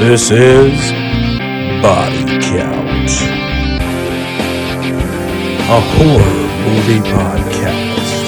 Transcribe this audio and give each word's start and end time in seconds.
This 0.00 0.30
is 0.30 0.92
Body 1.82 2.24
Count, 2.40 3.10
a 5.68 5.80
horror 5.92 6.40
movie 6.64 7.04
podcast 7.04 8.24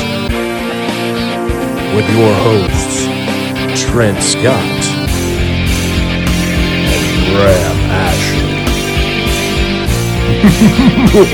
with 1.96 2.06
your 2.10 2.34
hosts, 2.44 3.06
Trent 3.80 4.22
Scott 4.22 4.82
and 6.92 7.04
Graham 7.32 7.78
Ashley. 7.88 8.52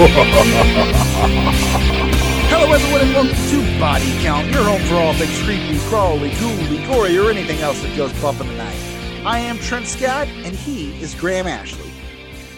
Hello, 2.49 2.73
everyone, 2.73 3.01
and 3.01 3.13
welcome 3.13 3.35
to 3.51 3.81
Body 3.81 4.13
Count, 4.23 4.47
your 4.53 4.63
home 4.63 4.83
for 4.83 4.95
all 4.95 5.15
things 5.15 5.43
creepy, 5.43 5.81
crawly, 5.89 6.31
ghouly, 6.31 6.87
gory, 6.87 7.19
or 7.19 7.29
anything 7.29 7.59
else 7.59 7.83
that 7.83 7.97
goes 7.97 8.13
bump 8.23 8.41
in 8.41 8.47
the 8.47 8.55
night. 8.55 8.88
I 9.25 9.41
am 9.41 9.59
Trent 9.59 9.87
Scott, 9.87 10.29
and 10.29 10.55
he 10.55 11.01
is 11.03 11.15
Graham 11.15 11.47
Ashley. 11.47 11.91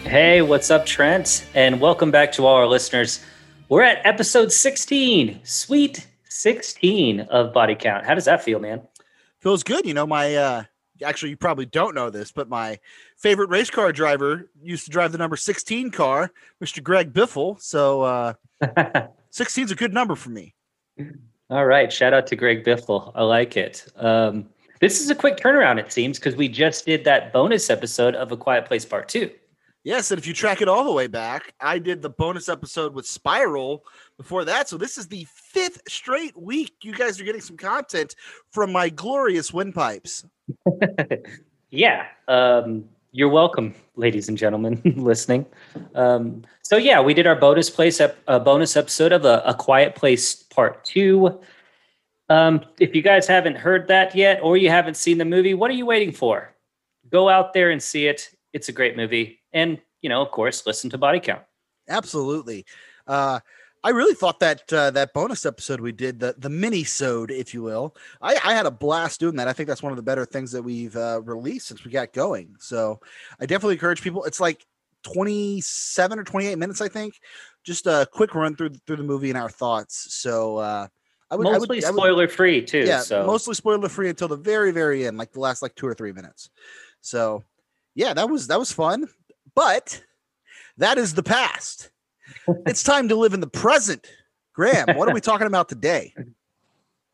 Hey, 0.03 0.41
what's 0.41 0.69
up, 0.71 0.85
Trent? 0.85 1.45
And 1.53 1.81
welcome 1.81 2.11
back 2.11 2.31
to 2.33 2.45
all 2.45 2.55
our 2.55 2.67
listeners. 2.67 3.19
We're 3.67 3.81
at 3.81 4.05
episode 4.05 4.51
16, 4.51 5.41
sweet 5.43 6.07
16 6.29 7.21
of 7.21 7.51
Body 7.51 7.75
Count. 7.75 8.05
How 8.05 8.13
does 8.13 8.25
that 8.25 8.43
feel, 8.43 8.59
man? 8.59 8.81
Feels 9.39 9.63
good. 9.63 9.85
You 9.85 9.93
know, 9.93 10.05
my, 10.05 10.35
uh, 10.35 10.63
actually, 11.03 11.31
you 11.31 11.37
probably 11.37 11.65
don't 11.65 11.95
know 11.95 12.09
this, 12.09 12.31
but 12.31 12.47
my 12.47 12.79
favorite 13.17 13.49
race 13.49 13.69
car 13.69 13.91
driver 13.91 14.49
used 14.61 14.85
to 14.85 14.91
drive 14.91 15.11
the 15.11 15.17
number 15.17 15.35
16 15.35 15.91
car, 15.91 16.31
Mr. 16.63 16.81
Greg 16.81 17.11
Biffle. 17.11 17.59
So, 17.59 18.01
uh, 18.61 19.07
16 19.31 19.65
is 19.65 19.71
a 19.71 19.75
good 19.75 19.93
number 19.93 20.15
for 20.15 20.29
me. 20.29 20.53
all 21.49 21.65
right. 21.65 21.91
Shout 21.91 22.13
out 22.13 22.27
to 22.27 22.35
Greg 22.35 22.63
Biffle. 22.63 23.11
I 23.15 23.23
like 23.23 23.57
it. 23.57 23.87
Um, 23.95 24.47
this 24.81 24.99
is 24.99 25.09
a 25.11 25.15
quick 25.15 25.37
turnaround, 25.37 25.79
it 25.79 25.91
seems, 25.91 26.17
because 26.17 26.35
we 26.35 26.49
just 26.49 26.85
did 26.85 27.03
that 27.05 27.31
bonus 27.31 27.69
episode 27.69 28.15
of 28.15 28.31
A 28.31 28.37
Quiet 28.37 28.65
Place 28.65 28.83
Part 28.83 29.07
2. 29.07 29.29
Yes, 29.83 30.11
and 30.11 30.19
if 30.19 30.27
you 30.27 30.33
track 30.33 30.61
it 30.61 30.67
all 30.67 30.83
the 30.83 30.91
way 30.91 31.07
back, 31.07 31.53
I 31.59 31.79
did 31.79 32.01
the 32.01 32.09
bonus 32.09 32.49
episode 32.49 32.93
with 32.93 33.05
Spiral 33.05 33.83
before 34.17 34.43
that. 34.45 34.67
So 34.69 34.77
this 34.77 34.97
is 34.97 35.07
the 35.07 35.25
fifth 35.31 35.81
straight 35.87 36.39
week 36.39 36.73
you 36.81 36.93
guys 36.93 37.19
are 37.19 37.23
getting 37.23 37.41
some 37.41 37.57
content 37.57 38.15
from 38.51 38.71
my 38.71 38.89
glorious 38.89 39.51
windpipes. 39.51 40.25
yeah. 41.71 42.05
Um, 42.27 42.85
you're 43.11 43.29
welcome, 43.29 43.73
ladies 43.95 44.29
and 44.29 44.37
gentlemen 44.37 44.81
listening. 44.97 45.45
Um, 45.95 46.43
so 46.61 46.77
yeah, 46.77 47.01
we 47.01 47.13
did 47.13 47.25
our 47.25 47.35
bonus 47.35 47.69
place 47.69 47.99
ep- 47.99 48.17
uh, 48.27 48.39
bonus 48.39 48.77
episode 48.77 49.11
of 49.11 49.25
a, 49.25 49.41
a 49.45 49.53
Quiet 49.53 49.95
Place 49.95 50.35
Part 50.35 50.85
Two. 50.85 51.41
Um, 52.31 52.63
if 52.79 52.95
you 52.95 53.01
guys 53.01 53.27
haven't 53.27 53.57
heard 53.57 53.89
that 53.89 54.15
yet, 54.15 54.39
or 54.41 54.55
you 54.55 54.69
haven't 54.69 54.95
seen 54.95 55.17
the 55.17 55.25
movie, 55.25 55.53
what 55.53 55.69
are 55.69 55.73
you 55.73 55.85
waiting 55.85 56.13
for? 56.13 56.55
Go 57.09 57.27
out 57.27 57.51
there 57.51 57.71
and 57.71 57.83
see 57.83 58.07
it. 58.07 58.29
It's 58.53 58.69
a 58.69 58.71
great 58.71 58.95
movie, 58.95 59.41
and 59.51 59.81
you 60.01 60.07
know, 60.07 60.21
of 60.21 60.31
course, 60.31 60.65
listen 60.65 60.89
to 60.91 60.97
Body 60.97 61.19
Count. 61.19 61.41
Absolutely. 61.89 62.65
Uh, 63.05 63.41
I 63.83 63.89
really 63.89 64.13
thought 64.13 64.39
that 64.39 64.71
uh, 64.71 64.91
that 64.91 65.13
bonus 65.13 65.45
episode 65.45 65.81
we 65.81 65.91
did, 65.91 66.21
the 66.21 66.33
the 66.37 66.49
mini 66.49 66.85
sode, 66.85 67.31
if 67.31 67.53
you 67.53 67.63
will, 67.63 67.97
I, 68.21 68.39
I 68.45 68.53
had 68.53 68.65
a 68.65 68.71
blast 68.71 69.19
doing 69.19 69.35
that. 69.35 69.49
I 69.49 69.53
think 69.53 69.67
that's 69.67 69.83
one 69.83 69.91
of 69.91 69.97
the 69.97 70.03
better 70.03 70.25
things 70.25 70.53
that 70.53 70.63
we've 70.63 70.95
uh, 70.95 71.21
released 71.23 71.67
since 71.67 71.83
we 71.83 71.91
got 71.91 72.13
going. 72.13 72.55
So 72.59 73.01
I 73.41 73.45
definitely 73.45 73.75
encourage 73.75 74.01
people. 74.01 74.23
It's 74.23 74.39
like 74.39 74.65
twenty 75.03 75.59
seven 75.59 76.17
or 76.17 76.23
twenty 76.23 76.47
eight 76.47 76.59
minutes, 76.59 76.79
I 76.79 76.87
think. 76.87 77.15
Just 77.65 77.87
a 77.87 78.07
quick 78.09 78.35
run 78.35 78.55
through 78.55 78.75
through 78.87 78.97
the 78.97 79.03
movie 79.03 79.29
and 79.29 79.37
our 79.37 79.49
thoughts. 79.49 80.15
So 80.15 80.57
uh, 80.57 80.87
I 81.31 81.35
would 81.35 81.45
Mostly 81.45 81.57
I 81.57 81.59
would, 81.59 81.85
I 81.85 81.89
would- 81.91 81.97
spoiler 81.97 82.27
free 82.27 82.61
too. 82.61 82.83
yeah, 82.85 82.99
so 82.99 83.25
mostly 83.25 83.55
spoiler 83.55 83.87
free 83.89 84.09
until 84.09 84.27
the 84.27 84.35
very 84.35 84.71
very 84.71 85.07
end, 85.07 85.17
like 85.17 85.31
the 85.31 85.39
last 85.39 85.61
like 85.61 85.73
two 85.75 85.87
or 85.87 85.93
three 85.93 86.11
minutes. 86.11 86.49
So 86.99 87.43
yeah, 87.95 88.13
that 88.13 88.29
was 88.29 88.47
that 88.47 88.59
was 88.59 88.71
fun, 88.71 89.07
but 89.55 90.03
that 90.77 90.97
is 90.97 91.13
the 91.13 91.23
past. 91.23 91.89
it's 92.67 92.83
time 92.83 93.07
to 93.09 93.15
live 93.15 93.33
in 93.33 93.39
the 93.39 93.47
present. 93.47 94.05
Graham, 94.53 94.97
what 94.97 95.07
are 95.07 95.13
we 95.13 95.21
talking 95.21 95.47
about 95.47 95.69
today? 95.69 96.13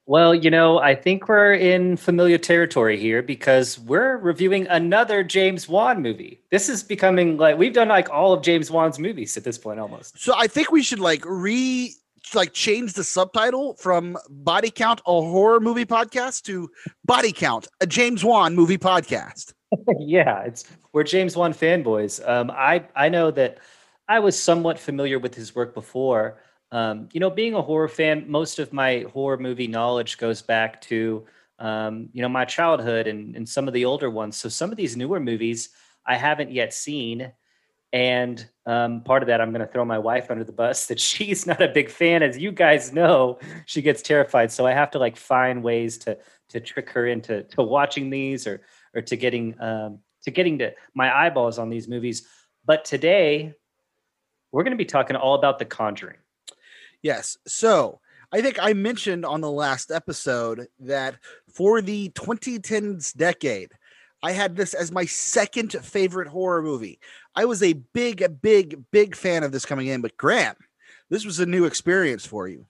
Well, 0.09 0.33
you 0.33 0.49
know, 0.49 0.79
I 0.79 0.95
think 0.95 1.27
we're 1.27 1.53
in 1.53 1.97
familiar 1.97 2.37
territory 2.37 2.97
here 2.97 3.21
because 3.21 3.77
we're 3.77 4.15
reviewing 4.15 4.65
another 4.67 5.21
James 5.21 5.67
Wan 5.67 6.01
movie. 6.01 6.39
This 6.49 6.69
is 6.69 6.81
becoming 6.81 7.35
like 7.35 7.57
we've 7.57 7.73
done 7.73 7.89
like 7.89 8.09
all 8.09 8.31
of 8.31 8.41
James 8.41 8.71
Wan's 8.71 8.99
movies 8.99 9.35
at 9.35 9.43
this 9.43 9.57
point 9.57 9.81
almost. 9.81 10.17
So 10.17 10.33
I 10.33 10.47
think 10.47 10.71
we 10.71 10.81
should 10.81 11.01
like 11.01 11.25
re 11.25 11.93
like 12.35 12.53
change 12.53 12.93
the 12.93 13.03
subtitle 13.03 13.75
from 13.75 14.17
Body 14.29 14.69
Count, 14.69 15.01
a 15.05 15.11
horror 15.11 15.59
movie 15.59 15.85
podcast, 15.85 16.43
to 16.43 16.69
Body 17.05 17.31
Count, 17.31 17.67
a 17.81 17.87
James 17.87 18.23
Wan 18.23 18.55
movie 18.55 18.77
podcast. 18.77 19.53
yeah, 19.99 20.43
it's 20.43 20.65
we're 20.93 21.03
James 21.03 21.35
Wan 21.35 21.53
fanboys. 21.53 22.25
Um, 22.27 22.51
I 22.51 22.85
I 22.95 23.09
know 23.09 23.31
that 23.31 23.59
I 24.07 24.19
was 24.19 24.41
somewhat 24.41 24.79
familiar 24.79 25.19
with 25.19 25.35
his 25.35 25.55
work 25.55 25.73
before. 25.73 26.39
Um, 26.71 27.09
you 27.13 27.19
know, 27.19 27.29
being 27.29 27.53
a 27.53 27.61
horror 27.61 27.87
fan, 27.87 28.25
most 28.27 28.59
of 28.59 28.73
my 28.73 29.05
horror 29.13 29.37
movie 29.37 29.67
knowledge 29.67 30.17
goes 30.17 30.41
back 30.41 30.81
to 30.81 31.25
um, 31.59 32.09
you 32.13 32.21
know 32.21 32.29
my 32.29 32.45
childhood 32.45 33.07
and, 33.07 33.35
and 33.35 33.47
some 33.47 33.67
of 33.67 33.73
the 33.73 33.85
older 33.85 34.09
ones. 34.09 34.37
So 34.37 34.49
some 34.49 34.71
of 34.71 34.77
these 34.77 34.97
newer 34.97 35.19
movies 35.19 35.69
I 36.05 36.15
haven't 36.15 36.51
yet 36.51 36.73
seen, 36.73 37.31
and 37.93 38.47
um, 38.65 39.01
part 39.01 39.23
of 39.23 39.27
that 39.27 39.39
I'm 39.39 39.51
going 39.51 39.65
to 39.65 39.71
throw 39.71 39.85
my 39.85 39.97
wife 39.97 40.29
under 40.29 40.43
the 40.43 40.51
bus 40.51 40.87
that 40.87 40.99
she's 41.09 41.45
not 41.45 41.61
a 41.61 41.67
big 41.67 41.89
fan, 41.89 42.23
as 42.23 42.37
you 42.37 42.51
guys 42.51 42.93
know. 42.93 43.39
She 43.65 43.81
gets 43.81 44.01
terrified, 44.01 44.51
so 44.51 44.65
I 44.65 44.73
have 44.73 44.91
to 44.91 44.99
like 44.99 45.17
find 45.17 45.63
ways 45.63 45.97
to 45.99 46.17
to 46.49 46.59
trick 46.59 46.89
her 46.91 47.07
into 47.07 47.43
to 47.43 47.61
watching 47.61 48.09
these 48.09 48.47
or 48.47 48.61
or 48.93 49.01
to 49.01 49.15
getting 49.15 49.59
um, 49.61 49.99
to 50.23 50.31
getting 50.31 50.57
to 50.59 50.73
my 50.93 51.15
eyeballs 51.15 51.59
on 51.59 51.69
these 51.69 51.87
movies. 51.87 52.27
But 52.65 52.83
today, 52.83 53.53
we're 54.51 54.63
going 54.63 54.71
to 54.71 54.77
be 54.77 54.85
talking 54.85 55.15
all 55.15 55.35
about 55.35 55.59
The 55.59 55.65
Conjuring. 55.65 56.17
Yes. 57.01 57.37
So 57.47 58.01
I 58.31 58.41
think 58.41 58.57
I 58.61 58.73
mentioned 58.73 59.25
on 59.25 59.39
the 59.39 59.51
last 59.51 59.91
episode 59.91 60.67
that 60.79 61.15
for 61.53 61.81
the 61.81 62.09
2010s 62.09 63.15
decade, 63.15 63.71
I 64.23 64.31
had 64.31 64.55
this 64.55 64.73
as 64.73 64.91
my 64.91 65.05
second 65.05 65.71
favorite 65.71 66.27
horror 66.27 66.61
movie. 66.61 66.99
I 67.37 67.45
was 67.45 67.61
a 67.61 67.73
big, 67.73 68.41
big, 68.41 68.83
big 68.91 69.15
fan 69.15 69.43
of 69.43 69.51
this 69.51 69.63
coming 69.63 69.85
in, 69.85 70.01
but 70.01 70.17
Graham, 70.17 70.55
this 71.11 71.23
was 71.23 71.39
a 71.39 71.45
new 71.45 71.65
experience 71.65 72.25
for 72.25 72.47
you. 72.47 72.65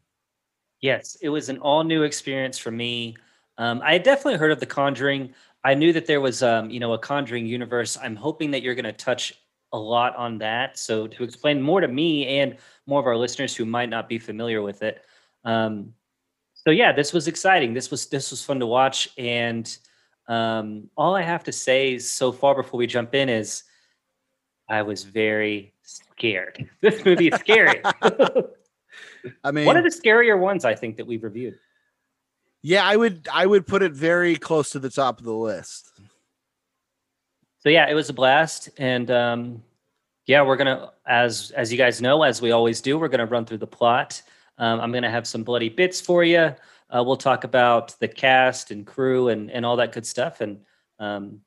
Yes, 0.81 1.15
it 1.21 1.29
was 1.29 1.47
an 1.47 1.57
all 1.59 1.85
new 1.85 2.03
experience 2.03 2.57
for 2.57 2.69
me. 2.69 3.15
Um, 3.57 3.81
I 3.81 3.93
had 3.93 4.03
definitely 4.03 4.37
heard 4.37 4.51
of 4.51 4.59
The 4.59 4.65
Conjuring. 4.65 5.33
I 5.63 5.73
knew 5.73 5.93
that 5.93 6.05
there 6.05 6.19
was, 6.19 6.43
um, 6.43 6.69
you 6.69 6.81
know, 6.81 6.91
a 6.91 6.99
Conjuring 6.99 7.45
universe. 7.45 7.97
I'm 8.03 8.17
hoping 8.17 8.51
that 8.51 8.61
you're 8.61 8.75
going 8.75 8.83
to 8.83 8.91
touch 8.91 9.33
a 9.71 9.79
lot 9.79 10.13
on 10.17 10.37
that. 10.39 10.77
So 10.77 11.07
to 11.07 11.23
explain 11.23 11.61
more 11.61 11.79
to 11.79 11.87
me 11.87 12.27
and 12.39 12.57
more 12.87 12.99
of 12.99 13.07
our 13.07 13.15
listeners 13.15 13.55
who 13.55 13.63
might 13.63 13.89
not 13.89 14.09
be 14.09 14.19
familiar 14.19 14.61
with 14.61 14.83
it. 14.83 15.05
Um, 15.45 15.93
so 16.55 16.71
yeah, 16.71 16.91
this 16.91 17.13
was 17.13 17.29
exciting. 17.29 17.73
This 17.73 17.89
was 17.89 18.07
this 18.07 18.31
was 18.31 18.43
fun 18.43 18.59
to 18.59 18.65
watch, 18.65 19.07
and 19.17 19.77
um, 20.27 20.89
all 20.97 21.15
I 21.15 21.21
have 21.21 21.45
to 21.45 21.53
say 21.53 21.97
so 21.99 22.33
far 22.33 22.53
before 22.53 22.77
we 22.77 22.87
jump 22.87 23.15
in 23.15 23.29
is, 23.29 23.63
I 24.69 24.81
was 24.81 25.03
very 25.03 25.73
scared. 25.83 26.69
This 26.81 27.03
movie 27.05 27.27
is 27.29 27.39
scary. 27.39 27.81
I 29.43 29.51
mean, 29.51 29.65
One 29.65 29.77
of 29.77 29.83
the 29.83 29.89
scarier 29.89 30.39
ones 30.39 30.65
I 30.65 30.75
think 30.75 30.97
that 30.97 31.05
we've 31.07 31.23
reviewed. 31.23 31.57
yeah, 32.61 32.85
I 32.85 32.95
would, 32.95 33.27
I 33.31 33.45
would 33.45 33.67
put 33.67 33.83
it 33.83 33.91
very 33.93 34.35
close 34.35 34.71
to 34.71 34.79
the 34.79 34.89
top 34.89 35.19
of 35.19 35.25
the 35.25 35.33
list. 35.33 35.91
so 37.59 37.69
yeah, 37.69 37.89
it 37.89 37.93
was 37.93 38.09
a 38.09 38.13
blast, 38.13 38.69
and 38.77 39.09
um, 39.11 39.63
yeah, 40.25 40.41
we're 40.41 40.55
gonna, 40.57 40.91
as 41.05 41.51
as 41.51 41.71
you 41.71 41.77
guys 41.77 42.01
know, 42.01 42.23
as 42.23 42.41
we 42.41 42.51
always 42.51 42.81
do, 42.81 42.97
we're 42.97 43.07
gonna 43.09 43.25
run 43.25 43.45
through 43.45 43.59
the 43.59 43.67
plot. 43.67 44.21
Um, 44.57 44.79
I'm 44.79 44.91
gonna 44.91 45.11
have 45.11 45.27
some 45.27 45.43
bloody 45.43 45.69
bits 45.69 46.01
for 46.01 46.23
you. 46.23 46.53
Uh, 46.89 47.03
we'll 47.05 47.17
talk 47.17 47.43
about 47.43 47.95
the 47.99 48.07
cast 48.07 48.71
and 48.71 48.85
crew 48.85 49.29
and 49.29 49.51
and 49.51 49.65
all 49.65 49.75
that 49.77 49.91
good 49.91 50.05
stuff, 50.05 50.41
and 50.41 50.59
um, 50.99 51.41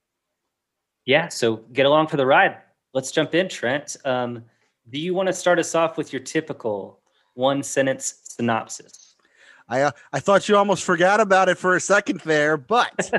yeah, 1.06 1.28
so 1.28 1.56
get 1.72 1.86
along 1.86 2.06
for 2.08 2.16
the 2.16 2.26
ride. 2.26 2.56
Let's 2.92 3.12
jump 3.12 3.34
in, 3.34 3.48
Trent. 3.48 3.96
Um, 4.04 4.44
do 4.88 4.98
you 4.98 5.14
want 5.14 5.28
to 5.28 5.32
start 5.32 5.58
us 5.58 5.74
off 5.74 5.96
with 5.96 6.12
your 6.12 6.20
typical 6.20 7.00
one 7.34 7.62
sentence 7.62 8.14
synopsis? 8.24 9.16
I, 9.68 9.82
uh, 9.82 9.90
I 10.12 10.18
thought 10.18 10.48
you 10.48 10.56
almost 10.56 10.82
forgot 10.82 11.20
about 11.20 11.48
it 11.48 11.56
for 11.56 11.76
a 11.76 11.80
second 11.80 12.20
there, 12.20 12.56
but 12.56 13.10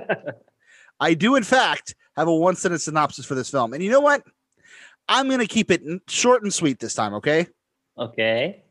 I 1.00 1.14
do, 1.14 1.36
in 1.36 1.44
fact, 1.44 1.96
have 2.18 2.28
a 2.28 2.36
one 2.36 2.56
sentence 2.56 2.84
synopsis 2.84 3.26
for 3.26 3.36
this 3.36 3.50
film. 3.50 3.74
And 3.74 3.82
you 3.82 3.90
know 3.90 4.02
what? 4.02 4.24
I'm 5.08 5.28
going 5.28 5.40
to 5.40 5.48
keep 5.48 5.72
it 5.72 5.82
short 6.08 6.44
and 6.44 6.54
sweet 6.54 6.80
this 6.80 6.94
time, 6.94 7.14
okay? 7.16 7.48
Okay. 7.98 8.64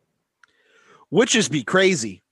Witches 1.11 1.49
be 1.49 1.65
crazy. 1.65 2.23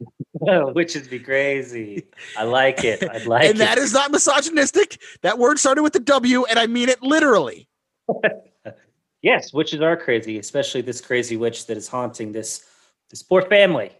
Witches 0.40 1.08
be 1.08 1.18
crazy. 1.18 2.06
I 2.36 2.44
like 2.44 2.84
it. 2.84 3.02
I 3.08 3.18
like 3.26 3.50
and 3.50 3.60
that 3.60 3.78
it. 3.78 3.82
is 3.82 3.92
not 3.92 4.10
misogynistic. 4.10 5.00
That 5.22 5.38
word 5.38 5.58
started 5.58 5.82
with 5.82 5.92
the 5.92 6.00
W, 6.00 6.44
and 6.44 6.58
I 6.58 6.66
mean 6.66 6.88
it 6.88 7.02
literally. 7.02 7.68
yes, 9.22 9.52
witches 9.52 9.80
are 9.80 9.96
crazy, 9.96 10.38
especially 10.38 10.80
this 10.80 11.00
crazy 11.00 11.36
witch 11.36 11.66
that 11.66 11.76
is 11.76 11.88
haunting 11.88 12.32
this 12.32 12.66
this 13.10 13.22
poor 13.22 13.42
family. 13.42 13.92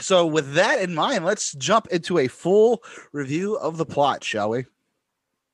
So, 0.00 0.26
with 0.26 0.54
that 0.54 0.80
in 0.80 0.94
mind, 0.94 1.24
let's 1.24 1.52
jump 1.52 1.88
into 1.88 2.18
a 2.18 2.28
full 2.28 2.82
review 3.12 3.56
of 3.56 3.76
the 3.76 3.84
plot, 3.84 4.24
shall 4.24 4.50
we? 4.50 4.64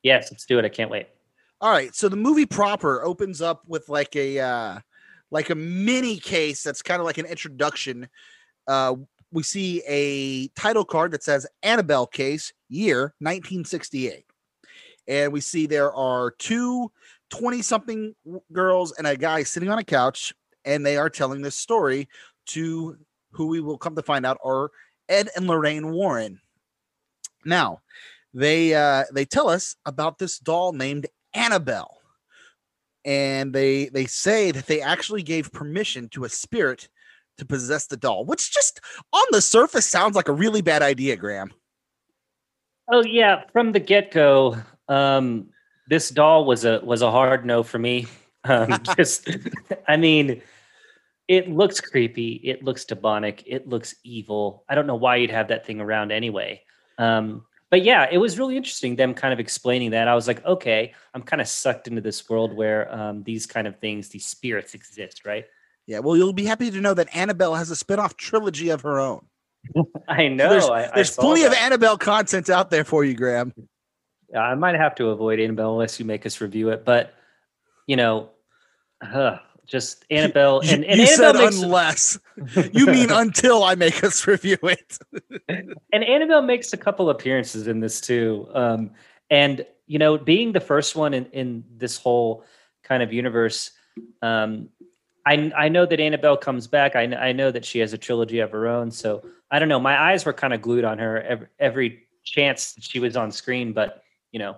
Yes, 0.02 0.30
let's 0.30 0.46
do 0.46 0.58
it. 0.58 0.64
I 0.64 0.68
can't 0.68 0.90
wait. 0.90 1.08
All 1.60 1.70
right, 1.70 1.94
so 1.94 2.08
the 2.08 2.16
movie 2.16 2.46
proper 2.46 3.02
opens 3.02 3.40
up 3.40 3.62
with 3.66 3.88
like 3.88 4.14
a 4.14 4.38
uh 4.38 4.78
like 5.30 5.50
a 5.50 5.54
mini 5.54 6.18
case 6.18 6.62
that's 6.62 6.82
kind 6.82 7.00
of 7.00 7.06
like 7.06 7.18
an 7.18 7.26
introduction. 7.26 8.08
Uh 8.66 8.96
we 9.32 9.42
see 9.42 9.82
a 9.88 10.48
title 10.48 10.84
card 10.84 11.10
that 11.12 11.24
says 11.24 11.46
Annabelle 11.62 12.06
case, 12.06 12.52
year 12.68 13.14
1968. 13.18 14.24
And 15.08 15.32
we 15.32 15.40
see 15.40 15.66
there 15.66 15.92
are 15.92 16.30
two 16.30 16.90
20 17.30 17.62
something 17.62 18.14
girls 18.52 18.92
and 18.92 19.06
a 19.06 19.16
guy 19.16 19.42
sitting 19.42 19.70
on 19.70 19.78
a 19.78 19.84
couch, 19.84 20.32
and 20.64 20.84
they 20.84 20.96
are 20.96 21.10
telling 21.10 21.42
this 21.42 21.56
story 21.56 22.08
to 22.46 22.96
who 23.32 23.46
we 23.46 23.60
will 23.60 23.78
come 23.78 23.96
to 23.96 24.02
find 24.02 24.24
out 24.24 24.38
are 24.44 24.70
Ed 25.08 25.28
and 25.36 25.46
Lorraine 25.46 25.92
Warren. 25.92 26.40
Now, 27.44 27.80
they 28.34 28.74
uh, 28.74 29.04
they 29.12 29.24
tell 29.24 29.48
us 29.48 29.76
about 29.86 30.18
this 30.18 30.38
doll 30.38 30.72
named 30.72 31.06
Annabelle, 31.34 31.98
and 33.04 33.52
they 33.52 33.88
they 33.88 34.06
say 34.06 34.50
that 34.50 34.66
they 34.66 34.80
actually 34.80 35.22
gave 35.22 35.52
permission 35.52 36.08
to 36.10 36.24
a 36.24 36.28
spirit 36.28 36.88
to 37.38 37.46
possess 37.46 37.86
the 37.86 37.96
doll, 37.96 38.24
which 38.24 38.52
just 38.52 38.80
on 39.12 39.24
the 39.30 39.40
surface 39.40 39.86
sounds 39.86 40.16
like 40.16 40.28
a 40.28 40.32
really 40.32 40.62
bad 40.62 40.82
idea, 40.82 41.16
Graham. 41.16 41.52
Oh 42.90 43.04
yeah, 43.04 43.42
from 43.52 43.72
the 43.72 43.80
get 43.80 44.10
go, 44.10 44.56
um, 44.88 45.48
this 45.88 46.10
doll 46.10 46.44
was 46.44 46.64
a 46.64 46.80
was 46.82 47.02
a 47.02 47.10
hard 47.10 47.44
no 47.44 47.62
for 47.62 47.78
me. 47.78 48.06
Um, 48.48 48.80
just, 48.96 49.28
I 49.88 49.96
mean, 49.96 50.40
it 51.26 51.50
looks 51.50 51.80
creepy. 51.80 52.34
It 52.44 52.62
looks 52.62 52.84
demonic. 52.84 53.42
It 53.44 53.68
looks 53.68 53.96
evil. 54.04 54.62
I 54.68 54.76
don't 54.76 54.86
know 54.86 54.94
why 54.94 55.16
you'd 55.16 55.32
have 55.32 55.48
that 55.48 55.66
thing 55.66 55.80
around 55.80 56.12
anyway. 56.12 56.62
Um, 56.96 57.44
but 57.70 57.82
yeah, 57.82 58.06
it 58.08 58.18
was 58.18 58.38
really 58.38 58.56
interesting 58.56 58.94
them 58.94 59.14
kind 59.14 59.32
of 59.32 59.40
explaining 59.40 59.90
that. 59.90 60.06
I 60.06 60.14
was 60.14 60.28
like, 60.28 60.44
okay, 60.44 60.94
I'm 61.12 61.22
kind 61.22 61.42
of 61.42 61.48
sucked 61.48 61.88
into 61.88 62.00
this 62.00 62.28
world 62.30 62.54
where 62.54 62.92
um, 62.94 63.24
these 63.24 63.46
kind 63.46 63.66
of 63.66 63.80
things, 63.80 64.08
these 64.10 64.26
spirits 64.26 64.74
exist, 64.74 65.26
right? 65.26 65.44
Yeah, 65.86 65.98
well, 66.00 66.16
you'll 66.16 66.32
be 66.32 66.44
happy 66.44 66.70
to 66.70 66.80
know 66.80 66.94
that 66.94 67.14
Annabelle 67.14 67.54
has 67.54 67.70
a 67.70 67.76
spin-off 67.76 68.16
trilogy 68.16 68.70
of 68.70 68.82
her 68.82 69.00
own. 69.00 69.26
I 70.08 70.28
know. 70.28 70.50
there's 70.50 70.68
I, 70.68 70.90
there's 70.94 71.18
I 71.18 71.22
plenty 71.22 71.42
of. 71.44 71.52
Annabelle 71.52 71.98
content 71.98 72.50
out 72.50 72.70
there 72.70 72.84
for 72.84 73.04
you, 73.04 73.14
Graham. 73.14 73.52
I 74.34 74.54
might 74.54 74.74
have 74.74 74.94
to 74.96 75.08
avoid 75.10 75.38
Annabelle 75.40 75.72
unless 75.72 75.98
you 76.00 76.06
make 76.06 76.26
us 76.26 76.40
review 76.40 76.70
it. 76.70 76.84
But 76.84 77.14
you 77.86 77.96
know, 77.96 78.30
uh, 79.00 79.38
just 79.66 80.04
Annabelle 80.10 80.64
You- 80.64 80.74
and, 80.74 80.84
and 80.84 81.00
you 81.00 81.06
Annabelle 81.06 81.34
makes 81.44 81.62
unless. 81.62 82.18
you 82.72 82.86
mean 82.86 83.10
until 83.10 83.62
I 83.64 83.74
make 83.74 84.02
us 84.04 84.26
review 84.26 84.58
it. 84.62 84.98
and 85.92 86.04
Annabelle 86.04 86.42
makes 86.42 86.72
a 86.72 86.76
couple 86.76 87.10
appearances 87.10 87.66
in 87.66 87.80
this 87.80 88.00
too. 88.00 88.48
Um, 88.54 88.90
and 89.30 89.66
you 89.86 89.98
know, 89.98 90.18
being 90.18 90.52
the 90.52 90.60
first 90.60 90.96
one 90.96 91.14
in, 91.14 91.26
in 91.26 91.64
this 91.76 91.96
whole 91.96 92.44
kind 92.82 93.02
of 93.02 93.12
universe, 93.12 93.70
um, 94.22 94.68
I 95.24 95.52
I 95.56 95.68
know 95.68 95.86
that 95.86 96.00
Annabelle 96.00 96.36
comes 96.36 96.66
back. 96.66 96.96
I 96.96 97.02
I 97.02 97.32
know 97.32 97.50
that 97.50 97.64
she 97.64 97.78
has 97.80 97.92
a 97.92 97.98
trilogy 97.98 98.38
of 98.40 98.50
her 98.52 98.66
own. 98.68 98.90
So 98.90 99.24
I 99.50 99.58
don't 99.58 99.68
know. 99.68 99.80
My 99.80 100.00
eyes 100.00 100.24
were 100.24 100.32
kind 100.32 100.52
of 100.54 100.60
glued 100.62 100.84
on 100.84 100.98
her 100.98 101.20
every, 101.22 101.46
every 101.58 102.02
chance 102.24 102.72
that 102.74 102.82
she 102.84 102.98
was 102.98 103.16
on 103.16 103.30
screen, 103.30 103.72
but 103.72 104.02
you 104.32 104.38
know, 104.38 104.56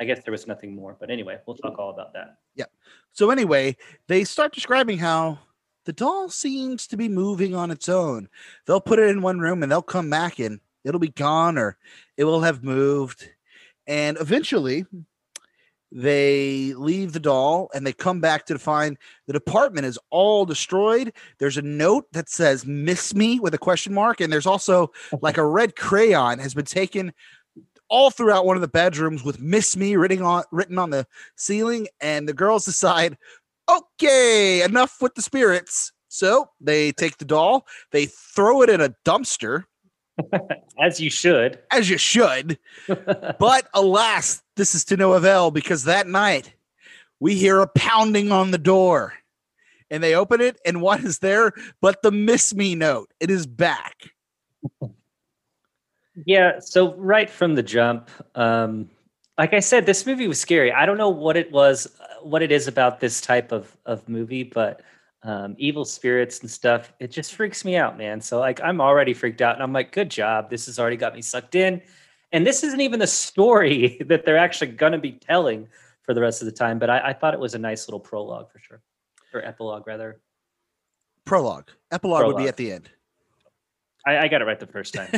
I 0.00 0.04
guess 0.04 0.22
there 0.24 0.32
was 0.32 0.46
nothing 0.46 0.74
more. 0.74 0.96
But 0.98 1.10
anyway, 1.10 1.38
we'll 1.46 1.56
talk 1.56 1.78
all 1.78 1.90
about 1.90 2.12
that. 2.14 2.38
Yeah. 2.54 2.66
So 3.12 3.30
anyway, 3.30 3.76
they 4.06 4.24
start 4.24 4.54
describing 4.54 4.98
how 4.98 5.38
the 5.84 5.92
doll 5.92 6.28
seems 6.28 6.86
to 6.88 6.96
be 6.96 7.08
moving 7.08 7.54
on 7.54 7.70
its 7.70 7.88
own. 7.88 8.28
They'll 8.66 8.80
put 8.80 8.98
it 8.98 9.08
in 9.08 9.22
one 9.22 9.40
room 9.40 9.62
and 9.62 9.72
they'll 9.72 9.82
come 9.82 10.10
back 10.10 10.38
and 10.38 10.60
it'll 10.84 11.00
be 11.00 11.08
gone 11.08 11.58
or 11.58 11.78
it 12.16 12.24
will 12.24 12.42
have 12.42 12.62
moved. 12.62 13.28
And 13.86 14.18
eventually 14.20 14.84
they 15.90 16.74
leave 16.74 17.12
the 17.12 17.20
doll 17.20 17.70
and 17.74 17.86
they 17.86 17.92
come 17.94 18.20
back 18.20 18.44
to 18.46 18.58
find 18.58 18.98
the 19.26 19.32
department 19.32 19.86
is 19.86 19.98
all 20.10 20.44
destroyed. 20.44 21.12
There's 21.38 21.56
a 21.56 21.62
note 21.62 22.04
that 22.12 22.28
says 22.28 22.66
miss 22.66 23.14
me 23.14 23.40
with 23.40 23.54
a 23.54 23.58
question 23.58 23.94
mark. 23.94 24.20
And 24.20 24.32
there's 24.32 24.46
also 24.46 24.92
like 25.22 25.38
a 25.38 25.46
red 25.46 25.76
crayon 25.76 26.38
has 26.38 26.52
been 26.52 26.66
taken 26.66 27.12
all 27.88 28.10
throughout 28.10 28.46
one 28.46 28.56
of 28.56 28.60
the 28.60 28.68
bedrooms 28.68 29.24
with 29.24 29.40
miss 29.40 29.76
me 29.76 29.96
written 29.96 30.22
on 30.22 30.44
written 30.52 30.78
on 30.78 30.90
the 30.90 31.06
ceiling. 31.36 31.88
And 32.00 32.28
the 32.28 32.34
girls 32.34 32.64
decide, 32.64 33.16
okay, 33.70 34.62
enough 34.62 35.00
with 35.00 35.14
the 35.14 35.22
spirits. 35.22 35.92
So 36.08 36.50
they 36.60 36.92
take 36.92 37.18
the 37.18 37.24
doll, 37.24 37.66
they 37.92 38.06
throw 38.06 38.62
it 38.62 38.70
in 38.70 38.80
a 38.80 38.94
dumpster, 39.04 39.64
As 40.80 41.00
you 41.00 41.10
should. 41.10 41.58
as 41.70 41.88
you 41.90 41.98
should. 41.98 42.58
But 43.38 43.68
alas, 43.74 44.42
this 44.56 44.74
is 44.74 44.84
to 44.86 44.96
no 44.96 45.12
avail 45.12 45.50
because 45.50 45.84
that 45.84 46.06
night 46.08 46.54
we 47.20 47.34
hear 47.34 47.60
a 47.60 47.66
pounding 47.68 48.32
on 48.32 48.50
the 48.50 48.58
door 48.58 49.12
and 49.90 50.02
they 50.02 50.14
open 50.14 50.40
it, 50.40 50.60
and 50.66 50.82
what 50.82 51.00
is 51.02 51.20
there 51.20 51.52
but 51.80 52.02
the 52.02 52.10
miss 52.10 52.54
me 52.54 52.74
note? 52.74 53.10
It 53.20 53.30
is 53.30 53.46
back. 53.46 54.10
Yeah, 56.24 56.58
so 56.60 56.94
right 56.94 57.28
from 57.28 57.54
the 57.54 57.62
jump, 57.62 58.10
um, 58.34 58.88
like 59.36 59.54
I 59.54 59.60
said, 59.60 59.86
this 59.86 60.04
movie 60.04 60.26
was 60.26 60.40
scary. 60.40 60.72
I 60.72 60.84
don't 60.84 60.98
know 60.98 61.10
what 61.10 61.36
it 61.36 61.50
was, 61.52 61.86
uh, 62.00 62.22
what 62.22 62.42
it 62.42 62.50
is 62.50 62.66
about 62.66 63.00
this 63.00 63.20
type 63.20 63.52
of 63.52 63.76
of 63.86 64.08
movie, 64.08 64.42
but 64.42 64.82
um, 65.22 65.54
evil 65.58 65.84
spirits 65.84 66.40
and 66.40 66.50
stuff, 66.50 66.92
it 67.00 67.10
just 67.10 67.34
freaks 67.34 67.64
me 67.64 67.76
out, 67.76 67.98
man. 67.98 68.20
So 68.20 68.38
like, 68.38 68.60
I'm 68.60 68.80
already 68.80 69.14
freaked 69.14 69.42
out, 69.42 69.54
and 69.54 69.62
I'm 69.62 69.72
like, 69.72 69.92
good 69.92 70.10
job, 70.10 70.50
this 70.50 70.66
has 70.66 70.78
already 70.78 70.96
got 70.96 71.14
me 71.14 71.22
sucked 71.22 71.54
in. 71.54 71.82
And 72.32 72.46
this 72.46 72.62
isn't 72.62 72.80
even 72.80 72.98
the 72.98 73.06
story 73.06 73.98
that 74.06 74.24
they're 74.24 74.38
actually 74.38 74.72
going 74.72 74.92
to 74.92 74.98
be 74.98 75.12
telling 75.12 75.68
for 76.02 76.14
the 76.14 76.20
rest 76.20 76.42
of 76.42 76.46
the 76.46 76.52
time. 76.52 76.78
But 76.78 76.90
I, 76.90 77.08
I 77.08 77.12
thought 77.12 77.34
it 77.34 77.40
was 77.40 77.54
a 77.54 77.58
nice 77.58 77.88
little 77.88 78.00
prologue 78.00 78.50
for 78.50 78.58
sure, 78.58 78.82
or 79.32 79.44
epilogue 79.44 79.86
rather. 79.86 80.20
Prologue. 81.24 81.70
Epilogue 81.90 82.26
would 82.26 82.36
be 82.36 82.48
at 82.48 82.56
the 82.56 82.72
end. 82.72 82.90
I, 84.08 84.24
I 84.24 84.28
got 84.28 84.40
it 84.40 84.46
right 84.46 84.58
the 84.58 84.66
first 84.66 84.94
time. 84.94 85.10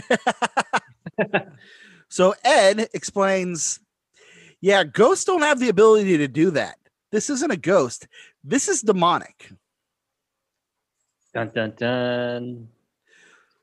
so 2.09 2.35
Ed 2.45 2.89
explains, 2.93 3.79
yeah, 4.61 4.83
ghosts 4.83 5.25
don't 5.25 5.43
have 5.43 5.61
the 5.61 5.69
ability 5.69 6.19
to 6.19 6.29
do 6.29 6.51
that. 6.53 6.77
This 7.13 7.31
isn't 7.31 7.51
a 7.51 7.57
ghost. 7.57 8.09
This 8.43 8.69
is 8.69 8.83
demonic. 8.83 9.53
Dun 11.33 11.51
dun 11.55 11.73
dun. 11.77 12.69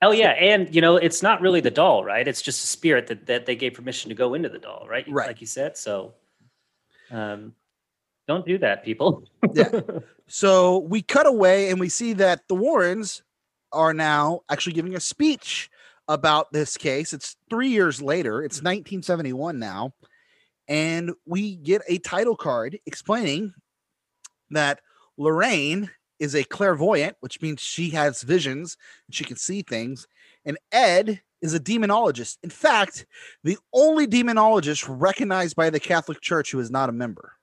Oh 0.01 0.11
yeah, 0.11 0.29
and 0.29 0.73
you 0.73 0.79
know 0.79 0.95
it's 0.95 1.21
not 1.21 1.41
really 1.41 1.59
the 1.59 1.71
doll, 1.71 2.03
right? 2.03 2.25
It's 2.25 2.41
just 2.41 2.63
a 2.63 2.67
spirit 2.67 3.07
that 3.07 3.25
that 3.25 3.45
they 3.45 3.55
gave 3.55 3.73
permission 3.73 4.09
to 4.09 4.15
go 4.15 4.33
into 4.33 4.47
the 4.47 4.59
doll, 4.59 4.85
right? 4.89 5.05
Right. 5.09 5.27
like 5.27 5.41
you 5.41 5.47
said. 5.47 5.75
So, 5.75 6.13
um, 7.11 7.53
don't 8.27 8.45
do 8.45 8.57
that, 8.59 8.85
people. 8.85 9.27
Yeah. 9.53 9.81
So 10.29 10.79
we 10.79 11.01
cut 11.01 11.25
away 11.25 11.69
and 11.69 11.79
we 11.79 11.87
see 11.87 12.11
that 12.11 12.49
the 12.49 12.55
Warrens 12.55 13.23
are 13.77 13.93
now 13.93 14.41
actually 14.49 14.73
giving 14.73 14.95
a 14.95 14.99
speech 14.99 15.69
about 16.07 16.51
this 16.51 16.75
case. 16.77 17.13
It's 17.13 17.35
three 17.49 17.69
years 17.69 18.01
later, 18.01 18.43
it's 18.43 18.57
mm-hmm. 18.57 18.67
1971 18.67 19.59
now. 19.59 19.93
And 20.67 21.11
we 21.25 21.55
get 21.55 21.81
a 21.87 21.99
title 21.99 22.35
card 22.35 22.79
explaining 22.85 23.53
that 24.49 24.81
Lorraine 25.17 25.89
is 26.19 26.35
a 26.35 26.43
clairvoyant, 26.43 27.15
which 27.19 27.41
means 27.41 27.61
she 27.61 27.91
has 27.91 28.23
visions 28.23 28.75
and 29.07 29.15
she 29.15 29.23
can 29.23 29.37
see 29.37 29.61
things. 29.61 30.07
And 30.43 30.57
Ed 30.71 31.21
is 31.41 31.53
a 31.53 31.59
demonologist. 31.59 32.37
In 32.43 32.49
fact, 32.49 33.05
the 33.43 33.57
only 33.71 34.07
demonologist 34.07 34.85
recognized 34.89 35.55
by 35.55 35.69
the 35.69 35.79
Catholic 35.79 36.19
Church 36.21 36.51
who 36.51 36.59
is 36.59 36.71
not 36.71 36.89
a 36.89 36.93
member. 36.93 37.33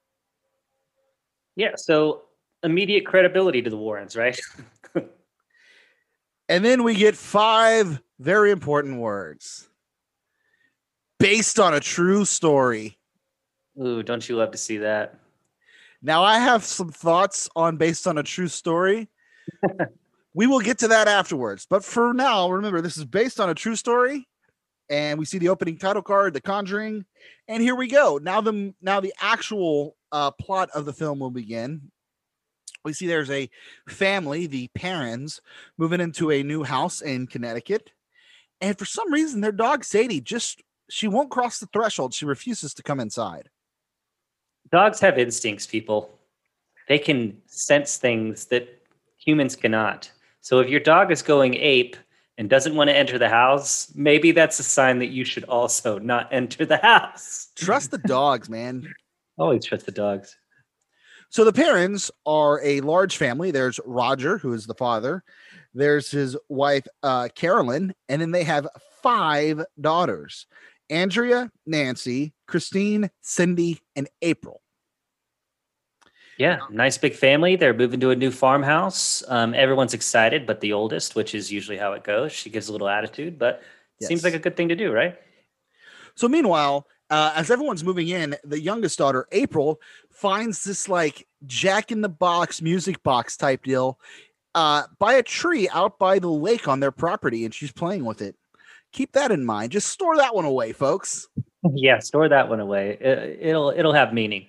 yeah. 1.56 1.76
So 1.76 2.22
immediate 2.64 3.06
credibility 3.06 3.62
to 3.62 3.70
the 3.70 3.76
Warrens, 3.76 4.16
right? 4.16 4.38
And 6.48 6.64
then 6.64 6.82
we 6.82 6.94
get 6.94 7.16
five 7.16 8.00
very 8.18 8.50
important 8.50 8.98
words 8.98 9.68
based 11.18 11.58
on 11.58 11.74
a 11.74 11.80
true 11.80 12.24
story. 12.24 12.98
Ooh, 13.82 14.02
don't 14.02 14.28
you 14.28 14.36
love 14.36 14.50
to 14.52 14.58
see 14.58 14.78
that? 14.78 15.18
Now, 16.02 16.22
I 16.22 16.38
have 16.38 16.64
some 16.64 16.90
thoughts 16.90 17.48
on 17.56 17.78
based 17.78 18.06
on 18.06 18.18
a 18.18 18.22
true 18.22 18.48
story. 18.48 19.08
we 20.34 20.46
will 20.46 20.60
get 20.60 20.78
to 20.80 20.88
that 20.88 21.08
afterwards. 21.08 21.66
But 21.68 21.82
for 21.82 22.12
now, 22.12 22.50
remember, 22.50 22.82
this 22.82 22.98
is 22.98 23.06
based 23.06 23.40
on 23.40 23.48
a 23.48 23.54
true 23.54 23.74
story. 23.74 24.28
And 24.90 25.18
we 25.18 25.24
see 25.24 25.38
the 25.38 25.48
opening 25.48 25.78
title 25.78 26.02
card, 26.02 26.34
The 26.34 26.42
Conjuring. 26.42 27.06
And 27.48 27.62
here 27.62 27.74
we 27.74 27.88
go. 27.88 28.18
Now 28.22 28.42
the 28.42 28.74
now 28.82 29.00
the 29.00 29.14
actual 29.18 29.96
uh, 30.12 30.30
plot 30.32 30.68
of 30.74 30.84
the 30.84 30.92
film 30.92 31.20
will 31.20 31.30
begin. 31.30 31.90
We 32.84 32.92
see 32.92 33.06
there's 33.06 33.30
a 33.30 33.48
family, 33.88 34.46
the 34.46 34.68
parents, 34.68 35.40
moving 35.78 36.00
into 36.00 36.30
a 36.30 36.42
new 36.42 36.64
house 36.64 37.00
in 37.00 37.26
Connecticut. 37.26 37.90
And 38.60 38.78
for 38.78 38.84
some 38.84 39.12
reason, 39.12 39.40
their 39.40 39.52
dog 39.52 39.84
Sadie 39.84 40.20
just 40.20 40.62
she 40.90 41.08
won't 41.08 41.30
cross 41.30 41.58
the 41.58 41.66
threshold. 41.66 42.12
She 42.12 42.26
refuses 42.26 42.74
to 42.74 42.82
come 42.82 43.00
inside. 43.00 43.48
Dogs 44.70 45.00
have 45.00 45.18
instincts, 45.18 45.66
people. 45.66 46.10
They 46.88 46.98
can 46.98 47.40
sense 47.46 47.96
things 47.96 48.46
that 48.46 48.68
humans 49.16 49.56
cannot. 49.56 50.10
So 50.40 50.60
if 50.60 50.68
your 50.68 50.80
dog 50.80 51.10
is 51.10 51.22
going 51.22 51.54
ape 51.54 51.96
and 52.36 52.50
doesn't 52.50 52.74
want 52.74 52.90
to 52.90 52.96
enter 52.96 53.18
the 53.18 53.28
house, 53.28 53.90
maybe 53.94 54.32
that's 54.32 54.58
a 54.58 54.62
sign 54.62 54.98
that 54.98 55.06
you 55.06 55.24
should 55.24 55.44
also 55.44 55.98
not 55.98 56.28
enter 56.32 56.66
the 56.66 56.76
house. 56.76 57.48
Trust 57.56 57.90
the 57.92 57.98
dogs, 57.98 58.50
man. 58.50 58.94
Always 59.38 59.64
trust 59.64 59.86
the 59.86 59.92
dogs. 59.92 60.36
So 61.34 61.44
the 61.44 61.52
parents 61.52 62.12
are 62.24 62.60
a 62.62 62.80
large 62.82 63.16
family. 63.16 63.50
There's 63.50 63.80
Roger, 63.84 64.38
who 64.38 64.52
is 64.52 64.66
the 64.66 64.74
father. 64.74 65.24
There's 65.74 66.08
his 66.08 66.36
wife, 66.48 66.86
uh, 67.02 67.26
Carolyn, 67.34 67.92
and 68.08 68.22
then 68.22 68.30
they 68.30 68.44
have 68.44 68.68
five 69.02 69.64
daughters: 69.80 70.46
Andrea, 70.90 71.50
Nancy, 71.66 72.34
Christine, 72.46 73.10
Cindy, 73.20 73.80
and 73.96 74.08
April. 74.22 74.62
Yeah, 76.38 76.60
nice 76.70 76.98
big 76.98 77.16
family. 77.16 77.56
They're 77.56 77.74
moving 77.74 77.98
to 77.98 78.10
a 78.10 78.16
new 78.16 78.30
farmhouse. 78.30 79.24
Um, 79.26 79.54
everyone's 79.54 79.92
excited, 79.92 80.46
but 80.46 80.60
the 80.60 80.72
oldest, 80.72 81.16
which 81.16 81.34
is 81.34 81.50
usually 81.50 81.78
how 81.78 81.94
it 81.94 82.04
goes, 82.04 82.30
she 82.30 82.48
gives 82.48 82.68
a 82.68 82.72
little 82.72 82.88
attitude, 82.88 83.40
but 83.40 83.60
Yes. 83.98 84.06
seems 84.06 84.22
like 84.22 84.34
a 84.34 84.38
good 84.38 84.56
thing 84.56 84.68
to 84.68 84.76
do, 84.76 84.92
right? 84.92 85.18
So 86.14 86.28
meanwhile, 86.28 86.86
uh, 87.10 87.32
as 87.34 87.50
everyone's 87.50 87.84
moving 87.84 88.08
in, 88.08 88.36
the 88.44 88.60
youngest 88.60 88.98
daughter, 88.98 89.26
April, 89.32 89.80
finds 90.10 90.64
this 90.64 90.88
like 90.88 91.26
Jack 91.46 91.92
in 91.92 92.00
the 92.00 92.08
Box 92.08 92.62
music 92.62 93.02
box 93.02 93.36
type 93.36 93.64
deal 93.64 93.98
uh, 94.54 94.84
by 94.98 95.14
a 95.14 95.22
tree 95.22 95.68
out 95.70 95.98
by 95.98 96.18
the 96.18 96.28
lake 96.28 96.68
on 96.68 96.80
their 96.80 96.92
property, 96.92 97.44
and 97.44 97.54
she's 97.54 97.72
playing 97.72 98.04
with 98.04 98.22
it. 98.22 98.36
Keep 98.92 99.12
that 99.12 99.32
in 99.32 99.44
mind. 99.44 99.72
Just 99.72 99.88
store 99.88 100.16
that 100.16 100.34
one 100.34 100.44
away, 100.44 100.72
folks. 100.72 101.28
yeah, 101.74 101.98
store 101.98 102.28
that 102.28 102.48
one 102.48 102.60
away. 102.60 102.96
It, 103.00 103.38
it'll 103.40 103.70
it'll 103.70 103.92
have 103.92 104.12
meaning. 104.12 104.46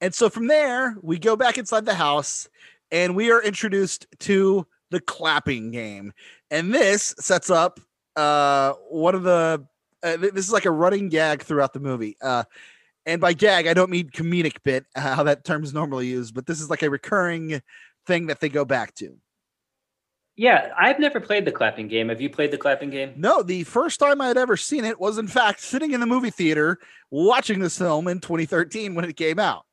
And 0.00 0.14
so 0.14 0.30
from 0.30 0.46
there, 0.46 0.96
we 1.02 1.18
go 1.18 1.36
back 1.36 1.58
inside 1.58 1.84
the 1.84 1.94
house 1.94 2.48
and 2.90 3.16
we 3.16 3.30
are 3.30 3.42
introduced 3.42 4.06
to 4.20 4.66
the 4.90 5.00
clapping 5.00 5.70
game. 5.70 6.12
And 6.50 6.72
this 6.72 7.14
sets 7.18 7.50
up 7.50 7.80
uh, 8.16 8.74
one 8.88 9.14
of 9.14 9.22
the, 9.22 9.66
uh, 10.02 10.16
this 10.16 10.46
is 10.46 10.52
like 10.52 10.64
a 10.64 10.70
running 10.70 11.08
gag 11.08 11.42
throughout 11.42 11.72
the 11.72 11.80
movie. 11.80 12.16
Uh, 12.20 12.44
and 13.06 13.20
by 13.20 13.32
gag, 13.32 13.66
I 13.66 13.74
don't 13.74 13.90
mean 13.90 14.10
comedic 14.10 14.62
bit, 14.62 14.84
how 14.94 15.22
that 15.24 15.44
term 15.44 15.64
is 15.64 15.72
normally 15.72 16.06
used, 16.06 16.34
but 16.34 16.46
this 16.46 16.60
is 16.60 16.70
like 16.70 16.82
a 16.82 16.90
recurring 16.90 17.62
thing 18.06 18.26
that 18.26 18.40
they 18.40 18.48
go 18.48 18.64
back 18.64 18.94
to. 18.96 19.16
Yeah, 20.36 20.72
I've 20.78 21.00
never 21.00 21.18
played 21.18 21.44
the 21.44 21.50
clapping 21.50 21.88
game. 21.88 22.10
Have 22.10 22.20
you 22.20 22.30
played 22.30 22.52
the 22.52 22.58
clapping 22.58 22.90
game? 22.90 23.12
No, 23.16 23.42
the 23.42 23.64
first 23.64 23.98
time 23.98 24.20
I 24.20 24.28
had 24.28 24.36
ever 24.36 24.56
seen 24.56 24.84
it 24.84 25.00
was, 25.00 25.18
in 25.18 25.26
fact, 25.26 25.60
sitting 25.60 25.92
in 25.92 26.00
the 26.00 26.06
movie 26.06 26.30
theater 26.30 26.78
watching 27.10 27.58
this 27.58 27.76
film 27.76 28.06
in 28.06 28.20
2013 28.20 28.94
when 28.94 29.04
it 29.04 29.16
came 29.16 29.40
out. 29.40 29.64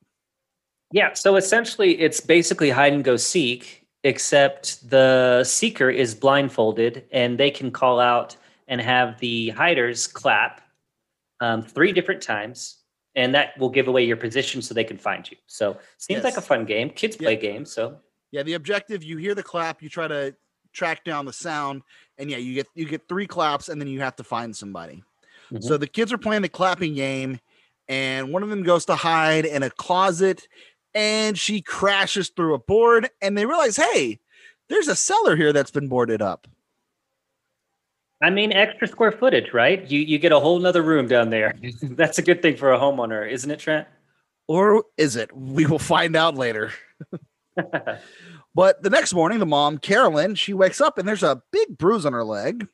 Yeah, 0.92 1.14
so 1.14 1.36
essentially 1.36 2.00
it's 2.00 2.20
basically 2.20 2.70
hide 2.70 2.92
and 2.92 3.04
go 3.04 3.16
seek, 3.16 3.86
except 4.02 4.88
the 4.90 5.44
seeker 5.44 5.88
is 5.88 6.16
blindfolded 6.16 7.04
and 7.12 7.38
they 7.38 7.50
can 7.50 7.70
call 7.70 8.00
out 8.00 8.36
and 8.68 8.80
have 8.80 9.18
the 9.20 9.50
hiders 9.50 10.06
clap 10.06 10.60
um, 11.40 11.62
three 11.62 11.92
different 11.92 12.22
times, 12.22 12.78
and 13.14 13.34
that 13.34 13.56
will 13.58 13.68
give 13.68 13.88
away 13.88 14.04
your 14.04 14.16
position 14.16 14.62
so 14.62 14.74
they 14.74 14.84
can 14.84 14.98
find 14.98 15.30
you. 15.30 15.36
So 15.46 15.78
seems 15.98 16.24
like 16.24 16.36
a 16.36 16.42
fun 16.42 16.64
game. 16.64 16.90
Kids 16.90 17.16
Yeah. 17.20 17.26
play 17.26 17.36
games, 17.36 17.72
so 17.72 18.00
Yeah, 18.32 18.42
the 18.42 18.54
objective 18.54 19.02
you 19.04 19.16
hear 19.18 19.34
the 19.34 19.42
clap, 19.42 19.82
you 19.82 19.88
try 19.88 20.08
to 20.08 20.34
track 20.72 21.04
down 21.04 21.24
the 21.24 21.32
sound, 21.32 21.82
and 22.18 22.30
yeah, 22.30 22.36
you 22.38 22.54
get 22.54 22.66
you 22.74 22.86
get 22.86 23.08
three 23.08 23.26
claps, 23.26 23.68
and 23.68 23.80
then 23.80 23.88
you 23.88 24.00
have 24.00 24.16
to 24.16 24.24
find 24.24 24.54
somebody. 24.54 25.02
Mhm. 25.52 25.62
So 25.62 25.76
the 25.76 25.86
kids 25.86 26.12
are 26.12 26.18
playing 26.18 26.42
the 26.42 26.48
clapping 26.48 26.94
game, 26.94 27.38
and 27.88 28.32
one 28.32 28.42
of 28.42 28.48
them 28.48 28.62
goes 28.64 28.84
to 28.86 28.96
hide 28.96 29.44
in 29.46 29.62
a 29.62 29.70
closet, 29.70 30.48
and 30.92 31.38
she 31.38 31.62
crashes 31.62 32.30
through 32.30 32.54
a 32.54 32.58
board, 32.58 33.08
and 33.22 33.38
they 33.38 33.46
realize, 33.46 33.76
hey, 33.76 34.18
there's 34.68 34.88
a 34.88 34.96
cellar 34.96 35.36
here 35.36 35.52
that's 35.52 35.70
been 35.70 35.88
boarded 35.88 36.20
up. 36.20 36.48
I 38.22 38.30
mean 38.30 38.52
extra 38.52 38.88
square 38.88 39.12
footage, 39.12 39.52
right? 39.52 39.88
You 39.90 40.00
you 40.00 40.18
get 40.18 40.32
a 40.32 40.40
whole 40.40 40.58
nother 40.58 40.82
room 40.82 41.06
down 41.06 41.30
there. 41.30 41.54
That's 41.82 42.18
a 42.18 42.22
good 42.22 42.42
thing 42.42 42.56
for 42.56 42.72
a 42.72 42.78
homeowner, 42.78 43.30
isn't 43.30 43.50
it, 43.50 43.58
Trent? 43.58 43.86
Or 44.48 44.84
is 44.96 45.16
it? 45.16 45.36
We 45.36 45.66
will 45.66 45.78
find 45.78 46.16
out 46.16 46.36
later. 46.36 46.72
But 48.56 48.82
the 48.82 48.88
next 48.88 49.12
morning, 49.12 49.38
the 49.38 49.44
mom, 49.44 49.76
Carolyn, 49.76 50.34
she 50.34 50.54
wakes 50.54 50.80
up 50.80 50.96
and 50.96 51.06
there's 51.06 51.22
a 51.22 51.42
big 51.52 51.76
bruise 51.76 52.06
on 52.06 52.14
her 52.14 52.24
leg. 52.24 52.66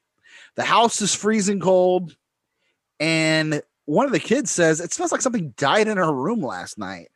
The 0.55 0.63
house 0.63 1.03
is 1.03 1.13
freezing 1.13 1.59
cold. 1.59 2.15
And 3.01 3.63
one 3.87 4.07
of 4.07 4.13
the 4.13 4.21
kids 4.21 4.53
says, 4.53 4.81
It 4.81 4.93
smells 4.93 5.11
like 5.11 5.23
something 5.23 5.55
died 5.57 5.89
in 5.89 5.97
her 5.97 6.13
room 6.13 6.41
last 6.41 6.79
night. 6.79 7.09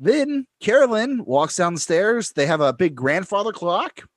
Then 0.00 0.48
Carolyn 0.58 1.24
walks 1.24 1.54
down 1.54 1.74
the 1.74 1.80
stairs. 1.80 2.32
They 2.32 2.46
have 2.46 2.60
a 2.60 2.72
big 2.72 2.96
grandfather 2.96 3.52
clock 3.52 4.08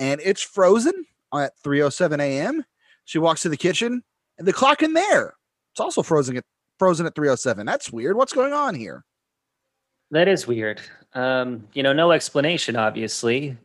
and 0.00 0.20
it's 0.24 0.42
frozen 0.42 1.06
at 1.40 1.52
3:07 1.64 2.20
a.m. 2.20 2.64
She 3.04 3.18
walks 3.18 3.42
to 3.42 3.48
the 3.48 3.56
kitchen 3.56 4.02
and 4.38 4.46
the 4.46 4.52
clock 4.52 4.82
in 4.82 4.92
there. 4.92 5.34
It's 5.72 5.80
also 5.80 6.02
frozen 6.02 6.36
at 6.36 6.44
frozen 6.78 7.06
at 7.06 7.14
3:07. 7.14 7.64
That's 7.66 7.92
weird. 7.92 8.16
What's 8.16 8.32
going 8.32 8.52
on 8.52 8.74
here? 8.74 9.04
That 10.10 10.28
is 10.28 10.46
weird. 10.46 10.80
Um, 11.14 11.66
you 11.72 11.82
know, 11.82 11.92
no 11.92 12.12
explanation, 12.12 12.76
obviously, 12.76 13.56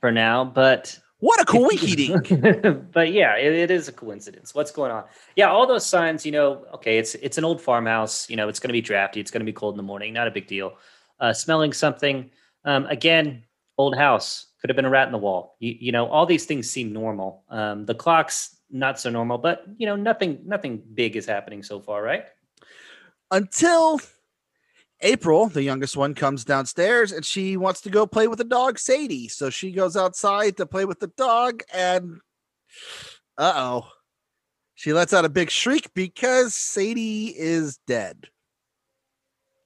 for 0.00 0.10
now, 0.10 0.44
but 0.44 0.98
What 1.18 1.40
a 1.40 1.44
coinky 1.44 1.96
dink. 2.30 2.92
but 2.92 3.12
yeah, 3.12 3.36
it, 3.36 3.52
it 3.52 3.70
is 3.70 3.88
a 3.88 3.92
coincidence. 3.92 4.54
What's 4.54 4.70
going 4.70 4.90
on? 4.90 5.04
Yeah, 5.36 5.50
all 5.50 5.66
those 5.66 5.86
signs, 5.86 6.24
you 6.26 6.32
know, 6.32 6.66
okay, 6.74 6.98
it's 6.98 7.14
it's 7.16 7.38
an 7.38 7.44
old 7.44 7.60
farmhouse, 7.60 8.28
you 8.30 8.36
know, 8.36 8.48
it's 8.48 8.60
gonna 8.60 8.72
be 8.72 8.82
drafty, 8.82 9.20
it's 9.20 9.30
gonna 9.30 9.44
be 9.44 9.52
cold 9.52 9.74
in 9.74 9.76
the 9.76 9.82
morning, 9.82 10.12
not 10.12 10.26
a 10.26 10.30
big 10.30 10.46
deal. 10.46 10.74
Uh, 11.20 11.32
smelling 11.32 11.72
something, 11.72 12.30
um, 12.64 12.86
again, 12.86 13.44
old 13.78 13.96
house, 13.96 14.46
could 14.60 14.70
have 14.70 14.76
been 14.76 14.84
a 14.84 14.90
rat 14.90 15.08
in 15.08 15.12
the 15.12 15.18
wall. 15.18 15.56
You, 15.60 15.76
you 15.78 15.92
know, 15.92 16.06
all 16.06 16.26
these 16.26 16.46
things 16.46 16.70
seem 16.70 16.92
normal. 16.92 17.44
Um, 17.50 17.84
the 17.86 17.94
clock's 17.94 18.56
not 18.70 18.98
so 18.98 19.10
normal, 19.10 19.38
but 19.38 19.64
you 19.76 19.86
know, 19.86 19.96
nothing 19.96 20.40
nothing 20.44 20.82
big 20.94 21.16
is 21.16 21.26
happening 21.26 21.62
so 21.62 21.80
far, 21.80 22.02
right? 22.02 22.24
until 23.34 24.00
April, 25.00 25.48
the 25.48 25.62
youngest 25.62 25.96
one, 25.96 26.14
comes 26.14 26.44
downstairs 26.44 27.12
and 27.12 27.24
she 27.24 27.56
wants 27.56 27.80
to 27.82 27.90
go 27.90 28.06
play 28.06 28.28
with 28.28 28.38
the 28.38 28.44
dog 28.44 28.78
Sadie. 28.78 29.28
So 29.28 29.50
she 29.50 29.72
goes 29.72 29.96
outside 29.96 30.56
to 30.56 30.66
play 30.66 30.84
with 30.84 31.00
the 31.00 31.08
dog, 31.08 31.62
and 31.72 32.20
uh 33.36 33.52
oh, 33.56 33.88
she 34.74 34.92
lets 34.92 35.12
out 35.12 35.24
a 35.24 35.28
big 35.28 35.50
shriek 35.50 35.92
because 35.94 36.54
Sadie 36.54 37.34
is 37.36 37.78
dead. 37.86 38.28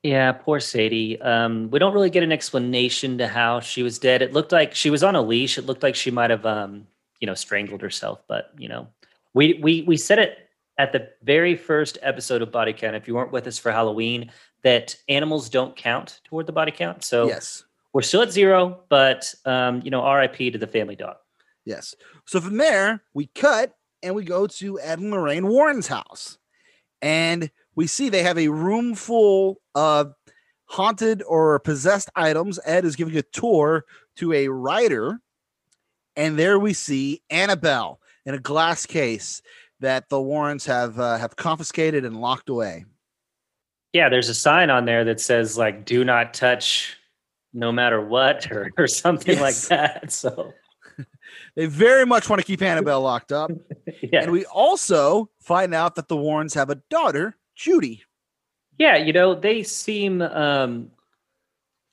Yeah, 0.03 0.33
poor 0.33 0.61
Sadie. 0.61 1.21
Um, 1.21 1.71
we 1.71 1.79
don't 1.79 1.93
really 1.93 2.11
get 2.11 2.23
an 2.23 2.31
explanation 2.33 3.19
to 3.19 3.27
how 3.27 3.61
she 3.61 3.83
was 3.83 3.99
dead. 3.99 4.23
It 4.23 4.33
looked 4.33 4.53
like 4.53 4.75
she 4.75 4.91
was 4.91 5.03
on 5.03 5.17
a 5.17 5.23
leash. 5.23 5.59
It 5.59 5.67
looked 5.67 5.83
like 5.83 5.97
she 5.97 6.11
might 6.11 6.31
have, 6.31 6.47
um, 6.47 6.87
you 7.21 7.27
know, 7.27 7.35
strangled 7.35 7.83
herself. 7.83 8.23
But 8.29 8.53
you 8.57 8.69
know, 8.69 8.87
we 9.35 9.55
we 9.55 9.83
we 9.83 9.97
said 9.97 10.19
it 10.21 10.39
at 10.79 10.93
the 10.93 11.11
very 11.25 11.57
first 11.57 11.99
episode 12.03 12.43
of 12.43 12.53
Body 12.53 12.73
Count. 12.73 12.95
If 12.95 13.09
you 13.09 13.15
weren't 13.17 13.33
with 13.33 13.49
us 13.49 13.59
for 13.59 13.73
Halloween, 13.73 14.31
that 14.63 14.95
animals 15.09 15.49
don't 15.51 15.75
count 15.75 16.21
toward 16.25 16.47
the 16.47 16.53
body 16.53 16.71
count. 16.71 17.03
So 17.03 17.27
Yes, 17.27 17.65
we're 17.93 18.03
still 18.03 18.23
at 18.23 18.31
zero, 18.31 18.81
but 18.89 19.35
um, 19.45 19.83
you 19.85 19.91
know, 19.91 20.03
R.I.P. 20.03 20.53
to 20.53 20.59
the 20.59 20.67
family 20.69 20.95
dog. 20.95 21.17
yes. 21.65 21.95
So 22.25 22.41
from 22.41 22.57
there, 22.57 23.03
we 23.15 23.27
cut 23.35 23.75
and 24.03 24.15
we 24.15 24.23
go 24.23 24.47
to 24.47 24.79
Ed 24.79 25.01
and 25.01 25.11
Lorraine 25.11 25.49
Warren's 25.49 25.89
house, 25.89 26.39
and 27.03 27.51
we 27.79 27.87
see 27.87 28.09
they 28.09 28.25
have 28.25 28.37
a 28.37 28.49
room 28.49 28.97
full 28.97 29.61
of 29.77 30.13
haunted 30.65 31.23
or 31.23 31.61
possessed 31.61 32.11
items. 32.17 32.59
Ed 32.65 32.85
is 32.85 32.97
giving 32.97 33.17
a 33.17 33.23
tour 33.23 33.85
to 34.17 34.33
a 34.33 34.49
writer, 34.49 35.21
and 36.17 36.37
there 36.37 36.59
we 36.59 36.73
see 36.73 37.23
Annabelle 37.31 38.01
in 38.27 38.35
a 38.35 38.41
glass 38.41 38.85
case 38.85 39.43
that 39.79 40.09
the 40.09 40.21
Warrens 40.21 40.67
have 40.67 40.99
uh, 40.99 41.19
have 41.19 41.37
confiscated 41.37 42.05
and 42.05 42.21
locked 42.21 42.49
away. 42.49 42.85
Yeah, 43.93 44.09
there's 44.09 44.29
a 44.29 44.35
sign 44.35 44.71
on 44.71 44.85
there 44.85 45.05
that 45.05 45.21
says 45.21 45.57
like 45.57 45.85
"Do 45.85 46.05
not 46.05 46.35
touch." 46.35 46.97
No 47.55 47.71
matter 47.71 48.05
what, 48.05 48.51
or, 48.51 48.73
or 48.77 48.89
something 48.89 49.41
like 49.41 49.57
that. 49.69 50.13
So, 50.13 50.53
They 51.57 51.67
very 51.67 52.05
much 52.05 52.29
want 52.29 52.41
to 52.41 52.47
keep 52.47 52.61
Annabelle 52.61 53.01
locked 53.01 53.33
up, 53.33 53.51
yeah. 54.03 54.23
and 54.23 54.33
we 54.33 54.45
also 54.47 55.31
find 55.41 55.75
out 55.75 55.95
that 55.95 56.09
the 56.09 56.17
Warrens 56.17 56.55
have 56.55 56.71
a 56.71 56.77
daughter, 56.91 57.37
Judy. 57.59 58.03
Yeah, 58.79 58.97
you 58.97 59.13
know, 59.13 59.35
they 59.35 59.63
seem 59.63 60.23
um 60.23 60.91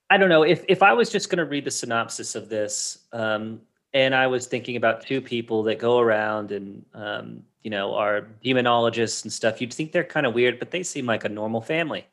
I 0.09 0.17
don't 0.17 0.29
know, 0.29 0.43
if 0.43 0.63
if 0.69 0.83
I 0.83 0.93
was 0.93 1.09
just 1.09 1.29
going 1.29 1.39
to 1.39 1.45
read 1.45 1.65
the 1.65 1.71
synopsis 1.71 2.35
of 2.35 2.47
this 2.47 2.99
um 3.11 3.61
and 3.93 4.13
I 4.13 4.27
was 4.27 4.45
thinking 4.45 4.75
about 4.75 5.01
two 5.01 5.19
people 5.21 5.63
that 5.63 5.79
go 5.79 5.99
around 5.99 6.51
and 6.51 6.85
um 6.93 7.43
you 7.63 7.71
know, 7.71 7.95
are 7.95 8.27
demonologists 8.43 9.23
and 9.23 9.33
stuff, 9.33 9.59
you'd 9.59 9.73
think 9.73 9.91
they're 9.91 10.03
kind 10.03 10.27
of 10.27 10.35
weird, 10.35 10.59
but 10.59 10.69
they 10.69 10.83
seem 10.83 11.07
like 11.07 11.23
a 11.25 11.29
normal 11.29 11.61
family. 11.61 12.05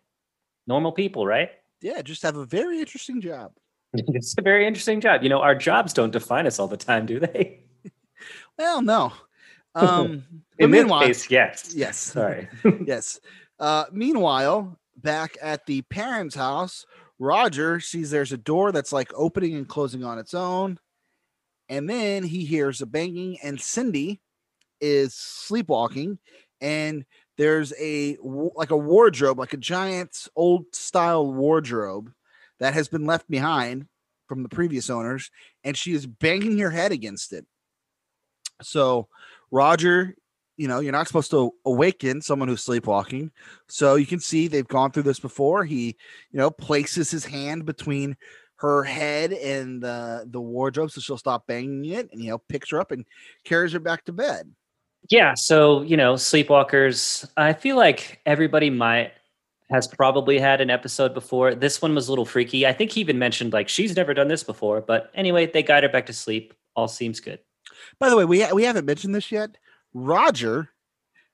Normal 0.66 0.92
people, 0.92 1.26
right? 1.26 1.50
Yeah, 1.82 2.00
just 2.00 2.22
have 2.22 2.36
a 2.36 2.46
very 2.46 2.80
interesting 2.80 3.20
job. 3.20 3.52
it's 3.92 4.34
a 4.38 4.42
very 4.42 4.66
interesting 4.66 4.98
job. 5.02 5.22
You 5.22 5.28
know, 5.28 5.42
our 5.42 5.54
jobs 5.54 5.92
don't 5.92 6.10
define 6.10 6.46
us 6.46 6.58
all 6.58 6.68
the 6.68 6.78
time, 6.78 7.04
do 7.04 7.20
they? 7.20 7.60
Well, 8.58 8.80
no. 8.80 9.12
Um, 9.74 10.22
In 10.58 10.70
this 10.70 10.80
meanwhile, 10.82 11.06
case, 11.06 11.30
yes. 11.30 11.72
yes, 11.74 11.96
Sorry. 11.96 12.46
yes. 12.84 13.18
Uh, 13.62 13.84
meanwhile, 13.92 14.76
back 14.96 15.38
at 15.40 15.64
the 15.66 15.82
parents' 15.82 16.34
house, 16.34 16.84
Roger 17.20 17.78
sees 17.78 18.10
there's 18.10 18.32
a 18.32 18.36
door 18.36 18.72
that's 18.72 18.92
like 18.92 19.12
opening 19.14 19.54
and 19.54 19.68
closing 19.68 20.02
on 20.02 20.18
its 20.18 20.34
own, 20.34 20.80
And 21.72 21.88
then 21.88 22.22
he 22.22 22.44
hears 22.44 22.82
a 22.82 22.86
banging, 22.86 23.38
and 23.42 23.58
Cindy 23.58 24.20
is 24.80 25.14
sleepwalking, 25.14 26.18
and 26.60 27.06
there's 27.38 27.72
a 27.80 28.18
like 28.20 28.70
a 28.70 28.76
wardrobe, 28.76 29.38
like 29.38 29.54
a 29.54 29.56
giant 29.58 30.28
old 30.36 30.66
style 30.74 31.32
wardrobe 31.32 32.12
that 32.60 32.74
has 32.74 32.88
been 32.88 33.06
left 33.06 33.30
behind 33.30 33.86
from 34.28 34.42
the 34.42 34.50
previous 34.50 34.90
owners, 34.90 35.30
and 35.64 35.74
she 35.74 35.94
is 35.94 36.06
banging 36.06 36.58
her 36.58 36.70
head 36.70 36.92
against 36.92 37.32
it. 37.32 37.46
So 38.60 39.08
Roger, 39.50 40.14
you 40.56 40.68
know, 40.68 40.80
you're 40.80 40.92
not 40.92 41.06
supposed 41.06 41.30
to 41.30 41.52
awaken 41.64 42.20
someone 42.20 42.48
who's 42.48 42.62
sleepwalking. 42.62 43.30
So 43.68 43.94
you 43.94 44.06
can 44.06 44.20
see 44.20 44.48
they've 44.48 44.66
gone 44.66 44.90
through 44.92 45.04
this 45.04 45.20
before. 45.20 45.64
He, 45.64 45.96
you 46.30 46.38
know, 46.38 46.50
places 46.50 47.10
his 47.10 47.24
hand 47.24 47.64
between 47.64 48.16
her 48.56 48.84
head 48.84 49.32
and 49.32 49.82
the 49.82 50.24
the 50.30 50.40
wardrobe 50.40 50.88
so 50.88 51.00
she'll 51.00 51.18
stop 51.18 51.48
banging 51.48 51.84
it 51.84 52.08
and 52.12 52.22
you 52.22 52.30
know 52.30 52.38
picks 52.48 52.70
her 52.70 52.78
up 52.78 52.92
and 52.92 53.04
carries 53.42 53.72
her 53.72 53.80
back 53.80 54.04
to 54.04 54.12
bed. 54.12 54.52
Yeah, 55.10 55.34
so 55.34 55.82
you 55.82 55.96
know, 55.96 56.14
sleepwalkers. 56.14 57.28
I 57.36 57.54
feel 57.54 57.76
like 57.76 58.20
everybody 58.24 58.70
might 58.70 59.12
has 59.70 59.88
probably 59.88 60.38
had 60.38 60.60
an 60.60 60.70
episode 60.70 61.14
before. 61.14 61.54
This 61.54 61.82
one 61.82 61.94
was 61.94 62.06
a 62.06 62.12
little 62.12 62.26
freaky. 62.26 62.66
I 62.66 62.72
think 62.72 62.92
he 62.92 63.00
even 63.00 63.18
mentioned 63.18 63.52
like 63.52 63.68
she's 63.68 63.96
never 63.96 64.14
done 64.14 64.28
this 64.28 64.44
before, 64.44 64.80
but 64.80 65.10
anyway, 65.14 65.46
they 65.46 65.62
guide 65.62 65.82
her 65.82 65.88
back 65.88 66.06
to 66.06 66.12
sleep. 66.12 66.54
All 66.76 66.88
seems 66.88 67.20
good. 67.20 67.40
By 67.98 68.10
the 68.10 68.16
way, 68.16 68.24
we 68.24 68.42
ha- 68.42 68.54
we 68.54 68.62
haven't 68.62 68.84
mentioned 68.84 69.14
this 69.14 69.32
yet. 69.32 69.56
Roger 69.94 70.68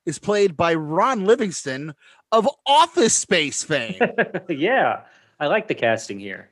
is 0.06 0.18
played 0.18 0.56
by 0.56 0.74
Ron 0.74 1.24
Livingston 1.24 1.94
of 2.32 2.48
Office 2.66 3.14
Space 3.14 3.62
fame. 3.62 3.98
yeah, 4.48 5.02
I 5.40 5.46
like 5.46 5.68
the 5.68 5.74
casting 5.74 6.18
here 6.18 6.48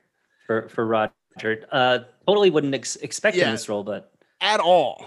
for 0.47 0.69
for 0.69 0.87
Roger. 0.87 1.67
Uh, 1.71 1.99
totally 2.27 2.51
wouldn't 2.51 2.75
ex- 2.75 2.97
expect 2.97 3.37
Yeah. 3.37 3.47
in 3.47 3.53
this 3.53 3.69
role, 3.69 3.85
but 3.85 4.13
at 4.41 4.61
all. 4.61 5.05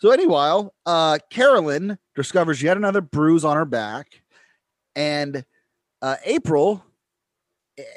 So 0.00 0.10
anyway, 0.10 0.68
uh, 0.86 1.18
Carolyn 1.30 1.98
discovers 2.14 2.62
yet 2.62 2.76
another 2.76 3.00
bruise 3.00 3.44
on 3.44 3.56
her 3.56 3.64
back, 3.64 4.22
and 4.94 5.44
uh, 6.02 6.16
April, 6.24 6.84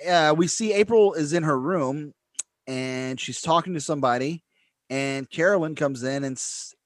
uh, 0.09 0.33
we 0.35 0.47
see 0.47 0.73
April 0.73 1.13
is 1.13 1.33
in 1.33 1.43
her 1.43 1.59
room, 1.59 2.13
and 2.65 3.19
she's 3.19 3.39
talking 3.41 3.75
to 3.75 3.81
somebody, 3.81 4.43
and 4.89 5.29
Carolyn 5.29 5.75
comes 5.75 6.01
in 6.01 6.23
and 6.23 6.41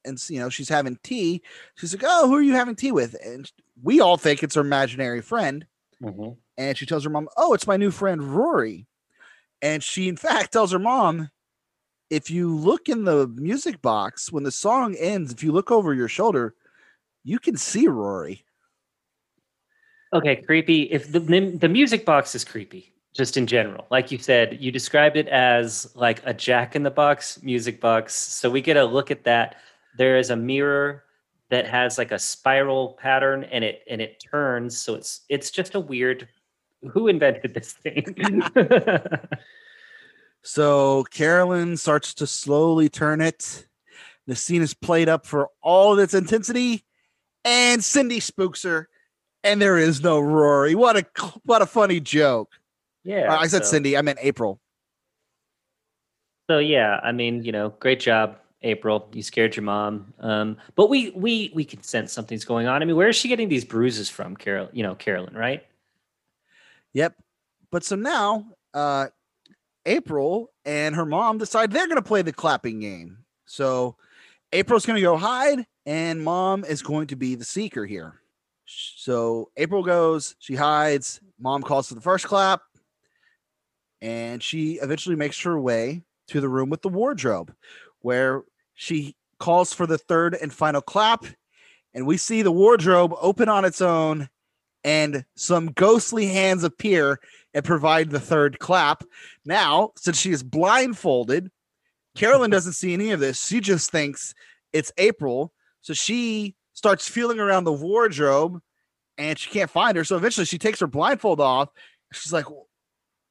and 0.06 0.24
you 0.30 0.40
know 0.40 0.50
she's 0.50 0.70
having 0.70 0.98
tea. 1.04 1.42
She's 1.76 1.94
like, 1.94 2.04
"Oh, 2.06 2.28
who 2.28 2.36
are 2.36 2.42
you 2.42 2.54
having 2.54 2.76
tea 2.76 2.92
with?" 2.92 3.16
And 3.26 3.52
we 3.82 4.00
all 4.00 4.18
think 4.18 4.44
it's 4.44 4.56
her 4.56 4.62
imaginary 4.62 5.22
friend, 5.22 5.66
mm-hmm. 6.02 6.32
and 6.58 6.78
she 6.78 6.86
tells 6.86 7.04
her 7.04 7.10
mom, 7.10 7.28
"Oh, 7.38 7.54
it's 7.54 7.68
my 7.68 7.78
new 7.78 7.92
friend 7.92 8.22
Rory." 8.22 8.88
And 9.62 9.84
she, 9.84 10.08
in 10.08 10.18
fact, 10.18 10.54
tells 10.54 10.72
her 10.72 10.80
mom, 10.80 11.32
if 12.10 12.30
you 12.30 12.56
look 12.56 12.88
in 12.88 13.04
the 13.04 13.28
music 13.28 13.82
box 13.82 14.32
when 14.32 14.44
the 14.44 14.52
song 14.52 14.96
ends, 14.96 15.32
if 15.32 15.44
you 15.44 15.52
look 15.52 15.72
over 15.72 15.94
your 15.94 16.08
shoulder, 16.08 16.54
you 17.24 17.40
can 17.40 17.58
see 17.58 17.88
Rory. 17.88 18.46
Okay, 20.14 20.38
creepy. 20.38 20.84
If 20.84 21.12
the 21.12 21.20
the 21.20 21.58
the 21.58 21.70
music 21.70 22.06
box 22.06 22.36
is 22.36 22.46
creepy, 22.46 22.94
just 23.14 23.38
in 23.38 23.48
general, 23.48 23.88
like 23.90 24.12
you 24.12 24.18
said, 24.18 24.58
you 24.62 24.72
described 24.72 25.18
it 25.18 25.28
as 25.28 25.92
like 25.96 26.22
a 26.26 26.34
Jack 26.34 26.76
in 26.76 26.84
the 26.84 26.92
Box 26.92 27.42
music 27.42 27.82
box. 27.82 28.14
So 28.14 28.50
we 28.50 28.62
get 28.62 28.78
a 28.78 28.86
look 28.86 29.12
at 29.12 29.24
that. 29.24 29.58
There 29.98 30.18
is 30.18 30.30
a 30.30 30.36
mirror 30.36 31.04
that 31.50 31.68
has 31.68 31.98
like 31.98 32.12
a 32.12 32.20
spiral 32.20 32.98
pattern, 33.02 33.44
and 33.46 33.64
it 33.64 33.82
and 33.90 34.02
it 34.02 34.24
turns. 34.32 34.78
So 34.78 34.96
it's 34.96 35.22
it's 35.30 35.52
just 35.52 35.76
a 35.76 35.80
weird. 35.80 36.28
Who 36.92 37.08
invented 37.08 37.54
this 37.54 37.74
thing? 37.74 38.44
So 40.48 41.04
Carolyn 41.06 41.76
starts 41.76 42.14
to 42.16 42.28
slowly 42.28 42.88
turn 42.88 43.20
it. 43.20 43.66
The 44.28 44.36
scene 44.36 44.62
is 44.62 44.76
played 44.76 45.10
up 45.10 45.26
for 45.26 45.50
all 45.64 45.94
of 45.94 45.98
its 46.00 46.14
intensity, 46.14 46.86
and 47.44 47.84
Cindy 47.84 48.20
spooks 48.20 48.62
her, 48.62 48.88
and 49.44 49.60
there 49.60 49.78
is 49.80 50.04
no 50.04 50.20
Rory. 50.20 50.76
What 50.76 50.98
a 50.98 51.06
what 51.46 51.64
a 51.64 51.66
funny 51.66 52.00
joke. 52.00 52.52
yeah, 53.04 53.36
I 53.36 53.48
said 53.48 53.66
so- 53.66 53.72
Cindy, 53.72 53.98
I 53.98 54.04
meant 54.04 54.20
April. 54.22 54.60
So 56.48 56.60
yeah, 56.60 57.00
I 57.02 57.12
mean, 57.12 57.44
you 57.44 57.52
know, 57.52 57.70
great 57.80 58.00
job, 58.00 58.38
April. 58.66 59.08
You 59.14 59.24
scared 59.24 59.56
your 59.56 59.64
mom. 59.64 60.14
Um, 60.20 60.58
but 60.76 60.90
we 60.90 61.12
we 61.12 61.52
we 61.54 61.64
can 61.64 61.82
sense 61.84 62.12
something's 62.12 62.44
going 62.44 62.68
on. 62.68 62.82
I 62.82 62.86
mean, 62.86 62.96
where 62.98 63.08
is 63.08 63.16
she 63.16 63.30
getting 63.30 63.48
these 63.48 63.64
bruises 63.64 64.10
from, 64.10 64.36
Carol? 64.36 64.70
You 64.74 64.84
know, 64.84 64.96
Carolyn, 64.96 65.36
right? 65.36 65.64
Yep. 66.94 67.16
But 67.72 67.84
so 67.84 67.96
now, 67.96 68.48
uh, 68.74 69.08
April 69.86 70.52
and 70.66 70.96
her 70.96 71.06
mom 71.06 71.38
decide 71.38 71.72
they're 71.72 71.88
going 71.88 71.98
to 71.98 72.02
play 72.02 72.22
the 72.22 72.34
clapping 72.34 72.80
game. 72.80 73.20
So 73.46 73.96
April's 74.52 74.86
going 74.86 74.98
to 74.98 75.02
go 75.02 75.18
hide, 75.18 75.66
and 75.86 76.24
mom 76.24 76.66
is 76.66 76.82
going 76.82 77.08
to 77.08 77.16
be 77.16 77.36
the 77.36 77.46
seeker 77.46 77.86
here. 77.86 78.22
So 78.66 79.52
April 79.58 79.84
goes, 79.84 80.36
she 80.40 80.56
hides. 80.56 81.20
Mom 81.40 81.62
calls 81.62 81.90
for 81.90 81.96
the 81.96 82.02
first 82.02 82.26
clap, 82.26 82.62
and 84.02 84.42
she 84.42 84.80
eventually 84.82 85.16
makes 85.16 85.40
her 85.42 85.60
way 85.60 86.02
to 86.30 86.42
the 86.42 86.50
room 86.50 86.70
with 86.70 86.82
the 86.82 86.90
wardrobe, 86.90 87.54
where 88.00 88.44
she 88.76 89.16
calls 89.40 89.74
for 89.74 89.88
the 89.88 89.98
third 89.98 90.36
and 90.36 90.54
final 90.54 90.82
clap. 90.82 91.26
And 91.94 92.06
we 92.06 92.18
see 92.18 92.42
the 92.42 92.52
wardrobe 92.52 93.14
open 93.20 93.50
on 93.50 93.66
its 93.66 93.82
own 93.82 94.30
and 94.84 95.26
some 95.36 95.72
ghostly 95.72 96.28
hands 96.28 96.64
appear 96.64 97.20
and 97.54 97.66
provide 97.66 98.10
the 98.10 98.20
third 98.20 98.60
clap. 98.60 99.04
Now, 99.46 99.92
since 99.96 100.20
she 100.20 100.32
is 100.32 100.44
blindfolded, 100.44 101.50
Carolyn 102.16 102.50
doesn't 102.52 102.74
see 102.74 102.94
any 102.94 103.12
of 103.12 103.20
this. 103.20 103.48
She 103.48 103.62
just 103.62 103.92
thinks 103.92 104.36
it's 104.74 104.92
April. 104.98 105.54
So 105.82 105.94
she 105.94 106.56
starts 106.74 107.08
feeling 107.08 107.40
around 107.40 107.64
the 107.64 107.74
wardrobe 107.74 108.62
and 109.18 109.40
she 109.40 109.50
can't 109.50 109.72
find 109.72 109.96
her. 109.96 110.04
So 110.04 110.18
eventually 110.18 110.46
she 110.46 110.58
takes 110.58 110.82
her 110.82 110.88
blindfold 110.88 111.40
off. 111.40 111.70
She's 112.12 112.34
like, 112.34 112.46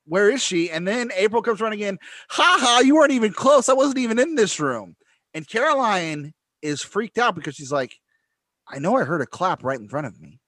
Where 0.07 0.31
is 0.31 0.43
she? 0.43 0.71
And 0.71 0.89
then 0.89 1.11
April 1.15 1.43
comes 1.43 1.61
running 1.61 1.81
in. 1.81 1.99
Ha 2.31 2.59
ha, 2.61 2.81
you 2.81 2.97
weren't 2.97 3.13
even 3.13 3.33
close. 3.33 3.69
I 3.69 3.75
wasn't 3.75 3.99
even 3.99 4.19
in 4.19 4.35
this 4.35 4.59
room. 4.59 4.97
And 5.35 5.47
Caroline 5.49 6.33
is 6.63 6.81
freaked 6.81 7.19
out 7.19 7.35
because 7.35 7.57
she's 7.57 7.73
like, 7.73 7.97
I 8.69 8.79
know 8.79 8.97
I 8.97 9.05
heard 9.05 9.21
a 9.21 9.27
clap 9.27 9.63
right 9.63 9.79
in 9.79 9.89
front 9.89 10.07
of 10.07 10.21
me. 10.21 10.41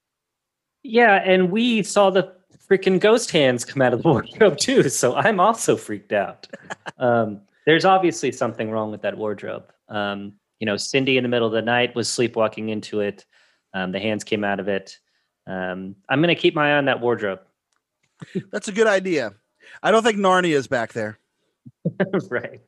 Yeah, 0.82 1.20
and 1.24 1.50
we 1.50 1.82
saw 1.82 2.10
the 2.10 2.32
freaking 2.70 3.00
ghost 3.00 3.30
hands 3.30 3.64
come 3.64 3.82
out 3.82 3.92
of 3.92 4.02
the 4.02 4.08
wardrobe 4.12 4.56
too. 4.56 4.88
So 4.88 5.14
I'm 5.14 5.40
also 5.40 5.76
freaked 5.76 6.12
out. 6.12 6.46
um, 6.98 7.40
there's 7.66 7.84
obviously 7.84 8.32
something 8.32 8.70
wrong 8.70 8.90
with 8.90 9.02
that 9.02 9.18
wardrobe. 9.18 9.72
Um, 9.88 10.34
you 10.60 10.66
know, 10.66 10.76
Cindy 10.76 11.16
in 11.16 11.22
the 11.22 11.28
middle 11.28 11.46
of 11.46 11.52
the 11.52 11.62
night 11.62 11.94
was 11.94 12.08
sleepwalking 12.08 12.70
into 12.70 13.00
it. 13.00 13.26
Um, 13.74 13.92
the 13.92 14.00
hands 14.00 14.24
came 14.24 14.44
out 14.44 14.60
of 14.60 14.68
it. 14.68 14.98
Um, 15.46 15.96
I'm 16.08 16.20
gonna 16.20 16.34
keep 16.34 16.54
my 16.54 16.72
eye 16.72 16.78
on 16.78 16.86
that 16.86 17.00
wardrobe. 17.00 17.40
That's 18.50 18.68
a 18.68 18.72
good 18.72 18.86
idea. 18.86 19.34
I 19.82 19.90
don't 19.90 20.02
think 20.02 20.18
Narnia 20.18 20.54
is 20.54 20.66
back 20.66 20.92
there. 20.92 21.18
right. 22.30 22.62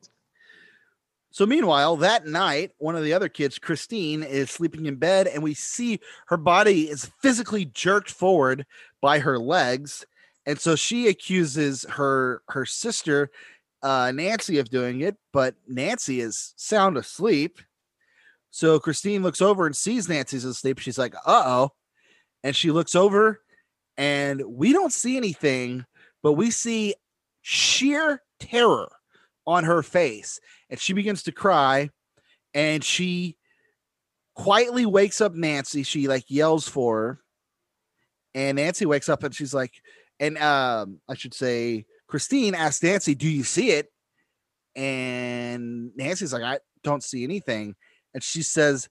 So 1.31 1.45
meanwhile, 1.45 1.95
that 1.97 2.25
night, 2.25 2.71
one 2.79 2.95
of 2.95 3.03
the 3.03 3.13
other 3.13 3.29
kids, 3.29 3.59
Christine, 3.59 4.23
is 4.23 4.49
sleeping 4.49 4.87
in 4.87 4.95
bed, 4.95 5.27
and 5.27 5.43
we 5.43 5.53
see 5.53 5.99
her 6.27 6.37
body 6.37 6.89
is 6.89 7.11
physically 7.21 7.65
jerked 7.65 8.09
forward 8.09 8.65
by 8.99 9.19
her 9.19 9.37
legs, 9.37 10.05
and 10.45 10.59
so 10.59 10.75
she 10.75 11.07
accuses 11.07 11.85
her 11.89 12.41
her 12.49 12.65
sister, 12.65 13.29
uh, 13.83 14.11
Nancy, 14.11 14.57
of 14.57 14.69
doing 14.69 15.01
it, 15.01 15.17
but 15.31 15.55
Nancy 15.67 16.19
is 16.19 16.53
sound 16.57 16.97
asleep. 16.97 17.59
So 18.49 18.79
Christine 18.79 19.21
looks 19.21 19.41
over 19.41 19.67
and 19.67 19.75
sees 19.75 20.09
Nancy's 20.09 20.45
asleep. 20.45 20.79
She's 20.79 20.97
like, 20.97 21.13
"Uh 21.25 21.43
oh," 21.45 21.71
and 22.43 22.55
she 22.55 22.71
looks 22.71 22.95
over, 22.95 23.41
and 23.97 24.41
we 24.47 24.73
don't 24.73 24.93
see 24.93 25.15
anything, 25.17 25.85
but 26.23 26.33
we 26.33 26.49
see 26.49 26.95
sheer 27.41 28.23
terror 28.39 28.89
on 29.49 29.63
her 29.63 29.81
face 29.81 30.39
and 30.69 30.79
she 30.79 30.93
begins 30.93 31.23
to 31.23 31.31
cry 31.31 31.89
and 32.53 32.83
she 32.83 33.35
quietly 34.35 34.85
wakes 34.85 35.21
up 35.21 35.33
Nancy. 35.33 35.81
She 35.81 36.07
like 36.07 36.25
yells 36.27 36.67
for 36.67 36.97
her. 36.97 37.19
And 38.35 38.57
Nancy 38.57 38.85
wakes 38.85 39.09
up 39.09 39.23
and 39.23 39.33
she's 39.33 39.55
like, 39.55 39.73
and 40.19 40.37
um, 40.37 40.99
I 41.09 41.15
should 41.15 41.33
say 41.33 41.87
Christine 42.07 42.53
asks 42.53 42.83
Nancy, 42.83 43.15
Do 43.15 43.27
you 43.27 43.43
see 43.43 43.71
it? 43.71 43.91
And 44.75 45.91
Nancy's 45.95 46.31
like, 46.31 46.43
I 46.43 46.59
don't 46.83 47.03
see 47.03 47.23
anything. 47.23 47.75
And 48.13 48.23
she 48.23 48.43
says, 48.43 48.87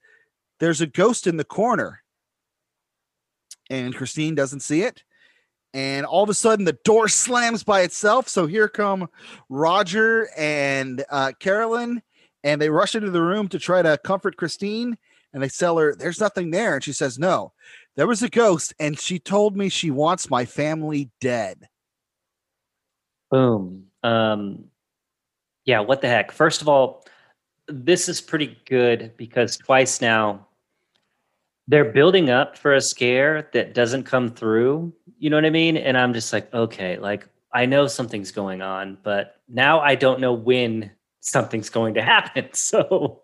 There's 0.59 0.81
a 0.81 0.87
ghost 0.87 1.29
in 1.29 1.37
the 1.37 1.45
corner. 1.45 2.03
And 3.71 3.95
Christine 3.95 4.35
doesn't 4.35 4.61
see 4.61 4.83
it. 4.83 5.05
And 5.75 6.07
all 6.07 6.23
of 6.23 6.31
a 6.31 6.35
sudden, 6.35 6.65
the 6.65 6.79
door 6.85 7.09
slams 7.09 7.63
by 7.63 7.83
itself. 7.83 8.29
So 8.29 8.47
here 8.47 8.69
come 8.69 9.09
Roger 9.49 10.29
and 10.37 11.05
uh, 11.11 11.33
Carolyn, 11.39 12.03
and 12.43 12.61
they 12.61 12.71
rush 12.71 12.95
into 12.95 13.11
the 13.11 13.23
room 13.23 13.49
to 13.49 13.59
try 13.59 13.83
to 13.83 13.99
comfort 14.03 14.37
Christine. 14.37 14.97
And 15.33 15.43
they 15.43 15.49
tell 15.49 15.77
her, 15.77 15.95
There's 15.95 16.21
nothing 16.21 16.51
there. 16.51 16.75
And 16.75 16.85
she 16.85 16.93
says, 16.93 17.19
No, 17.19 17.53
there 17.97 18.07
was 18.07 18.23
a 18.23 18.31
ghost, 18.31 18.75
and 18.81 18.99
she 18.99 19.19
told 19.19 19.57
me 19.57 19.69
she 19.69 19.91
wants 19.91 20.31
my 20.31 20.45
family 20.45 21.11
dead. 21.21 21.69
Boom. 23.31 23.87
Um, 24.03 24.65
Yeah, 25.67 25.81
what 25.81 26.01
the 26.01 26.09
heck? 26.09 26.33
First 26.33 26.63
of 26.63 26.69
all, 26.69 27.05
this 27.67 28.09
is 28.09 28.21
pretty 28.21 28.57
good 28.67 29.13
because 29.19 29.59
twice 29.59 30.01
now 30.01 30.47
they're 31.67 31.93
building 31.93 32.31
up 32.31 32.57
for 32.57 32.75
a 32.75 32.81
scare 32.81 33.51
that 33.53 33.75
doesn't 33.75 34.05
come 34.05 34.31
through. 34.31 34.93
You 35.19 35.31
know 35.31 35.37
what 35.37 35.45
I 35.45 35.51
mean? 35.51 35.77
And 35.77 35.97
I'm 35.99 36.15
just 36.15 36.33
like, 36.33 36.53
okay, 36.55 36.97
like 36.99 37.29
I 37.53 37.67
know 37.67 37.87
something's 37.87 38.31
going 38.31 38.63
on, 38.63 38.99
but 39.03 39.37
now 39.49 39.81
I 39.81 39.95
don't 39.95 40.21
know 40.21 40.33
when 40.33 40.91
something's 41.21 41.71
going 41.71 41.95
to 41.95 42.03
happen. 42.15 42.49
So, 42.53 43.23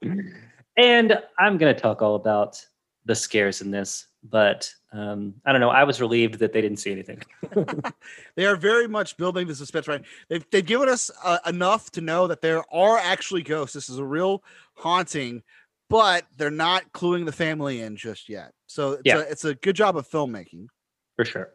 and 0.77 1.19
I'm 1.39 1.59
going 1.59 1.75
to 1.75 1.81
talk 1.81 2.03
all 2.03 2.17
about 2.17 2.65
the 3.05 3.15
scares 3.15 3.61
in 3.61 3.71
this, 3.71 4.07
but 4.23 4.73
um, 4.93 5.35
I 5.45 5.53
don't 5.53 5.61
know. 5.61 5.69
I 5.71 5.85
was 5.85 6.01
relieved 6.01 6.39
that 6.39 6.53
they 6.53 6.61
didn't 6.63 6.79
see 6.79 6.91
anything. 6.91 7.23
they 8.37 8.47
are 8.47 8.57
very 8.57 8.89
much 8.89 9.17
building 9.17 9.47
the 9.47 9.55
suspense. 9.55 9.87
Right, 9.87 10.03
they've 10.29 10.45
they've 10.51 10.65
given 10.65 10.89
us 10.89 11.11
uh, 11.23 11.39
enough 11.47 11.91
to 11.93 12.01
know 12.01 12.27
that 12.29 12.41
there 12.41 12.63
are 12.75 12.99
actually 12.99 13.43
ghosts. 13.43 13.75
This 13.75 13.91
is 13.91 13.99
a 13.99 14.05
real 14.05 14.43
haunting, 14.75 15.43
but 15.91 16.25
they're 16.39 16.51
not 16.51 16.91
cluing 16.93 17.27
the 17.27 17.33
family 17.33 17.83
in 17.83 17.97
just 17.97 18.29
yet. 18.29 18.53
So 18.67 18.93
it's, 18.93 19.03
Yeah. 19.05 19.19
a, 19.19 19.21
it's 19.21 19.45
a 19.45 19.55
good 19.55 19.77
job 19.77 19.97
of 19.97 20.09
filmmaking. 20.09 20.69
For 21.17 21.25
sure. 21.25 21.51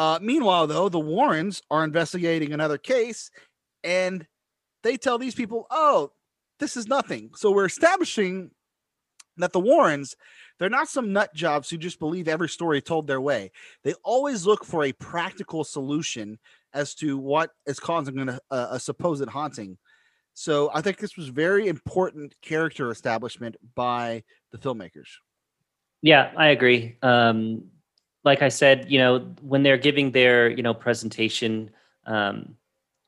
Uh, 0.00 0.18
meanwhile, 0.22 0.66
though, 0.66 0.88
the 0.88 0.98
Warrens 0.98 1.60
are 1.70 1.84
investigating 1.84 2.54
another 2.54 2.78
case, 2.78 3.30
and 3.84 4.26
they 4.82 4.96
tell 4.96 5.18
these 5.18 5.34
people, 5.34 5.66
"Oh, 5.70 6.10
this 6.58 6.74
is 6.74 6.88
nothing." 6.88 7.32
So 7.36 7.50
we're 7.50 7.66
establishing 7.66 8.50
that 9.36 9.52
the 9.52 9.60
Warrens, 9.60 10.16
they're 10.58 10.70
not 10.70 10.88
some 10.88 11.12
nut 11.12 11.34
jobs 11.34 11.68
who 11.68 11.76
just 11.76 11.98
believe 11.98 12.28
every 12.28 12.48
story 12.48 12.80
told 12.80 13.06
their 13.06 13.20
way. 13.20 13.52
They 13.84 13.92
always 14.02 14.46
look 14.46 14.64
for 14.64 14.84
a 14.84 14.92
practical 14.94 15.64
solution 15.64 16.38
as 16.72 16.94
to 16.94 17.18
what 17.18 17.50
is 17.66 17.78
causing 17.78 18.26
a, 18.26 18.40
a 18.50 18.80
supposed 18.80 19.28
haunting. 19.28 19.76
So 20.32 20.70
I 20.72 20.80
think 20.80 20.96
this 20.96 21.18
was 21.18 21.28
very 21.28 21.68
important 21.68 22.34
character 22.40 22.90
establishment 22.90 23.56
by 23.74 24.24
the 24.50 24.56
filmmakers. 24.56 25.18
Yeah, 26.00 26.32
I 26.38 26.48
agree. 26.48 26.96
Um, 27.02 27.64
like 28.24 28.42
I 28.42 28.48
said, 28.48 28.90
you 28.90 28.98
know, 28.98 29.18
when 29.40 29.62
they're 29.62 29.78
giving 29.78 30.10
their, 30.10 30.50
you 30.50 30.62
know, 30.62 30.74
presentation, 30.74 31.70
um, 32.06 32.56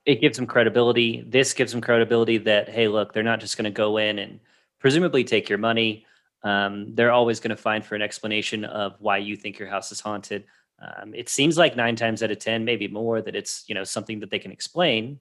it 0.05 0.21
gives 0.21 0.37
them 0.37 0.47
credibility. 0.47 1.25
This 1.27 1.53
gives 1.53 1.73
them 1.73 1.81
credibility 1.81 2.39
that, 2.39 2.69
hey, 2.69 2.89
look, 2.89 3.13
they're 3.13 3.23
not 3.23 3.41
just 3.41 3.57
going 3.57 3.65
to 3.65 3.71
go 3.71 3.99
in 3.99 4.19
and 4.19 4.41
presumably 4.79 5.23
take 5.23 5.49
your 5.49 5.59
money. 5.59 6.07
Um, 6.43 6.95
they're 6.95 7.13
always 7.13 7.41
going 7.41 7.51
to 7.51 7.57
find 7.57 7.85
for 7.85 7.95
an 7.95 8.03
explanation 8.03 8.65
of 8.65 8.97
why 8.99 9.19
you 9.19 9.37
think 9.37 9.59
your 9.59 9.69
house 9.69 9.93
is 9.93 10.01
haunted. 10.01 10.45
Um, 10.81 11.15
it 11.15 11.29
seems 11.29 11.57
like 11.57 11.77
nine 11.77 11.95
times 11.95 12.23
out 12.23 12.33
of 12.33 12.41
ten, 12.41 12.65
maybe 12.65 12.89
more, 12.89 13.23
that 13.23 13.37
it's 13.37 13.65
you 13.69 13.75
know 13.75 13.85
something 13.85 14.19
that 14.21 14.31
they 14.31 14.41
can 14.41 14.51
explain. 14.51 15.21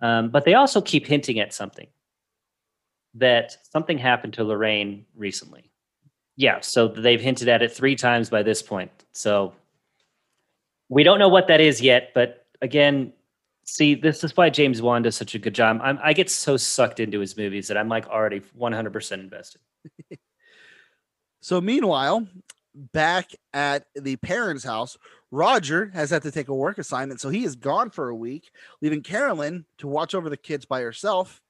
Um, 0.00 0.30
but 0.30 0.44
they 0.44 0.54
also 0.54 0.80
keep 0.80 1.06
hinting 1.06 1.40
at 1.40 1.52
something 1.52 1.88
that 3.14 3.56
something 3.72 3.98
happened 3.98 4.34
to 4.34 4.44
Lorraine 4.44 5.06
recently. 5.16 5.65
Yeah, 6.36 6.60
so 6.60 6.88
they've 6.88 7.20
hinted 7.20 7.48
at 7.48 7.62
it 7.62 7.72
three 7.72 7.96
times 7.96 8.28
by 8.28 8.42
this 8.42 8.62
point. 8.62 8.90
So 9.12 9.54
we 10.88 11.02
don't 11.02 11.18
know 11.18 11.28
what 11.28 11.48
that 11.48 11.60
is 11.60 11.80
yet, 11.80 12.12
but 12.14 12.46
again, 12.60 13.12
see, 13.64 13.94
this 13.94 14.22
is 14.22 14.36
why 14.36 14.50
James 14.50 14.82
Wan 14.82 15.02
does 15.02 15.16
such 15.16 15.34
a 15.34 15.38
good 15.38 15.54
job. 15.54 15.80
I'm, 15.82 15.98
I 16.02 16.12
get 16.12 16.30
so 16.30 16.56
sucked 16.56 17.00
into 17.00 17.20
his 17.20 17.36
movies 17.36 17.68
that 17.68 17.76
I'm 17.76 17.88
like 17.88 18.06
already 18.06 18.40
100% 18.40 19.12
invested. 19.12 19.60
So 21.46 21.60
meanwhile, 21.60 22.26
back 22.74 23.30
at 23.52 23.86
the 23.94 24.16
parents' 24.16 24.64
house, 24.64 24.98
Roger 25.30 25.92
has 25.94 26.10
had 26.10 26.22
to 26.22 26.32
take 26.32 26.48
a 26.48 26.54
work 26.54 26.78
assignment, 26.78 27.20
so 27.20 27.28
he 27.28 27.44
is 27.44 27.54
gone 27.54 27.90
for 27.90 28.08
a 28.08 28.16
week, 28.16 28.50
leaving 28.82 29.00
Carolyn 29.00 29.64
to 29.78 29.86
watch 29.86 30.16
over 30.16 30.28
the 30.28 30.36
kids 30.36 30.64
by 30.64 30.80
herself. 30.80 31.40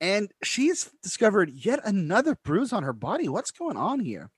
And 0.00 0.30
she's 0.42 0.90
discovered 1.02 1.50
yet 1.50 1.80
another 1.84 2.36
bruise 2.44 2.72
on 2.72 2.82
her 2.82 2.92
body. 2.92 3.28
What's 3.28 3.50
going 3.50 3.76
on 3.76 4.00
here? 4.00 4.30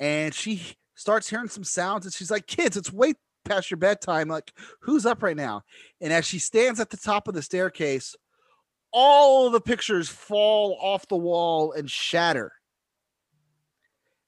And 0.00 0.34
she 0.34 0.76
starts 0.94 1.28
hearing 1.28 1.48
some 1.48 1.64
sounds, 1.64 2.06
and 2.06 2.14
she's 2.14 2.30
like, 2.30 2.46
"Kids, 2.46 2.76
it's 2.76 2.92
way 2.92 3.14
past 3.44 3.70
your 3.70 3.78
bedtime. 3.78 4.28
Like, 4.28 4.52
who's 4.80 5.06
up 5.06 5.22
right 5.22 5.36
now?" 5.36 5.62
And 6.00 6.12
as 6.12 6.26
she 6.26 6.38
stands 6.38 6.80
at 6.80 6.90
the 6.90 6.96
top 6.96 7.28
of 7.28 7.34
the 7.34 7.42
staircase, 7.42 8.14
all 8.92 9.50
the 9.50 9.60
pictures 9.60 10.08
fall 10.08 10.78
off 10.80 11.08
the 11.08 11.16
wall 11.16 11.72
and 11.72 11.90
shatter 11.90 12.52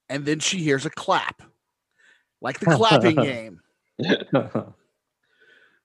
and 0.09 0.25
then 0.25 0.41
she 0.41 0.59
hears 0.59 0.87
a 0.87 0.91
clap, 0.91 1.43
like 2.41 2.61
the 2.61 2.75
clapping 2.75 3.17
game. 3.23 3.61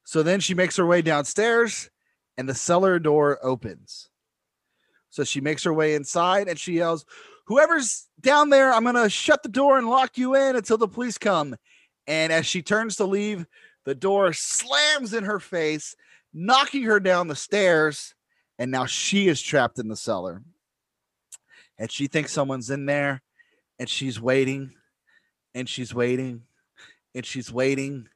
So 0.06 0.24
then 0.24 0.40
she 0.40 0.54
makes 0.54 0.76
her 0.78 0.86
way 0.86 1.02
downstairs, 1.02 1.90
and 2.38 2.48
the 2.48 2.54
cellar 2.54 3.00
door 3.00 3.40
opens. 3.44 4.10
So 5.10 5.24
she 5.24 5.42
makes 5.42 5.64
her 5.64 5.74
way 5.74 5.96
inside 5.96 6.48
and 6.48 6.60
she 6.60 6.74
yells, 6.74 7.06
Whoever's 7.46 8.08
down 8.22 8.50
there, 8.50 8.74
I'm 8.74 8.84
going 8.84 8.96
to 8.96 9.10
shut 9.10 9.44
the 9.44 9.50
door 9.50 9.78
and 9.78 9.90
lock 9.90 10.18
you 10.18 10.36
in 10.36 10.56
until 10.56 10.78
the 10.78 10.88
police 10.88 11.18
come. 11.18 11.56
And 12.08 12.32
as 12.32 12.46
she 12.46 12.62
turns 12.62 12.96
to 12.96 13.06
leave, 13.06 13.46
the 13.86 13.96
door 13.96 14.32
slams 14.34 15.14
in 15.14 15.26
her 15.26 15.40
face, 15.40 15.96
knocking 16.34 16.84
her 16.84 17.00
down 17.00 17.28
the 17.28 17.36
stairs. 17.36 18.16
And 18.58 18.72
now 18.72 18.86
she 18.86 19.28
is 19.28 19.42
trapped 19.42 19.78
in 19.78 19.90
the 19.90 19.96
cellar. 19.96 20.42
And 21.78 21.92
she 21.92 22.08
thinks 22.08 22.32
someone's 22.32 22.70
in 22.70 22.86
there 22.86 23.22
and 23.80 23.90
she's 23.90 24.22
waiting 24.22 24.72
and 25.54 25.68
she's 25.68 25.94
waiting 25.94 26.44
and 27.14 27.26
she's 27.26 27.52
waiting 27.52 28.08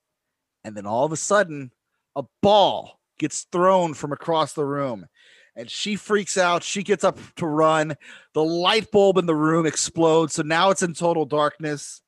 and 0.64 0.76
then 0.76 0.86
all 0.86 1.06
of 1.06 1.12
a 1.12 1.18
sudden 1.18 1.72
a 2.16 2.24
ball 2.42 2.97
gets 3.18 3.46
thrown 3.52 3.94
from 3.94 4.12
across 4.12 4.54
the 4.54 4.66
room. 4.66 5.08
And 5.56 5.70
she 5.70 5.96
freaks 5.96 6.38
out. 6.38 6.64
She 6.64 6.84
gets 6.84 7.04
up 7.04 7.18
to 7.38 7.48
run. 7.48 7.96
The 8.34 8.44
light 8.44 8.92
bulb 8.92 9.18
in 9.18 9.26
the 9.26 9.36
room 9.36 9.66
explodes. 9.66 10.36
So 10.36 10.44
now 10.44 10.70
it's 10.70 10.84
in 10.84 10.94
total 10.94 11.26
darkness. 11.26 12.02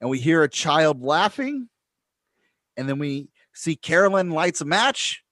And 0.00 0.08
we 0.08 0.20
hear 0.20 0.42
a 0.42 0.48
child 0.48 1.02
laughing. 1.02 1.68
And 2.76 2.88
then 2.88 2.98
we 2.98 3.28
see 3.52 3.74
carolyn 3.74 4.30
lights 4.30 4.60
a 4.60 4.64
match. 4.64 5.24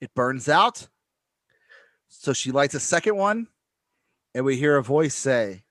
It 0.00 0.14
burns 0.14 0.48
out. 0.48 0.88
So 2.08 2.32
she 2.32 2.50
lights 2.50 2.74
a 2.74 2.80
second 2.80 3.16
one. 3.16 3.46
And 4.34 4.44
we 4.46 4.56
hear 4.56 4.76
a 4.78 4.82
voice 4.82 5.14
say 5.14 5.64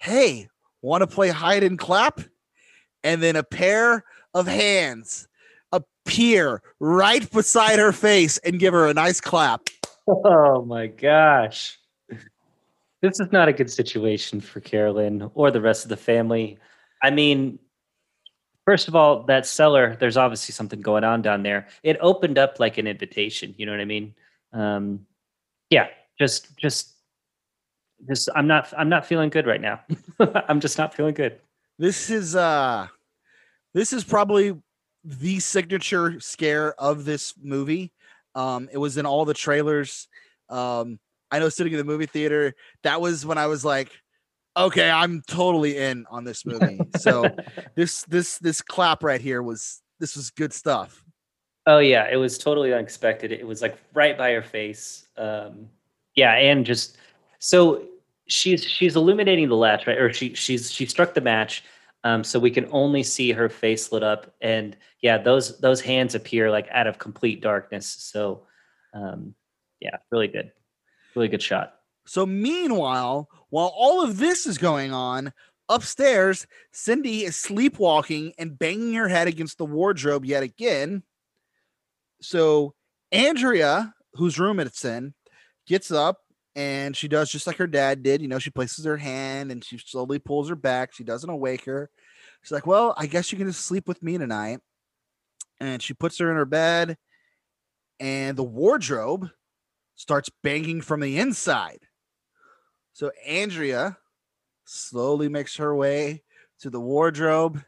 hey, 0.00 0.48
want 0.80 1.02
to 1.02 1.06
play 1.06 1.28
hide 1.28 1.62
and 1.62 1.78
clap? 1.78 2.20
And 3.04 3.22
then 3.22 3.36
a 3.36 3.42
pair 3.42 4.04
of 4.34 4.46
hands 4.46 5.28
appear 6.10 6.60
right 6.80 7.30
beside 7.30 7.78
her 7.78 7.92
face 7.92 8.36
and 8.38 8.58
give 8.58 8.74
her 8.74 8.88
a 8.88 8.94
nice 8.94 9.20
clap. 9.20 9.68
oh 10.08 10.64
my 10.64 10.88
gosh. 10.88 11.78
This 13.00 13.20
is 13.20 13.30
not 13.30 13.48
a 13.48 13.52
good 13.52 13.70
situation 13.70 14.40
for 14.40 14.60
Carolyn 14.60 15.30
or 15.34 15.52
the 15.52 15.60
rest 15.60 15.84
of 15.84 15.88
the 15.88 15.96
family. 15.96 16.58
I 17.00 17.10
mean, 17.10 17.60
first 18.66 18.88
of 18.88 18.96
all, 18.96 19.22
that 19.22 19.46
cellar, 19.46 19.96
there's 20.00 20.16
obviously 20.16 20.52
something 20.52 20.80
going 20.80 21.04
on 21.04 21.22
down 21.22 21.44
there. 21.44 21.68
It 21.84 21.96
opened 22.00 22.38
up 22.38 22.58
like 22.58 22.76
an 22.76 22.88
invitation, 22.88 23.54
you 23.56 23.64
know 23.64 23.72
what 23.72 23.80
I 23.80 23.84
mean? 23.84 24.14
Um, 24.52 25.06
yeah, 25.70 25.86
just 26.18 26.56
just 26.58 26.92
just 28.08 28.28
I'm 28.34 28.48
not 28.48 28.72
I'm 28.76 28.88
not 28.88 29.06
feeling 29.06 29.30
good 29.30 29.46
right 29.46 29.60
now. 29.60 29.80
I'm 30.18 30.58
just 30.58 30.76
not 30.76 30.92
feeling 30.92 31.14
good. 31.14 31.38
This 31.78 32.10
is 32.10 32.34
uh 32.34 32.88
this 33.72 33.92
is 33.92 34.02
probably 34.02 34.56
the 35.04 35.40
signature 35.40 36.20
scare 36.20 36.74
of 36.80 37.04
this 37.04 37.34
movie. 37.40 37.92
Um 38.34 38.68
it 38.72 38.78
was 38.78 38.96
in 38.96 39.06
all 39.06 39.24
the 39.24 39.34
trailers. 39.34 40.08
Um 40.48 40.98
I 41.30 41.38
know 41.38 41.48
sitting 41.48 41.72
in 41.72 41.78
the 41.78 41.84
movie 41.84 42.06
theater, 42.06 42.54
that 42.82 43.00
was 43.00 43.24
when 43.24 43.38
I 43.38 43.46
was 43.46 43.64
like, 43.64 43.90
okay, 44.56 44.90
I'm 44.90 45.22
totally 45.26 45.76
in 45.76 46.06
on 46.10 46.24
this 46.24 46.44
movie. 46.44 46.80
So 46.98 47.30
this 47.76 48.02
this 48.04 48.38
this 48.38 48.62
clap 48.62 49.02
right 49.02 49.20
here 49.20 49.42
was 49.42 49.80
this 49.98 50.16
was 50.16 50.30
good 50.30 50.52
stuff. 50.52 51.04
Oh 51.66 51.78
yeah, 51.78 52.08
it 52.10 52.16
was 52.16 52.38
totally 52.38 52.72
unexpected. 52.72 53.32
It 53.32 53.46
was 53.46 53.62
like 53.62 53.78
right 53.94 54.16
by 54.16 54.32
her 54.32 54.42
face. 54.42 55.06
Um, 55.16 55.68
yeah, 56.14 56.34
and 56.34 56.64
just 56.66 56.98
so 57.38 57.84
she's 58.26 58.64
she's 58.64 58.96
illuminating 58.96 59.48
the 59.48 59.56
latch, 59.56 59.86
right? 59.86 59.98
Or 59.98 60.12
she 60.12 60.34
she's 60.34 60.70
she 60.70 60.86
struck 60.86 61.14
the 61.14 61.20
match, 61.20 61.64
um, 62.04 62.24
so 62.24 62.38
we 62.38 62.50
can 62.50 62.66
only 62.70 63.02
see 63.02 63.32
her 63.32 63.48
face 63.48 63.92
lit 63.92 64.02
up, 64.02 64.34
and 64.40 64.76
yeah, 65.02 65.18
those 65.18 65.58
those 65.60 65.80
hands 65.80 66.14
appear 66.14 66.50
like 66.50 66.68
out 66.70 66.86
of 66.86 66.98
complete 66.98 67.42
darkness. 67.42 67.86
So, 67.86 68.46
um, 68.94 69.34
yeah, 69.80 69.96
really 70.10 70.28
good, 70.28 70.52
really 71.14 71.28
good 71.28 71.42
shot. 71.42 71.74
So 72.06 72.24
meanwhile, 72.24 73.28
while 73.50 73.72
all 73.76 74.02
of 74.02 74.18
this 74.18 74.46
is 74.46 74.58
going 74.58 74.92
on, 74.92 75.32
upstairs, 75.68 76.46
Cindy 76.72 77.24
is 77.24 77.36
sleepwalking 77.36 78.32
and 78.38 78.58
banging 78.58 78.94
her 78.94 79.08
head 79.08 79.28
against 79.28 79.58
the 79.58 79.66
wardrobe 79.66 80.24
yet 80.24 80.42
again. 80.42 81.02
So 82.22 82.74
Andrea, 83.12 83.94
whose 84.14 84.38
room 84.38 84.58
it's 84.58 84.84
in, 84.84 85.14
gets 85.66 85.90
up 85.90 86.18
and 86.56 86.96
she 86.96 87.08
does 87.08 87.30
just 87.30 87.46
like 87.46 87.56
her 87.56 87.66
dad 87.66 88.02
did. 88.02 88.22
You 88.22 88.28
know, 88.28 88.38
she 88.38 88.50
places 88.50 88.84
her 88.84 88.96
hand 88.96 89.52
and 89.52 89.64
she 89.64 89.78
slowly 89.78 90.18
pulls 90.18 90.48
her 90.48 90.56
back. 90.56 90.92
She 90.92 91.04
doesn't 91.04 91.30
awake 91.30 91.64
her. 91.64 91.90
She's 92.42 92.52
like, 92.52 92.66
Well, 92.66 92.94
I 92.96 93.06
guess 93.06 93.30
you 93.30 93.38
can 93.38 93.46
just 93.46 93.64
sleep 93.64 93.86
with 93.86 94.02
me 94.02 94.18
tonight. 94.18 94.60
And 95.60 95.82
she 95.82 95.94
puts 95.94 96.18
her 96.18 96.30
in 96.30 96.36
her 96.36 96.46
bed 96.46 96.96
and 98.00 98.36
the 98.36 98.42
wardrobe 98.42 99.28
starts 99.94 100.30
banging 100.42 100.80
from 100.80 101.00
the 101.00 101.18
inside. 101.18 101.80
So 102.94 103.10
Andrea 103.26 103.98
slowly 104.64 105.28
makes 105.28 105.56
her 105.56 105.76
way 105.76 106.22
to 106.60 106.70
the 106.70 106.80
wardrobe. 106.80 107.62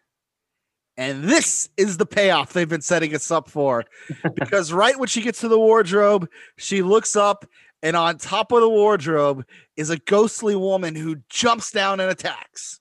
And 0.97 1.25
this 1.25 1.69
is 1.77 1.97
the 1.97 2.07
payoff 2.07 2.53
they've 2.53 2.69
been 2.69 2.81
setting 2.81 3.15
us 3.15 3.31
up 3.31 3.49
for. 3.49 3.85
because 4.35 4.73
right 4.73 4.99
when 4.99 5.09
she 5.09 5.23
gets 5.23 5.41
to 5.41 5.49
the 5.49 5.59
wardrobe, 5.59 6.29
she 6.57 6.83
looks 6.83 7.15
up, 7.15 7.47
and 7.83 7.97
on 7.97 8.19
top 8.19 8.53
of 8.53 8.61
the 8.61 8.69
wardrobe 8.69 9.45
is 9.77 9.91
a 9.91 9.99
ghostly 9.99 10.57
woman 10.57 10.95
who 10.95 11.17
jumps 11.29 11.71
down 11.71 12.01
and 12.01 12.11
attacks. 12.11 12.81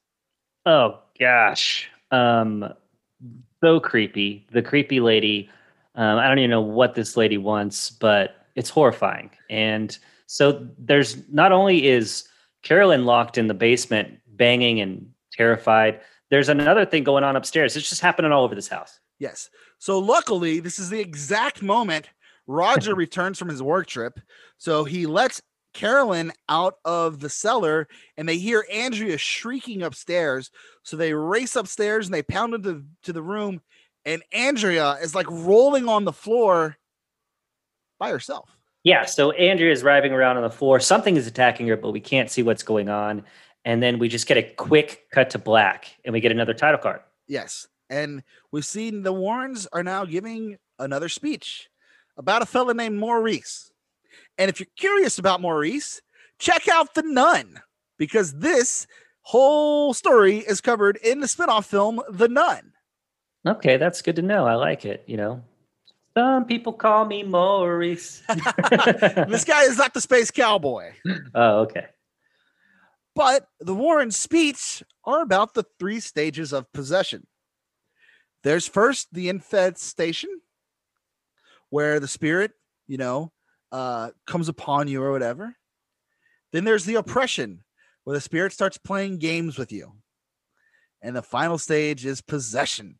Oh 0.66 1.00
gosh. 1.20 1.90
Um 2.12 2.74
so 3.64 3.80
creepy. 3.80 4.48
The 4.52 4.62
creepy 4.62 5.00
lady. 5.00 5.50
Um, 5.96 6.18
I 6.18 6.28
don't 6.28 6.40
even 6.40 6.50
know 6.50 6.62
what 6.62 6.96
this 6.96 7.16
lady 7.16 7.38
wants, 7.38 7.90
but 7.90 8.48
it's 8.56 8.70
horrifying. 8.70 9.30
And 9.50 9.98
so 10.26 10.68
there's 10.78 11.30
not 11.30 11.52
only 11.52 11.88
is 11.88 12.28
Carolyn 12.64 13.06
locked 13.06 13.38
in 13.38 13.48
the 13.48 13.54
basement, 13.54 14.20
banging 14.28 14.80
and 14.80 15.12
terrified. 15.32 16.02
There's 16.30 16.50
another 16.50 16.86
thing 16.86 17.04
going 17.04 17.24
on 17.24 17.36
upstairs. 17.36 17.76
It's 17.76 17.90
just 17.90 18.02
happening 18.02 18.32
all 18.32 18.44
over 18.44 18.56
this 18.56 18.68
house. 18.68 19.00
Yes. 19.20 19.50
So 19.80 20.00
luckily, 20.00 20.60
this 20.60 20.80
is 20.80 20.90
the 20.90 21.00
exact 21.00 21.62
moment 21.62 22.10
Roger 22.48 22.96
returns 22.96 23.40
from 23.40 23.50
his 23.50 23.62
work 23.62 23.88
trip. 23.88 24.20
So 24.58 24.84
he 24.84 25.06
lets 25.06 25.42
Carolyn 25.74 26.32
out 26.50 26.76
of 26.86 27.20
the 27.20 27.30
cellar 27.30 27.88
and 28.18 28.28
they 28.28 28.38
hear 28.38 28.66
Andrea 28.72 29.18
shrieking 29.18 29.84
upstairs. 29.84 30.52
So 30.84 30.98
they 30.98 31.14
race 31.14 31.56
upstairs 31.56 32.08
and 32.08 32.14
they 32.14 32.24
pound 32.24 32.54
into 32.54 32.84
to 33.04 33.14
the 33.14 33.24
room. 33.24 33.62
And 34.06 34.24
Andrea 34.34 34.94
is 35.02 35.14
like 35.16 35.30
rolling 35.30 35.88
on 35.88 36.06
the 36.06 36.14
floor 36.14 36.78
by 38.00 38.10
herself. 38.10 38.50
Yeah. 38.84 39.06
So 39.06 39.32
Andrea 39.32 39.72
is 39.72 39.84
writhing 39.84 40.12
around 40.12 40.38
on 40.38 40.44
the 40.44 40.50
floor. 40.50 40.80
Something 40.80 41.16
is 41.16 41.28
attacking 41.28 41.68
her, 41.68 41.78
but 41.78 41.92
we 41.92 42.00
can't 42.00 42.32
see 42.32 42.42
what's 42.42 42.64
going 42.64 42.90
on. 42.90 43.24
And 43.64 43.82
then 43.82 44.00
we 44.00 44.10
just 44.10 44.28
get 44.28 44.38
a 44.38 44.44
quick 44.44 45.06
cut 45.12 45.30
to 45.32 45.40
black 45.40 45.86
and 46.04 46.14
we 46.14 46.20
get 46.20 46.32
another 46.32 46.56
title 46.56 46.80
card. 46.80 47.02
Yes. 47.28 47.68
And 47.92 48.24
we've 48.52 48.66
seen 48.66 49.04
the 49.04 49.14
Warrens 49.14 49.68
are 49.72 49.84
now 49.84 50.06
giving 50.06 50.58
another 50.80 51.10
speech 51.10 51.70
about 52.18 52.42
a 52.42 52.46
fella 52.46 52.74
named 52.74 52.98
Maurice. 52.98 53.72
And 54.38 54.50
if 54.50 54.60
you're 54.60 54.68
curious 54.78 55.20
about 55.20 55.42
Maurice, 55.42 56.02
check 56.40 56.68
out 56.68 56.94
The 56.94 57.04
Nun 57.04 57.60
because 57.98 58.34
this 58.34 58.88
whole 59.22 59.94
story 59.94 60.38
is 60.38 60.62
covered 60.62 60.98
in 60.98 61.20
the 61.20 61.28
spinoff 61.28 61.66
film 61.66 62.02
The 62.10 62.28
Nun. 62.28 62.74
Okay, 63.48 63.78
that's 63.78 64.02
good 64.02 64.16
to 64.18 64.22
know. 64.22 64.46
I 64.46 64.56
like 64.56 64.86
it. 64.86 65.04
You 65.08 65.18
know, 65.18 65.44
some 66.16 66.46
people 66.46 66.74
call 66.74 67.06
me 67.06 67.24
Maurice. 67.24 68.22
this 68.30 69.46
guy 69.46 69.64
is 69.64 69.78
not 69.78 69.94
the 69.94 70.02
space 70.02 70.30
cowboy. 70.30 70.92
Oh, 71.34 71.60
okay. 71.62 71.86
But 73.16 73.48
the 73.60 73.74
Warren 73.74 74.12
speech 74.12 74.84
are 75.06 75.22
about 75.22 75.54
the 75.54 75.66
three 75.80 76.00
stages 76.00 76.54
of 76.54 76.72
possession. 76.74 77.28
There's 78.44 78.68
first 78.68 79.14
the 79.14 79.30
infestation, 79.30 80.30
where 81.72 82.00
the 82.00 82.08
spirit, 82.08 82.52
you 82.88 82.98
know, 82.98 83.32
uh, 83.72 84.12
comes 84.28 84.48
upon 84.48 84.88
you 84.88 85.02
or 85.02 85.12
whatever. 85.12 85.56
Then 86.52 86.66
there's 86.66 86.86
the 86.86 86.96
oppression, 86.96 87.64
where 88.04 88.16
the 88.16 88.22
spirit 88.22 88.54
starts 88.54 88.78
playing 88.78 89.18
games 89.18 89.58
with 89.58 89.72
you. 89.72 89.94
And 91.02 91.16
the 91.16 91.22
final 91.24 91.58
stage 91.58 92.06
is 92.06 92.22
possession, 92.22 93.00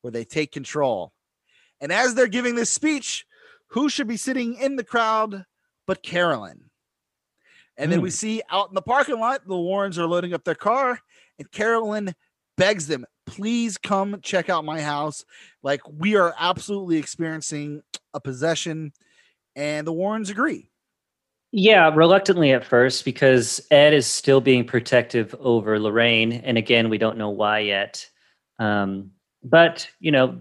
where 0.00 0.12
they 0.12 0.24
take 0.24 0.52
control. 0.52 1.12
And 1.80 1.92
as 1.92 2.14
they're 2.14 2.28
giving 2.28 2.54
this 2.54 2.70
speech, 2.70 3.26
who 3.68 3.88
should 3.88 4.08
be 4.08 4.16
sitting 4.16 4.54
in 4.54 4.76
the 4.76 4.84
crowd 4.84 5.44
but 5.86 6.02
Carolyn? 6.02 6.70
And 7.76 7.90
then 7.90 8.02
we 8.02 8.10
see 8.10 8.42
out 8.50 8.68
in 8.68 8.74
the 8.74 8.82
parking 8.82 9.18
lot, 9.18 9.46
the 9.46 9.56
Warrens 9.56 9.98
are 9.98 10.06
loading 10.06 10.34
up 10.34 10.44
their 10.44 10.54
car, 10.54 11.00
and 11.38 11.50
Carolyn 11.50 12.14
begs 12.56 12.86
them, 12.86 13.04
please 13.26 13.78
come 13.78 14.20
check 14.22 14.48
out 14.48 14.64
my 14.64 14.80
house. 14.80 15.24
Like, 15.62 15.80
we 15.88 16.16
are 16.16 16.34
absolutely 16.38 16.98
experiencing 16.98 17.82
a 18.14 18.20
possession. 18.20 18.92
And 19.54 19.86
the 19.86 19.92
Warrens 19.92 20.30
agree. 20.30 20.70
Yeah, 21.54 21.90
reluctantly 21.94 22.52
at 22.52 22.64
first 22.64 23.04
because 23.04 23.60
Ed 23.70 23.92
is 23.92 24.06
still 24.06 24.40
being 24.40 24.64
protective 24.64 25.34
over 25.38 25.78
Lorraine, 25.78 26.32
and 26.32 26.56
again, 26.56 26.88
we 26.88 26.96
don't 26.96 27.18
know 27.18 27.28
why 27.28 27.58
yet. 27.58 28.08
Um, 28.58 29.10
but 29.44 29.86
you 30.00 30.10
know, 30.10 30.40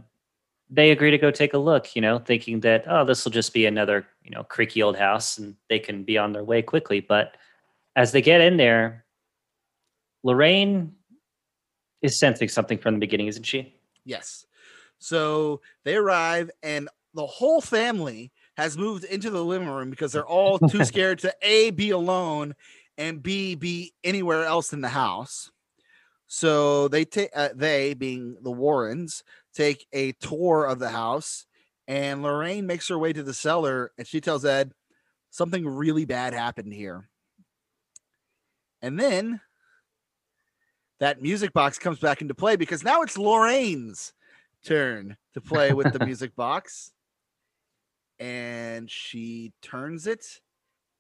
they 0.70 0.92
agree 0.92 1.12
to 1.12 1.18
go 1.18 1.30
take 1.30 1.54
a 1.54 1.58
look. 1.58 1.98
You 1.98 2.02
know, 2.02 2.20
thinking 2.20 2.62
that 2.62 2.86
oh, 2.88 3.04
this 3.04 3.26
will 3.26 3.32
just 3.34 3.54
be 3.54 3.66
another 3.66 4.08
you 4.24 4.32
know 4.32 4.46
creaky 4.46 4.82
old 4.82 4.96
house, 4.96 5.38
and 5.38 5.56
they 5.70 5.80
can 5.80 6.04
be 6.06 6.18
on 6.18 6.32
their 6.32 6.46
way 6.46 6.62
quickly. 6.62 7.02
But 7.02 7.36
as 7.98 8.14
they 8.14 8.22
get 8.22 8.40
in 8.40 8.56
there, 8.56 9.04
Lorraine 10.24 10.94
is 12.02 12.18
sensing 12.18 12.50
something 12.50 12.78
from 12.78 12.96
the 12.96 13.00
beginning, 13.00 13.28
isn't 13.28 13.44
she? 13.44 13.76
Yes. 14.06 14.46
So 15.00 15.62
they 15.84 15.96
arrive, 15.96 16.52
and 16.64 16.90
the 17.14 17.26
whole 17.26 17.62
family 17.62 18.32
has 18.58 18.78
moved 18.78 19.04
into 19.06 19.30
the 19.30 19.44
living 19.44 19.70
room 19.70 19.90
because 19.90 20.12
they're 20.12 20.26
all 20.26 20.60
too 20.60 20.86
scared 20.86 21.20
to 21.20 21.34
A, 21.42 21.72
be 21.72 21.92
alone, 21.92 22.56
and 22.98 23.22
B, 23.22 23.56
be 23.56 23.94
anywhere 24.04 24.44
else 24.44 24.74
in 24.74 24.82
the 24.82 24.90
house. 24.90 25.52
So 26.28 26.88
they 26.88 27.04
take, 27.04 27.30
uh, 27.36 27.50
they 27.56 27.94
being 27.94 28.38
the 28.42 28.52
Warrens, 28.52 29.24
take 29.54 29.86
a 29.92 30.14
tour 30.14 30.66
of 30.66 30.80
the 30.80 30.90
house, 30.90 31.46
and 31.88 32.24
Lorraine 32.24 32.68
makes 32.68 32.88
her 32.88 32.98
way 32.98 33.12
to 33.12 33.24
the 33.24 33.34
cellar 33.34 33.92
and 33.98 34.08
she 34.08 34.22
tells 34.22 34.46
Ed 34.46 34.72
something 35.30 35.68
really 35.68 36.06
bad 36.06 36.34
happened 36.34 36.74
here. 36.74 37.10
And 38.82 39.00
then 39.00 39.42
that 41.02 41.20
music 41.20 41.52
box 41.52 41.80
comes 41.80 41.98
back 41.98 42.22
into 42.22 42.36
play 42.36 42.56
because 42.56 42.84
now 42.84 43.02
it's 43.02 43.18
Lorraine's 43.18 44.14
turn 44.64 45.18
to 45.34 45.42
play 45.42 45.74
with 45.74 45.92
the 45.92 46.00
music 46.06 46.36
box. 46.36 46.92
And 48.20 48.90
she 48.90 49.52
turns 49.64 50.06
it 50.06 50.24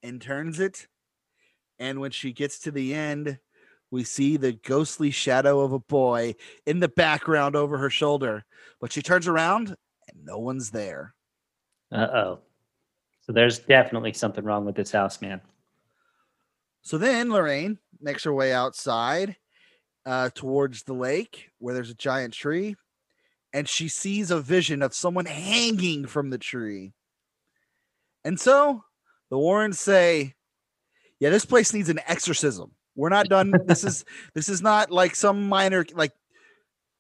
and 0.02 0.20
turns 0.20 0.60
it. 0.60 0.88
And 1.78 2.00
when 2.00 2.10
she 2.10 2.34
gets 2.34 2.60
to 2.62 2.72
the 2.72 2.96
end, 2.96 3.38
we 3.92 4.04
see 4.04 4.38
the 4.38 4.54
ghostly 4.54 5.12
shadow 5.12 5.60
of 5.60 5.72
a 5.72 5.80
boy 5.80 6.34
in 6.66 6.80
the 6.80 6.90
background 6.90 7.56
over 7.56 7.78
her 7.78 7.92
shoulder. 7.92 8.44
But 8.80 8.92
she 8.92 9.04
turns 9.04 9.28
around 9.28 9.68
and 10.10 10.26
no 10.26 10.40
one's 10.40 10.72
there. 10.72 11.14
Uh 11.92 12.08
oh. 12.12 12.40
So 13.20 13.34
there's 13.34 13.60
definitely 13.60 14.14
something 14.14 14.44
wrong 14.44 14.66
with 14.66 14.74
this 14.74 14.92
house, 14.92 15.22
man. 15.22 15.42
So 16.82 16.98
then 16.98 17.30
Lorraine 17.30 17.78
makes 18.00 18.24
her 18.24 18.34
way 18.34 18.52
outside 18.52 19.36
uh, 20.06 20.30
towards 20.34 20.84
the 20.84 20.94
lake 20.94 21.50
where 21.60 21.74
there's 21.74 21.90
a 21.90 21.96
giant 21.96 22.34
tree, 22.34 22.76
and 23.54 23.68
she 23.68 23.88
sees 23.88 24.32
a 24.32 24.40
vision 24.40 24.82
of 24.82 24.94
someone 24.94 25.26
hanging 25.26 26.06
from 26.06 26.30
the 26.30 26.38
tree. 26.38 26.94
And 28.24 28.40
so 28.40 28.84
the 29.30 29.38
Warrens 29.38 29.80
say, 29.80 30.36
"Yeah, 31.20 31.30
this 31.30 31.46
place 31.46 31.74
needs 31.74 31.90
an 31.90 32.00
exorcism. 32.08 32.72
We're 32.96 33.10
not 33.10 33.30
done. 33.30 33.54
this 33.66 33.84
is 33.86 34.06
this 34.34 34.50
is 34.50 34.62
not 34.62 34.92
like 34.92 35.16
some 35.16 35.48
minor 35.48 35.86
like 35.94 36.14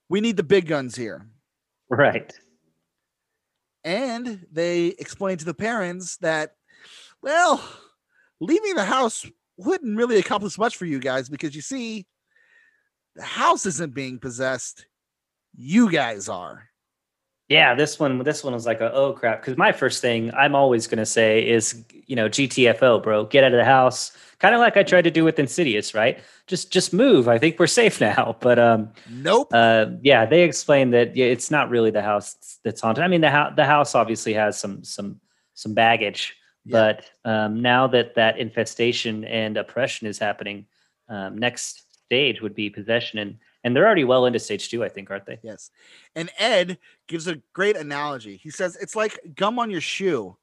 we 0.10 0.22
need 0.22 0.38
the 0.38 0.44
big 0.44 0.68
guns 0.68 0.96
here." 0.96 1.28
Right. 1.90 2.34
And 3.84 4.46
they 4.52 4.88
explain 4.88 5.38
to 5.38 5.46
the 5.46 5.54
parents 5.54 6.18
that, 6.18 6.52
well, 7.22 7.62
leaving 8.40 8.76
the 8.76 8.86
house 8.86 9.26
wouldn't 9.58 9.98
really 9.98 10.18
accomplish 10.18 10.58
much 10.58 10.78
for 10.78 10.86
you 10.86 11.00
guys 11.00 11.30
because 11.30 11.56
you 11.56 11.62
see, 11.62 12.06
the 13.16 13.24
house 13.24 13.66
isn't 13.66 13.94
being 13.94 14.20
possessed. 14.20 14.86
You 15.56 15.92
guys 15.92 16.30
are. 16.30 16.68
Yeah, 17.50 17.76
this 17.76 18.00
one 18.00 18.24
this 18.24 18.46
one 18.46 18.54
was 18.54 18.66
like 18.66 18.80
a 18.80 18.94
oh 18.94 19.12
crap 19.12 19.42
because 19.42 19.58
my 19.58 19.74
first 19.74 20.02
thing 20.02 20.32
I'm 20.34 20.56
always 20.56 20.88
gonna 20.88 21.06
say 21.06 21.46
is 21.46 21.84
you 22.08 22.16
know 22.16 22.30
GTFO 22.30 23.04
bro 23.04 23.26
get 23.26 23.44
out 23.44 23.52
of 23.52 23.58
the 23.58 23.66
house 23.66 24.14
kind 24.40 24.56
of 24.56 24.62
like 24.62 24.78
I 24.78 24.84
tried 24.84 25.02
to 25.02 25.12
do 25.12 25.26
with 25.26 25.38
Insidious 25.38 25.94
right 25.94 26.22
just 26.48 26.72
just 26.72 26.94
move 26.94 27.28
I 27.28 27.38
think 27.38 27.60
we're 27.60 27.68
safe 27.68 28.00
now 28.10 28.38
but 28.40 28.58
um 28.58 28.94
Nope. 29.10 29.50
uh 29.52 29.88
yeah 30.02 30.26
they 30.26 30.44
explained 30.44 30.94
that 30.94 31.14
yeah, 31.14 31.26
it's 31.26 31.52
not 31.52 31.70
really 31.70 31.92
the 31.92 32.02
house 32.02 32.58
that's 32.64 32.80
haunted 32.80 33.04
I 33.04 33.10
mean 33.10 33.20
the 33.20 33.30
house 33.30 33.52
the 33.58 33.66
house 33.66 33.96
obviously 33.96 34.34
has 34.34 34.58
some 34.58 34.86
some 34.86 35.20
some 35.54 35.74
baggage 35.74 36.38
Yeah. 36.64 36.94
but 37.24 37.30
um 37.30 37.62
now 37.62 37.86
that 37.88 38.16
that 38.16 38.40
infestation 38.40 39.26
and 39.26 39.58
oppression 39.58 40.08
is 40.08 40.18
happening 40.18 40.68
um 41.10 41.38
next 41.38 41.84
stage 42.12 42.42
would 42.42 42.54
be 42.54 42.70
possession 42.70 43.20
and 43.20 43.38
and 43.64 43.74
they're 43.74 43.86
already 43.86 44.04
well 44.04 44.26
into 44.26 44.38
stage 44.38 44.68
two 44.68 44.84
I 44.84 44.90
think 44.90 45.10
aren't 45.10 45.26
they 45.26 45.40
Yes. 45.42 45.72
And 46.14 46.30
Ed 46.38 46.78
gives 47.08 47.26
a 47.28 47.42
great 47.54 47.78
analogy. 47.78 48.36
He 48.36 48.50
says 48.50 48.76
it's 48.76 48.98
like 48.98 49.18
gum 49.34 49.58
on 49.60 49.72
your 49.72 49.80
shoe. 49.80 50.36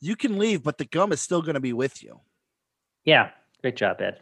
You 0.00 0.16
can 0.16 0.38
leave, 0.38 0.62
but 0.62 0.76
the 0.76 0.84
gum 0.84 1.12
is 1.12 1.22
still 1.22 1.40
going 1.40 1.54
to 1.54 1.60
be 1.60 1.72
with 1.72 2.02
you. 2.02 2.20
yeah 3.06 3.30
great 3.62 3.76
job 3.76 4.02
Ed 4.02 4.20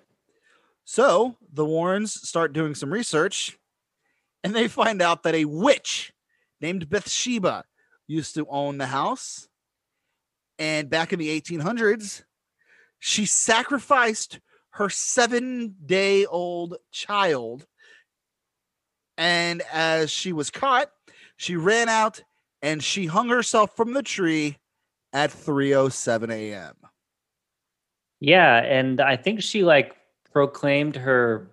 So 0.84 1.36
the 1.52 1.64
Warrens 1.64 2.12
start 2.28 2.52
doing 2.52 2.76
some 2.76 2.92
research 2.92 3.58
and 4.44 4.54
they 4.54 4.68
find 4.68 5.02
out 5.02 5.24
that 5.24 5.34
a 5.34 5.44
witch 5.44 6.12
named 6.60 6.88
Bathsheba 6.88 7.64
used 8.06 8.34
to 8.36 8.46
own 8.48 8.78
the 8.78 8.86
house. 8.86 9.48
And 10.58 10.88
back 10.88 11.12
in 11.12 11.18
the 11.18 11.40
1800s, 11.40 12.22
she 13.00 13.26
sacrificed 13.26 14.38
her 14.72 14.90
seven 14.90 15.76
day 15.84 16.26
old 16.26 16.76
child. 16.90 17.66
And 19.16 19.62
as 19.72 20.10
she 20.10 20.32
was 20.32 20.50
caught, 20.50 20.90
she 21.36 21.56
ran 21.56 21.88
out 21.88 22.22
and 22.62 22.82
she 22.82 23.06
hung 23.06 23.28
herself 23.28 23.76
from 23.76 23.92
the 23.92 24.02
tree 24.02 24.58
at 25.12 25.30
3:07 25.30 26.32
a.m. 26.32 26.74
Yeah, 28.20 28.58
and 28.58 29.00
I 29.00 29.16
think 29.16 29.42
she 29.42 29.64
like 29.64 29.96
proclaimed 30.32 30.96
her 30.96 31.50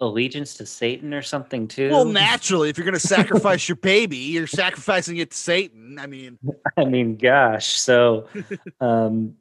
allegiance 0.00 0.54
to 0.54 0.66
Satan 0.66 1.14
or 1.14 1.22
something 1.22 1.66
too. 1.66 1.90
Well, 1.90 2.04
naturally, 2.04 2.68
if 2.68 2.76
you're 2.76 2.84
going 2.84 2.94
to 2.94 3.00
sacrifice 3.00 3.68
your 3.68 3.76
baby, 3.76 4.18
you're 4.18 4.46
sacrificing 4.46 5.16
it 5.16 5.30
to 5.30 5.36
Satan. 5.36 5.98
I 5.98 6.06
mean, 6.06 6.38
I 6.76 6.84
mean, 6.84 7.16
gosh. 7.16 7.78
So, 7.78 8.28
um, 8.80 9.34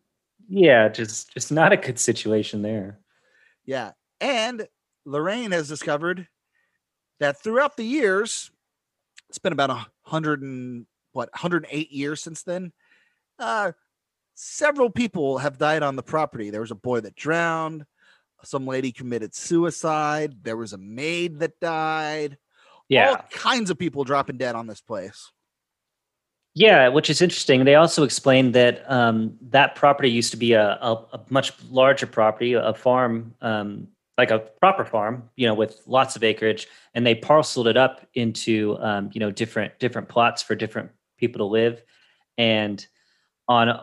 yeah, 0.48 0.88
just 0.88 1.34
just 1.34 1.52
not 1.52 1.74
a 1.74 1.78
good 1.78 2.00
situation 2.00 2.62
there. 2.62 3.01
Yeah. 3.66 3.92
And 4.20 4.68
Lorraine 5.06 5.52
has 5.52 5.68
discovered 5.68 6.28
that 7.20 7.42
throughout 7.42 7.78
the 7.78 7.84
years, 7.84 8.52
it's 9.30 9.40
been 9.40 9.54
about 9.54 9.70
a 9.70 9.86
hundred 10.04 10.42
and 10.42 10.86
what 11.14 11.32
108 11.32 11.92
years 11.92 12.22
since 12.22 12.44
then. 12.44 12.72
Uh, 13.40 13.72
several 14.36 14.90
people 14.90 15.38
have 15.40 15.58
died 15.58 15.84
on 15.84 15.96
the 15.96 16.04
property. 16.04 16.50
There 16.50 16.62
was 16.62 16.72
a 16.72 16.76
boy 16.76 17.02
that 17.02 17.16
drowned. 17.16 17.86
Some 18.44 18.66
lady 18.66 18.92
committed 18.92 19.36
suicide. 19.36 20.44
There 20.44 20.58
was 20.58 20.74
a 20.74 20.78
maid 20.78 21.40
that 21.40 21.60
died. 21.60 22.38
Yeah, 22.90 23.12
All 23.12 23.26
kinds 23.30 23.70
of 23.70 23.78
people 23.78 24.04
dropping 24.04 24.38
dead 24.38 24.56
on 24.56 24.68
this 24.68 24.82
place. 24.82 25.32
Yeah, 26.54 26.88
which 26.90 27.10
is 27.10 27.22
interesting. 27.22 27.64
They 27.64 27.76
also 27.76 28.04
explained 28.04 28.54
that 28.56 28.84
um, 28.92 29.38
that 29.42 29.76
property 29.76 30.10
used 30.10 30.32
to 30.32 30.38
be 30.38 30.54
a, 30.54 30.78
a, 30.82 30.94
a 31.14 31.22
much 31.30 31.54
larger 31.70 32.08
property, 32.08 32.54
a 32.54 32.74
farm, 32.74 33.34
um, 33.42 33.88
like 34.18 34.32
a 34.32 34.40
proper 34.40 34.84
farm, 34.84 35.30
you 35.36 35.48
know, 35.48 35.54
with 35.54 35.82
lots 35.86 36.16
of 36.16 36.24
acreage, 36.24 36.68
and 36.94 37.06
they 37.06 37.16
parceled 37.16 37.68
it 37.68 37.78
up 37.78 38.06
into 38.16 38.78
um, 38.82 39.10
you 39.14 39.20
know 39.20 39.32
different 39.32 39.78
different 39.80 40.10
plots 40.10 40.42
for 40.42 40.56
different 40.56 40.92
people 41.18 41.40
to 41.40 41.46
live, 41.46 41.82
and 42.38 42.86
on 43.48 43.80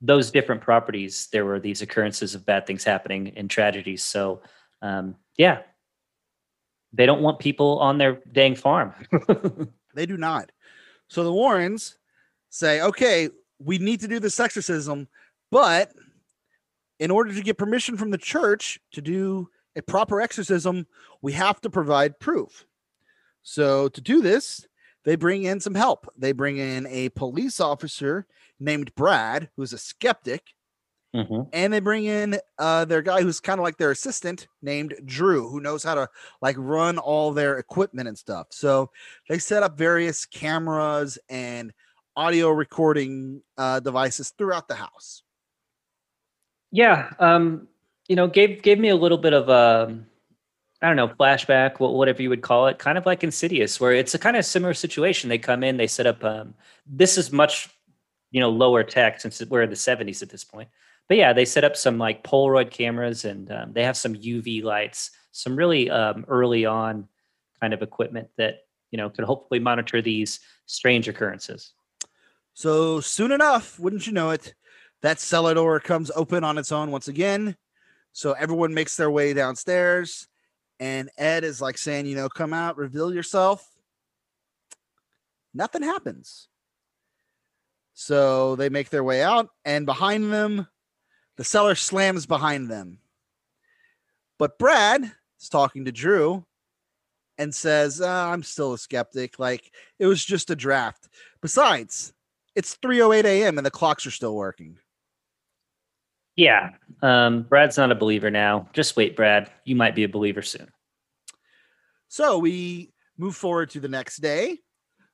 those 0.00 0.30
different 0.30 0.60
properties, 0.60 1.28
there 1.32 1.44
were 1.44 1.60
these 1.60 1.82
occurrences 1.82 2.34
of 2.34 2.46
bad 2.46 2.66
things 2.66 2.84
happening 2.84 3.32
and 3.36 3.50
tragedies. 3.50 4.04
So, 4.04 4.42
um, 4.80 5.16
yeah, 5.36 5.62
they 6.92 7.04
don't 7.04 7.20
want 7.20 7.40
people 7.40 7.78
on 7.80 7.98
their 7.98 8.20
dang 8.32 8.54
farm. 8.54 8.94
They 9.94 10.06
do 10.06 10.16
not. 10.16 10.52
So 11.08 11.24
the 11.24 11.32
Warrens 11.32 11.98
say, 12.50 12.80
okay, 12.82 13.30
we 13.58 13.78
need 13.78 14.00
to 14.00 14.08
do 14.08 14.20
this 14.20 14.38
exorcism, 14.38 15.08
but 15.50 15.92
in 16.98 17.10
order 17.10 17.32
to 17.32 17.42
get 17.42 17.58
permission 17.58 17.96
from 17.96 18.10
the 18.10 18.18
church 18.18 18.78
to 18.92 19.00
do 19.00 19.48
a 19.76 19.82
proper 19.82 20.20
exorcism, 20.20 20.86
we 21.22 21.32
have 21.32 21.60
to 21.62 21.70
provide 21.70 22.20
proof. 22.20 22.66
So 23.42 23.88
to 23.88 24.00
do 24.00 24.20
this, 24.20 24.66
they 25.04 25.16
bring 25.16 25.44
in 25.44 25.60
some 25.60 25.74
help. 25.74 26.12
They 26.16 26.32
bring 26.32 26.58
in 26.58 26.86
a 26.88 27.08
police 27.10 27.60
officer 27.60 28.26
named 28.60 28.94
Brad, 28.94 29.48
who's 29.56 29.72
a 29.72 29.78
skeptic, 29.78 30.54
Mhm. 31.14 31.48
and 31.54 31.72
they 31.72 31.80
bring 31.80 32.04
in 32.04 32.38
uh, 32.58 32.84
their 32.84 33.00
guy 33.00 33.22
who's 33.22 33.40
kind 33.40 33.58
of 33.58 33.64
like 33.64 33.78
their 33.78 33.90
assistant 33.90 34.46
named 34.60 34.94
Drew, 35.06 35.48
who 35.48 35.60
knows 35.60 35.82
how 35.82 35.94
to 35.94 36.08
like 36.42 36.56
run 36.58 36.98
all 36.98 37.32
their 37.32 37.58
equipment 37.58 38.08
and 38.08 38.18
stuff. 38.18 38.48
So 38.50 38.90
they 39.28 39.38
set 39.38 39.62
up 39.62 39.78
various 39.78 40.26
cameras 40.26 41.18
and 41.30 41.72
audio 42.14 42.50
recording 42.50 43.42
uh, 43.56 43.80
devices 43.80 44.34
throughout 44.36 44.68
the 44.68 44.74
house. 44.74 45.22
Yeah, 46.70 47.10
um, 47.18 47.68
you 48.08 48.16
know, 48.16 48.26
gave 48.26 48.62
gave 48.62 48.78
me 48.78 48.88
a 48.88 48.96
little 48.96 49.18
bit 49.18 49.32
of 49.32 49.48
a, 49.48 49.98
I 50.82 50.86
don't 50.86 50.96
know, 50.96 51.08
flashback, 51.08 51.80
whatever 51.80 52.22
you 52.22 52.28
would 52.28 52.42
call 52.42 52.66
it, 52.66 52.78
kind 52.78 52.98
of 52.98 53.06
like 53.06 53.24
Insidious, 53.24 53.80
where 53.80 53.92
it's 53.92 54.14
a 54.14 54.18
kind 54.18 54.36
of 54.36 54.44
similar 54.44 54.74
situation. 54.74 55.28
They 55.28 55.38
come 55.38 55.64
in, 55.64 55.76
they 55.76 55.86
set 55.86 56.06
up. 56.06 56.22
Um, 56.22 56.54
this 56.86 57.16
is 57.16 57.32
much, 57.32 57.70
you 58.30 58.40
know, 58.40 58.50
lower 58.50 58.82
tech 58.82 59.20
since 59.20 59.42
we're 59.46 59.62
in 59.62 59.70
the 59.70 59.76
'70s 59.76 60.22
at 60.22 60.28
this 60.28 60.44
point. 60.44 60.68
But 61.08 61.16
yeah, 61.16 61.32
they 61.32 61.46
set 61.46 61.64
up 61.64 61.76
some 61.76 61.98
like 61.98 62.22
Polaroid 62.22 62.70
cameras, 62.70 63.24
and 63.24 63.50
um, 63.50 63.72
they 63.72 63.82
have 63.82 63.96
some 63.96 64.14
UV 64.14 64.62
lights, 64.62 65.10
some 65.32 65.56
really 65.56 65.90
um, 65.90 66.24
early 66.28 66.66
on 66.66 67.08
kind 67.60 67.72
of 67.72 67.82
equipment 67.82 68.28
that 68.36 68.66
you 68.90 68.98
know 68.98 69.08
could 69.08 69.24
hopefully 69.24 69.58
monitor 69.58 70.02
these 70.02 70.40
strange 70.66 71.08
occurrences. 71.08 71.72
So 72.52 73.00
soon 73.00 73.32
enough, 73.32 73.78
wouldn't 73.78 74.06
you 74.06 74.12
know 74.12 74.30
it, 74.30 74.54
that 75.00 75.18
cellar 75.18 75.54
door 75.54 75.80
comes 75.80 76.10
open 76.14 76.44
on 76.44 76.58
its 76.58 76.72
own 76.72 76.90
once 76.90 77.08
again. 77.08 77.56
So 78.12 78.32
everyone 78.32 78.74
makes 78.74 78.96
their 78.96 79.10
way 79.10 79.32
downstairs, 79.32 80.28
and 80.78 81.08
Ed 81.16 81.42
is 81.42 81.62
like 81.62 81.78
saying, 81.78 82.06
you 82.06 82.16
know, 82.16 82.28
come 82.28 82.52
out, 82.52 82.76
reveal 82.76 83.14
yourself. 83.14 83.66
Nothing 85.54 85.82
happens. 85.82 86.48
So 87.94 88.56
they 88.56 88.68
make 88.68 88.90
their 88.90 89.04
way 89.04 89.22
out, 89.22 89.48
and 89.64 89.86
behind 89.86 90.32
them, 90.32 90.68
the 91.38 91.44
cellar 91.44 91.76
slams 91.76 92.26
behind 92.26 92.68
them. 92.68 92.98
But 94.38 94.58
Brad 94.58 95.02
is 95.40 95.48
talking 95.48 95.86
to 95.86 95.92
Drew 95.92 96.44
and 97.38 97.54
says, 97.54 98.00
uh, 98.00 98.26
I'm 98.26 98.42
still 98.42 98.74
a 98.74 98.78
skeptic. 98.78 99.38
Like, 99.38 99.72
it 99.98 100.06
was 100.06 100.22
just 100.22 100.50
a 100.50 100.56
draft. 100.56 101.08
Besides, 101.40 102.12
it's 102.54 102.76
3:08 102.76 103.24
a.m. 103.24 103.56
and 103.56 103.64
the 103.64 103.70
clocks 103.70 104.04
are 104.04 104.10
still 104.10 104.34
working. 104.34 104.78
Yeah, 106.34 106.70
um, 107.02 107.42
Brad's 107.44 107.78
not 107.78 107.92
a 107.92 107.96
believer 107.96 108.30
now. 108.30 108.68
Just 108.72 108.96
wait, 108.96 109.16
Brad. 109.16 109.50
You 109.64 109.76
might 109.76 109.94
be 109.94 110.04
a 110.04 110.08
believer 110.08 110.42
soon. 110.42 110.70
So 112.08 112.38
we 112.38 112.92
move 113.16 113.36
forward 113.36 113.70
to 113.70 113.80
the 113.80 113.88
next 113.88 114.18
day. 114.18 114.58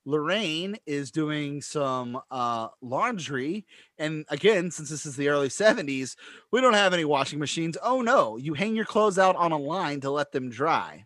Lorraine 0.07 0.77
is 0.87 1.11
doing 1.11 1.63
some 1.63 2.21
uh, 2.31 2.69
laundry. 2.83 3.67
And 3.99 4.25
again, 4.29 4.71
since 4.71 4.91
this 4.91 5.07
is 5.07 5.17
the 5.17 5.29
early 5.29 5.49
70s, 5.49 6.17
we 6.53 6.61
don't 6.61 6.75
have 6.75 6.93
any 6.93 7.05
washing 7.05 7.39
machines. 7.39 7.77
Oh 7.83 8.03
no, 8.03 8.37
you 8.37 8.55
hang 8.55 8.77
your 8.77 8.85
clothes 8.85 9.19
out 9.19 9.37
on 9.37 9.53
a 9.53 9.59
line 9.59 10.01
to 10.01 10.11
let 10.11 10.33
them 10.33 10.51
dry. 10.51 11.05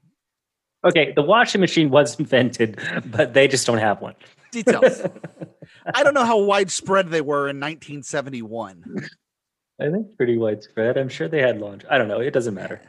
Okay, 0.84 1.12
the 1.14 1.22
washing 1.22 1.60
machine 1.60 1.90
was 1.90 2.18
invented, 2.18 2.78
but 3.06 3.34
they 3.34 3.48
just 3.48 3.66
don't 3.66 3.78
have 3.78 4.00
one. 4.00 4.14
Details. 4.52 5.02
I 5.94 6.02
don't 6.02 6.14
know 6.14 6.24
how 6.24 6.38
widespread 6.38 7.08
they 7.08 7.20
were 7.20 7.48
in 7.48 7.58
1971. 7.58 9.08
I 9.80 9.90
think 9.90 10.16
pretty 10.16 10.38
widespread. 10.38 10.96
I'm 10.96 11.08
sure 11.08 11.28
they 11.28 11.40
had 11.40 11.60
laundry. 11.60 11.88
I 11.90 11.98
don't 11.98 12.08
know. 12.08 12.20
It 12.20 12.32
doesn't 12.32 12.54
matter. 12.54 12.80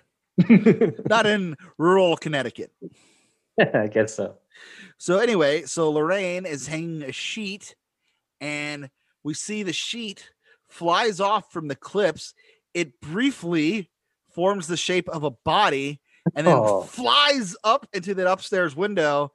Not 1.07 1.25
in 1.25 1.55
rural 1.77 2.17
Connecticut. 2.17 2.71
I 3.73 3.87
guess 3.87 4.15
so. 4.15 4.35
So 4.97 5.19
anyway, 5.19 5.63
so 5.63 5.91
Lorraine 5.91 6.45
is 6.45 6.67
hanging 6.67 7.03
a 7.03 7.11
sheet, 7.11 7.75
and 8.41 8.89
we 9.23 9.33
see 9.33 9.63
the 9.63 9.73
sheet 9.73 10.29
flies 10.67 11.19
off 11.19 11.51
from 11.51 11.67
the 11.67 11.75
clips. 11.75 12.33
It 12.73 12.99
briefly 13.01 13.89
forms 14.31 14.67
the 14.67 14.77
shape 14.77 15.09
of 15.09 15.23
a 15.23 15.31
body, 15.31 15.99
and 16.35 16.45
then 16.45 16.57
Oh. 16.57 16.83
flies 16.83 17.55
up 17.63 17.87
into 17.93 18.13
that 18.15 18.27
upstairs 18.27 18.75
window. 18.75 19.31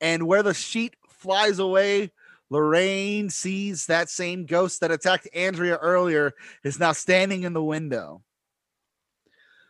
And 0.00 0.26
where 0.26 0.42
the 0.42 0.54
sheet 0.54 0.96
flies 1.08 1.58
away, 1.58 2.10
Lorraine 2.50 3.30
sees 3.30 3.86
that 3.86 4.10
same 4.10 4.44
ghost 4.44 4.80
that 4.80 4.90
attacked 4.90 5.28
Andrea 5.34 5.76
earlier 5.76 6.34
is 6.62 6.78
now 6.78 6.92
standing 6.92 7.44
in 7.44 7.52
the 7.54 7.64
window. 7.64 8.22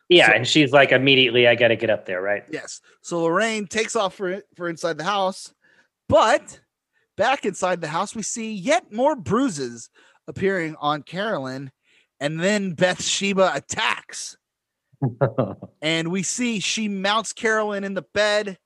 Yeah, 0.08 0.26
So- 0.28 0.32
and 0.34 0.46
she's 0.46 0.72
like, 0.72 0.92
immediately, 0.92 1.46
I 1.48 1.54
got 1.54 1.68
to 1.68 1.76
get 1.76 1.90
up 1.90 2.06
there, 2.06 2.20
right? 2.20 2.44
Yes. 2.50 2.80
So 3.02 3.22
Lorraine 3.22 3.66
takes 3.66 3.96
off 3.96 4.14
for 4.14 4.42
for 4.56 4.68
inside 4.68 4.98
the 4.98 5.04
house, 5.04 5.52
but 6.08 6.60
back 7.16 7.44
inside 7.44 7.80
the 7.80 7.88
house, 7.88 8.14
we 8.14 8.22
see 8.22 8.52
yet 8.52 8.92
more 8.92 9.16
bruises 9.16 9.88
appearing 10.28 10.76
on 10.80 11.02
Carolyn, 11.02 11.70
and 12.20 12.38
then 12.40 12.72
Bathsheba 12.72 13.52
attacks, 13.54 14.37
and 15.83 16.10
we 16.10 16.22
see 16.22 16.60
she 16.60 16.88
mounts 16.88 17.33
Carolyn 17.33 17.85
in 17.85 17.94
the 17.94 18.04
bed, 18.14 18.58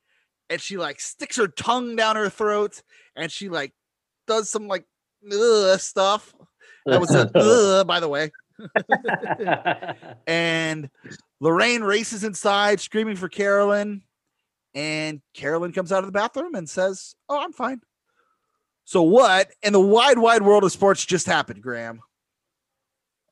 and 0.50 0.60
she 0.60 0.76
like 0.76 1.00
sticks 1.00 1.36
her 1.36 1.48
tongue 1.48 1.94
down 1.96 2.16
her 2.16 2.28
throat, 2.30 2.82
and 3.16 3.30
she 3.30 3.48
like 3.48 3.72
does 4.26 4.50
some 4.50 4.66
like 4.68 4.84
ugh 5.32 5.78
stuff. 5.80 6.34
That 6.86 7.00
was 7.00 7.14
a 7.14 7.30
ugh, 7.34 7.86
by 7.86 8.00
the 8.00 8.08
way. 8.08 8.32
And 10.26 10.90
Lorraine 11.40 11.82
races 11.82 12.24
inside, 12.24 12.80
screaming 12.80 13.16
for 13.16 13.28
Carolyn. 13.28 14.02
And 14.74 15.20
Carolyn 15.34 15.72
comes 15.72 15.92
out 15.92 16.00
of 16.00 16.06
the 16.06 16.12
bathroom 16.12 16.54
and 16.54 16.68
says, 16.68 17.14
Oh, 17.28 17.40
I'm 17.40 17.52
fine. 17.52 17.80
So, 18.84 19.02
what 19.02 19.50
in 19.62 19.72
the 19.72 19.80
wide, 19.80 20.18
wide 20.18 20.42
world 20.42 20.64
of 20.64 20.72
sports 20.72 21.04
just 21.04 21.26
happened, 21.26 21.62
Graham? 21.62 22.00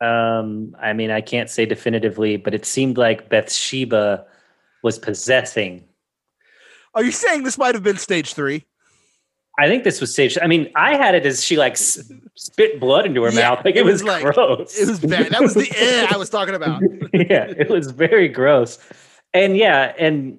um, 0.00 0.76
I 0.80 0.92
mean, 0.92 1.10
I 1.10 1.20
can't 1.20 1.48
say 1.48 1.64
definitively, 1.64 2.36
but 2.36 2.54
it 2.54 2.66
seemed 2.66 2.98
like 2.98 3.28
Bathsheba 3.28 4.26
was 4.82 4.98
possessing. 4.98 5.84
Are 6.94 7.02
you 7.02 7.12
saying 7.12 7.42
this 7.42 7.58
might 7.58 7.74
have 7.74 7.82
been 7.84 7.96
stage 7.96 8.34
three? 8.34 8.66
I 9.58 9.68
think 9.68 9.84
this 9.84 10.00
was 10.02 10.12
staged. 10.12 10.38
I 10.42 10.46
mean, 10.46 10.70
I 10.76 10.96
had 10.96 11.14
it 11.14 11.24
as 11.24 11.42
she 11.42 11.56
like 11.56 11.76
spit 11.78 12.78
blood 12.78 13.06
into 13.06 13.22
her 13.22 13.30
Yeah, 13.30 13.40
mouth. 13.50 13.64
Like 13.64 13.74
it, 13.76 13.78
it 13.78 13.84
was, 13.84 14.02
was 14.02 14.04
like- 14.04 14.22
gross. 14.22 14.78
It 14.78 14.88
was 14.88 15.00
bad. 15.00 15.30
That 15.32 15.40
was 15.40 15.54
the 15.54 15.70
eh 15.76 16.06
I 16.10 16.16
was 16.16 16.28
talking 16.30 16.54
about. 16.54 16.82
yeah, 17.14 17.52
it 17.56 17.70
was 17.70 17.90
very 17.90 18.28
gross. 18.28 18.78
And 19.32 19.56
yeah, 19.56 19.94
and 19.98 20.38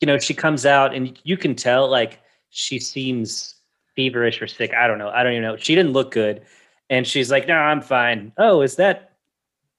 you 0.00 0.06
know, 0.06 0.18
she 0.18 0.34
comes 0.34 0.66
out 0.66 0.94
and 0.94 1.18
you 1.24 1.36
can 1.36 1.54
tell 1.54 1.88
like 1.88 2.20
she 2.50 2.78
seems 2.78 3.54
feverish 3.96 4.40
or 4.42 4.46
sick. 4.46 4.72
I 4.74 4.86
don't 4.86 4.98
know. 4.98 5.08
I 5.08 5.22
don't 5.22 5.32
even 5.32 5.42
know. 5.42 5.56
She 5.56 5.74
didn't 5.74 5.92
look 5.92 6.10
good. 6.12 6.42
And 6.90 7.06
she's 7.06 7.30
like, 7.30 7.46
"No, 7.48 7.54
I'm 7.54 7.80
fine." 7.82 8.32
Oh, 8.38 8.60
is 8.62 8.76
that 8.76 9.12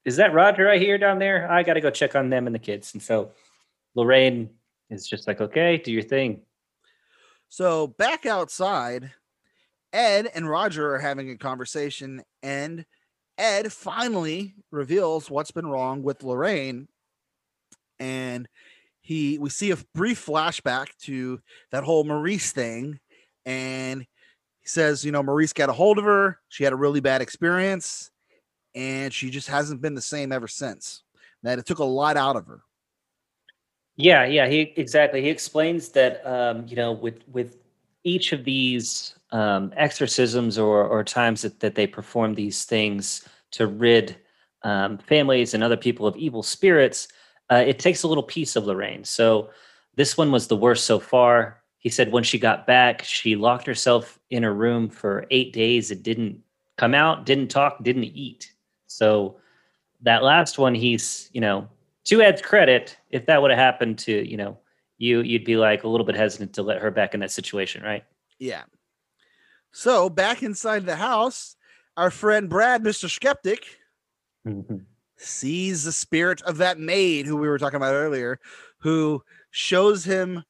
is 0.06 0.16
that 0.18 0.34
Roger 0.34 0.70
I 0.70 0.78
hear 0.78 0.98
down 0.98 1.20
there? 1.20 1.50
I 1.52 1.64
got 1.64 1.74
to 1.76 1.82
go 1.82 1.90
check 1.90 2.16
on 2.16 2.30
them 2.30 2.46
and 2.48 2.54
the 2.56 2.60
kids. 2.60 2.94
And 2.94 3.02
so 3.02 3.32
Lorraine 3.96 4.50
is 4.90 5.08
just 5.08 5.28
like, 5.28 5.42
"Okay, 5.42 5.78
do 5.78 5.92
your 5.92 6.04
thing." 6.04 6.42
So 7.50 7.88
back 7.88 8.28
outside, 8.28 9.12
Ed 9.92 10.30
and 10.36 10.48
Roger 10.48 10.94
are 10.94 11.00
having 11.00 11.32
a 11.32 11.38
conversation, 11.38 12.24
and 12.44 12.86
Ed 13.40 13.74
finally 13.74 14.54
reveals 14.72 15.32
what's 15.32 15.52
been 15.52 15.68
wrong 15.68 16.04
with 16.04 16.24
Lorraine. 16.24 16.88
And 18.00 18.48
he 19.02 19.40
we 19.40 19.50
see 19.50 19.72
a 19.72 19.78
brief 19.96 20.24
flashback 20.24 20.90
to 21.02 21.42
that 21.72 21.84
whole 21.84 22.04
Maurice 22.04 22.52
thing, 22.52 23.00
and 23.46 24.02
he 24.02 24.68
says, 24.68 25.04
you 25.04 25.12
know, 25.12 25.24
Maurice 25.24 25.54
got 25.54 25.70
a 25.70 25.74
hold 25.74 25.98
of 25.98 26.06
her, 26.06 26.40
she 26.50 26.64
had 26.64 26.74
a 26.74 26.78
really 26.78 27.00
bad 27.00 27.22
experience, 27.22 28.12
and 28.76 29.12
she 29.12 29.32
just 29.32 29.48
hasn't 29.48 29.82
been 29.82 29.96
the 29.96 30.02
same 30.02 30.32
ever 30.32 30.48
since. 30.48 31.04
That 31.42 31.58
it 31.58 31.66
took 31.66 31.80
a 31.80 31.84
lot 31.84 32.16
out 32.16 32.36
of 32.36 32.46
her. 32.46 32.62
Yeah, 34.00 34.26
yeah, 34.26 34.48
he 34.48 34.74
exactly. 34.78 35.22
He 35.22 35.30
explains 35.30 35.90
that 35.90 36.26
um, 36.26 36.66
you 36.68 36.76
know, 36.78 36.94
with 36.94 37.28
with 37.28 37.58
each 38.06 38.32
of 38.32 38.46
these 38.46 39.16
um, 39.32 39.74
exorcisms 39.76 40.58
or 40.58 40.86
or 40.86 41.04
times 41.04 41.42
that, 41.42 41.60
that 41.60 41.76
they 41.76 41.86
perform 41.86 42.34
these 42.36 42.64
things 42.64 43.28
to 43.52 43.68
rid 43.68 44.16
um, 44.64 44.98
families 45.00 45.54
and 45.54 45.64
other 45.64 45.76
people 45.78 46.08
of 46.08 46.16
evil 46.16 46.44
spirits, 46.44 47.10
uh, 47.52 47.64
it 47.68 47.80
takes 47.80 48.04
a 48.04 48.08
little 48.08 48.24
piece 48.24 48.56
of 48.56 48.66
Lorraine. 48.66 49.04
So 49.04 49.50
this 49.96 50.18
one 50.18 50.32
was 50.32 50.48
the 50.48 50.56
worst 50.58 50.86
so 50.86 51.00
far. 51.00 51.62
He 51.80 51.90
said 51.90 52.12
when 52.12 52.24
she 52.24 52.40
got 52.40 52.66
back, 52.68 53.04
she 53.04 53.36
locked 53.36 53.68
herself 53.68 54.20
in 54.30 54.44
her 54.44 54.54
room 54.54 54.90
for 54.90 55.26
eight 55.32 55.52
days 55.54 55.92
It 55.92 56.04
didn't 56.04 56.42
come 56.78 56.94
out, 56.96 57.26
didn't 57.26 57.50
talk, 57.50 57.84
didn't 57.84 58.06
eat. 58.06 58.54
So 58.88 59.40
that 60.02 60.24
last 60.24 60.58
one, 60.60 60.76
he's 60.76 61.30
you 61.34 61.42
know 61.42 61.70
to 62.10 62.22
Ed's 62.22 62.42
credit, 62.42 62.98
if 63.12 63.26
that 63.28 63.42
would 63.42 63.52
have 63.52 63.60
happened 63.60 64.00
to 64.00 64.28
you 64.28 64.38
know 64.38 64.58
you, 64.98 65.22
you'd 65.22 65.46
be 65.46 65.56
like 65.56 65.84
a 65.84 65.88
little 65.88 66.06
bit 66.06 66.16
hesitant 66.16 66.54
to 66.54 66.64
let 66.64 66.82
her 66.82 66.92
back 66.92 67.14
in 67.14 67.20
that 67.22 67.32
situation, 67.32 67.84
right? 67.84 68.04
Yeah. 68.38 68.64
So 69.72 70.10
back 70.10 70.44
inside 70.44 70.86
the 70.86 70.96
house, 70.96 71.56
our 71.96 72.12
friend 72.12 72.50
Brad, 72.50 72.84
Mr. 72.84 73.10
Skeptic, 73.10 73.64
sees 75.18 75.84
the 75.84 75.92
spirit 75.92 76.42
of 76.42 76.58
that 76.58 76.80
maid 76.80 77.26
who 77.26 77.38
we 77.38 77.48
were 77.48 77.60
talking 77.60 77.78
about 77.78 77.94
earlier, 77.94 78.40
who 78.80 79.22
shows 79.52 80.04
him 80.04 80.44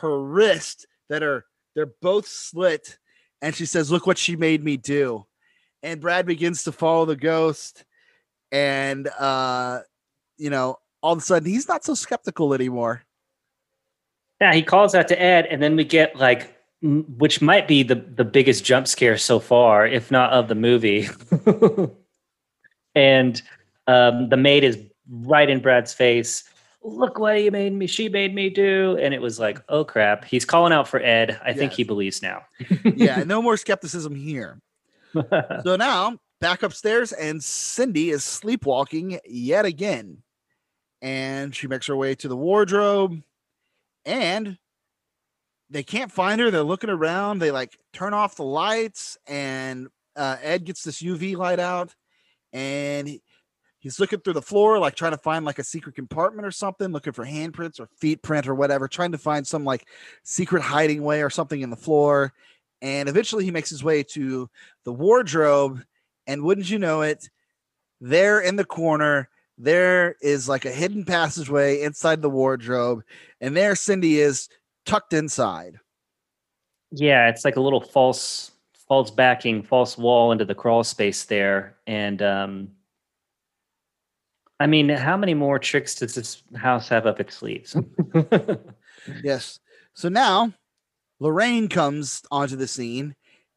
her 0.00 0.22
wrist 0.22 0.86
that 1.08 1.22
are 1.22 1.44
they're 1.74 1.92
both 2.00 2.26
slit, 2.26 2.98
and 3.42 3.54
she 3.54 3.66
says, 3.66 3.90
"Look 3.90 4.06
what 4.06 4.18
she 4.18 4.34
made 4.34 4.64
me 4.64 4.76
do." 4.78 5.26
And 5.82 6.00
Brad 6.00 6.24
begins 6.24 6.64
to 6.64 6.72
follow 6.72 7.04
the 7.04 7.16
ghost, 7.16 7.84
and 8.50 9.06
uh, 9.18 9.80
you 10.38 10.50
know, 10.50 10.78
all 11.06 11.12
of 11.12 11.18
a 11.18 11.22
sudden 11.22 11.48
he's 11.48 11.68
not 11.68 11.84
so 11.84 11.94
skeptical 11.94 12.52
anymore. 12.52 13.04
Yeah, 14.40 14.52
he 14.52 14.62
calls 14.62 14.94
out 14.94 15.06
to 15.08 15.22
Ed, 15.22 15.46
and 15.46 15.62
then 15.62 15.76
we 15.76 15.84
get 15.84 16.16
like, 16.16 16.52
which 16.82 17.40
might 17.40 17.68
be 17.68 17.84
the 17.84 17.94
the 17.94 18.24
biggest 18.24 18.64
jump 18.64 18.88
scare 18.88 19.16
so 19.16 19.38
far, 19.38 19.86
if 19.86 20.10
not 20.10 20.32
of 20.32 20.48
the 20.48 20.56
movie. 20.56 21.08
and 22.94 23.40
um, 23.86 24.28
the 24.28 24.36
maid 24.36 24.64
is 24.64 24.78
right 25.08 25.48
in 25.48 25.60
Brad's 25.60 25.94
face. 25.94 26.42
Look 26.82 27.18
what 27.18 27.38
he 27.38 27.50
made 27.50 27.72
me. 27.72 27.86
She 27.86 28.08
made 28.08 28.34
me 28.34 28.50
do, 28.50 28.98
and 29.00 29.14
it 29.14 29.22
was 29.22 29.38
like, 29.38 29.62
oh 29.68 29.84
crap. 29.84 30.24
He's 30.24 30.44
calling 30.44 30.72
out 30.72 30.88
for 30.88 31.00
Ed. 31.00 31.40
I 31.44 31.52
think 31.52 31.72
he 31.72 31.84
believes 31.84 32.20
now. 32.20 32.42
yeah, 32.96 33.22
no 33.26 33.40
more 33.40 33.56
skepticism 33.56 34.14
here. 34.14 34.60
So 35.14 35.76
now 35.76 36.18
back 36.40 36.64
upstairs, 36.64 37.12
and 37.12 37.42
Cindy 37.42 38.10
is 38.10 38.24
sleepwalking 38.24 39.20
yet 39.24 39.64
again. 39.64 40.18
And 41.06 41.54
she 41.54 41.68
makes 41.68 41.86
her 41.86 41.94
way 41.94 42.16
to 42.16 42.26
the 42.26 42.36
wardrobe, 42.36 43.22
and 44.04 44.58
they 45.70 45.84
can't 45.84 46.10
find 46.10 46.40
her. 46.40 46.50
They're 46.50 46.64
looking 46.64 46.90
around. 46.90 47.38
They 47.38 47.52
like 47.52 47.78
turn 47.92 48.12
off 48.12 48.34
the 48.34 48.42
lights, 48.42 49.16
and 49.24 49.86
uh, 50.16 50.36
Ed 50.42 50.64
gets 50.64 50.82
this 50.82 51.00
UV 51.00 51.36
light 51.36 51.60
out, 51.60 51.94
and 52.52 53.06
he- 53.06 53.22
he's 53.78 54.00
looking 54.00 54.18
through 54.18 54.32
the 54.32 54.42
floor, 54.42 54.80
like 54.80 54.96
trying 54.96 55.12
to 55.12 55.18
find 55.18 55.44
like 55.44 55.60
a 55.60 55.64
secret 55.64 55.94
compartment 55.94 56.44
or 56.44 56.50
something, 56.50 56.90
looking 56.90 57.12
for 57.12 57.24
handprints 57.24 57.78
or 57.78 57.88
feet 58.00 58.20
print 58.20 58.48
or 58.48 58.56
whatever, 58.56 58.88
trying 58.88 59.12
to 59.12 59.18
find 59.18 59.46
some 59.46 59.64
like 59.64 59.86
secret 60.24 60.60
hiding 60.60 61.04
way 61.04 61.22
or 61.22 61.30
something 61.30 61.60
in 61.60 61.70
the 61.70 61.76
floor. 61.76 62.32
And 62.82 63.08
eventually 63.08 63.44
he 63.44 63.52
makes 63.52 63.70
his 63.70 63.84
way 63.84 64.02
to 64.02 64.50
the 64.82 64.92
wardrobe. 64.92 65.84
And 66.26 66.42
wouldn't 66.42 66.68
you 66.68 66.80
know 66.80 67.02
it, 67.02 67.30
there 68.00 68.40
in 68.40 68.56
the 68.56 68.64
corner, 68.64 69.28
there 69.58 70.16
is 70.20 70.48
like 70.48 70.64
a 70.64 70.70
hidden 70.70 71.04
passageway 71.04 71.82
inside 71.82 72.22
the 72.22 72.30
wardrobe. 72.30 73.02
And 73.40 73.56
there 73.56 73.74
Cindy 73.74 74.20
is 74.20 74.48
tucked 74.84 75.12
inside. 75.12 75.78
Yeah, 76.90 77.28
it's 77.28 77.44
like 77.44 77.56
a 77.56 77.60
little 77.60 77.80
false 77.80 78.52
false 78.88 79.10
backing, 79.10 79.62
false 79.62 79.98
wall 79.98 80.30
into 80.30 80.44
the 80.44 80.54
crawl 80.54 80.84
space 80.84 81.24
there. 81.24 81.76
And 81.86 82.22
um 82.22 82.70
I 84.58 84.66
mean, 84.66 84.88
how 84.88 85.18
many 85.18 85.34
more 85.34 85.58
tricks 85.58 85.96
does 85.96 86.14
this 86.14 86.42
house 86.54 86.88
have 86.88 87.06
up 87.06 87.20
its 87.20 87.36
sleeves? 87.36 87.76
Yes. 89.22 89.60
So 89.94 90.08
now 90.08 90.52
Lorraine 91.20 91.68
comes 91.68 92.22
onto 92.30 92.56
the 92.56 92.66
scene 92.66 93.14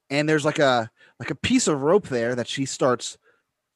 and 0.10 0.28
there's 0.28 0.46
like 0.46 0.60
a 0.60 0.90
like 1.20 1.32
a 1.32 1.36
piece 1.36 1.68
of 1.68 1.82
rope 1.82 2.08
there 2.08 2.36
that 2.36 2.48
she 2.48 2.66
starts 2.66 3.18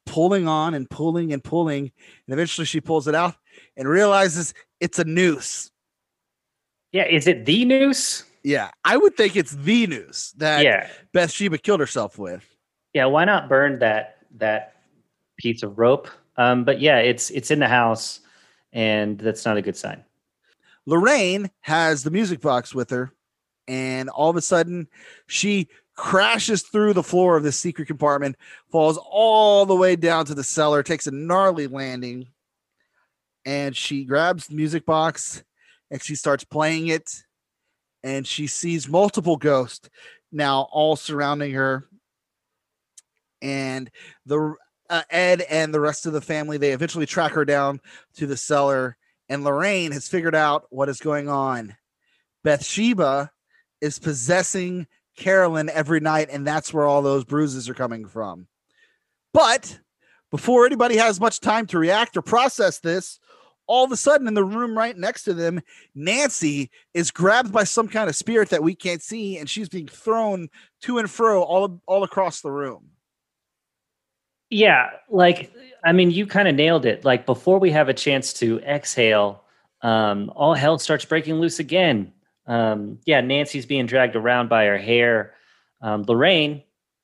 pulling 0.06 0.48
on 0.48 0.74
and 0.74 0.90
pulling 0.90 1.34
and 1.34 1.44
pulling 1.44 1.92
and 2.28 2.34
eventually 2.34 2.66
she 2.66 2.82
pulls 2.82 3.08
it 3.08 3.16
out 3.16 3.36
and 3.78 3.88
realizes 3.88 4.54
it's 4.80 5.00
a 5.00 5.06
noose. 5.06 5.72
yeah, 6.92 7.08
is 7.08 7.28
it 7.28 7.46
the 7.46 7.66
noose? 7.66 8.24
Yeah, 8.44 8.72
I 8.84 8.98
would 8.98 9.16
think 9.16 9.36
it's 9.36 9.52
the 9.52 9.88
noose 9.88 10.32
that 10.34 10.64
yeah. 10.64 10.90
Bathsheba 11.14 11.58
killed 11.58 11.80
herself 11.80 12.18
with. 12.18 12.46
Yeah, 12.94 13.06
why 13.06 13.26
not 13.26 13.48
burn 13.48 13.80
that 13.80 14.18
that 14.38 14.76
piece 15.38 15.64
of 15.64 15.80
rope? 15.80 16.10
Um, 16.38 16.66
but 16.66 16.82
yeah, 16.82 16.98
it's 16.98 17.30
it's 17.30 17.52
in 17.52 17.60
the 17.60 17.68
house 17.68 18.20
and 18.74 19.20
that's 19.20 19.46
not 19.46 19.58
a 19.58 19.62
good 19.62 19.78
sign. 19.78 20.04
Lorraine 20.86 21.50
has 21.62 22.04
the 22.04 22.12
music 22.12 22.42
box 22.42 22.76
with 22.76 22.90
her, 22.90 23.14
and 23.68 24.10
all 24.10 24.30
of 24.30 24.36
a 24.36 24.42
sudden 24.42 24.88
she 25.28 25.70
crashes 25.96 26.64
through 26.64 26.94
the 26.94 27.04
floor 27.04 27.38
of 27.38 27.44
this 27.44 27.60
secret 27.60 27.88
compartment, 27.88 28.36
falls 28.72 28.98
all 29.10 29.66
the 29.66 29.76
way 29.76 29.96
down 29.96 30.26
to 30.26 30.36
the 30.36 30.44
cellar, 30.44 30.84
takes 30.84 31.08
a 31.08 31.12
gnarly 31.12 31.68
landing, 31.68 32.28
and 33.46 33.76
she 33.76 34.06
grabs 34.06 34.48
the 34.48 34.56
music 34.56 34.86
box 34.86 35.44
and 35.92 36.02
she 36.02 36.16
starts 36.16 36.44
playing 36.44 36.88
it, 36.88 37.10
and 38.04 38.26
she 38.26 38.48
sees 38.48 38.90
multiple 38.90 39.38
ghosts 39.38 39.90
now 40.32 40.68
all 40.72 40.96
surrounding 40.96 41.54
her. 41.54 41.88
And 43.42 43.92
the 44.26 44.56
uh, 44.90 45.04
Ed 45.10 45.42
and 45.42 45.74
the 45.74 45.80
rest 45.80 46.06
of 46.06 46.14
the 46.14 46.22
family 46.22 46.58
they 46.58 46.72
eventually 46.72 47.06
track 47.06 47.34
her 47.34 47.46
down 47.46 47.80
to 48.16 48.26
the 48.26 48.38
cellar 48.38 48.98
and 49.30 49.44
Lorraine 49.44 49.92
has 49.92 50.08
figured 50.08 50.36
out 50.36 50.66
what 50.70 50.90
is 50.90 51.00
going 51.00 51.30
on. 51.30 51.76
Bathsheba 52.44 53.32
is 53.82 54.00
possessing 54.00 54.88
Carolyn 55.16 55.70
every 55.70 56.00
night, 56.00 56.30
and 56.32 56.46
that's 56.46 56.74
where 56.74 56.86
all 56.86 57.02
those 57.02 57.24
bruises 57.24 57.70
are 57.70 57.74
coming 57.74 58.06
from. 58.06 58.48
But 59.34 59.80
before 60.32 60.66
anybody 60.66 60.98
has 60.98 61.20
much 61.20 61.40
time 61.40 61.68
to 61.68 61.80
react 61.80 62.18
or 62.18 62.22
process 62.22 62.80
this, 62.80 63.20
all 63.68 63.86
of 63.86 63.92
a 63.92 63.98
sudden 63.98 64.28
in 64.28 64.34
the 64.34 64.44
room 64.44 64.78
right 64.78 64.98
next 64.98 65.24
to 65.24 65.34
them, 65.34 65.62
Nancy 65.96 66.70
is 66.94 67.12
grabbed 67.12 67.52
by 67.52 67.64
some 67.64 67.88
kind 67.88 68.10
of 68.10 68.16
spirit 68.16 68.50
that 68.50 68.64
we 68.64 68.76
can't 68.76 69.02
see, 69.02 69.38
and 69.38 69.50
she's 69.50 69.70
being 69.70 69.88
thrown 69.88 70.50
to 70.82 70.98
and 70.98 71.10
fro 71.10 71.44
all, 71.44 71.82
all 71.88 72.04
across 72.04 72.42
the 72.42 72.52
room. 72.52 72.90
Yeah, 74.50 74.90
like 75.10 75.52
I 75.84 75.94
mean, 75.94 76.12
you 76.12 76.28
kind 76.28 76.48
of 76.48 76.54
nailed 76.54 76.86
it. 76.86 77.04
Like 77.04 77.26
before 77.26 77.58
we 77.60 77.72
have 77.72 77.90
a 77.90 77.94
chance 77.94 78.34
to 78.34 78.60
exhale, 78.60 79.44
um, 79.82 80.32
all 80.36 80.54
hell 80.54 80.78
starts 80.78 81.06
breaking 81.06 81.36
loose 81.36 81.60
again. 81.60 82.14
Um, 82.46 83.00
yeah, 83.06 83.22
Nancy's 83.22 83.66
being 83.66 83.86
dragged 83.86 84.16
around 84.16 84.50
by 84.50 84.66
her 84.66 84.78
hair. 84.78 85.34
Um, 85.82 86.04
Lorraine, 86.08 86.64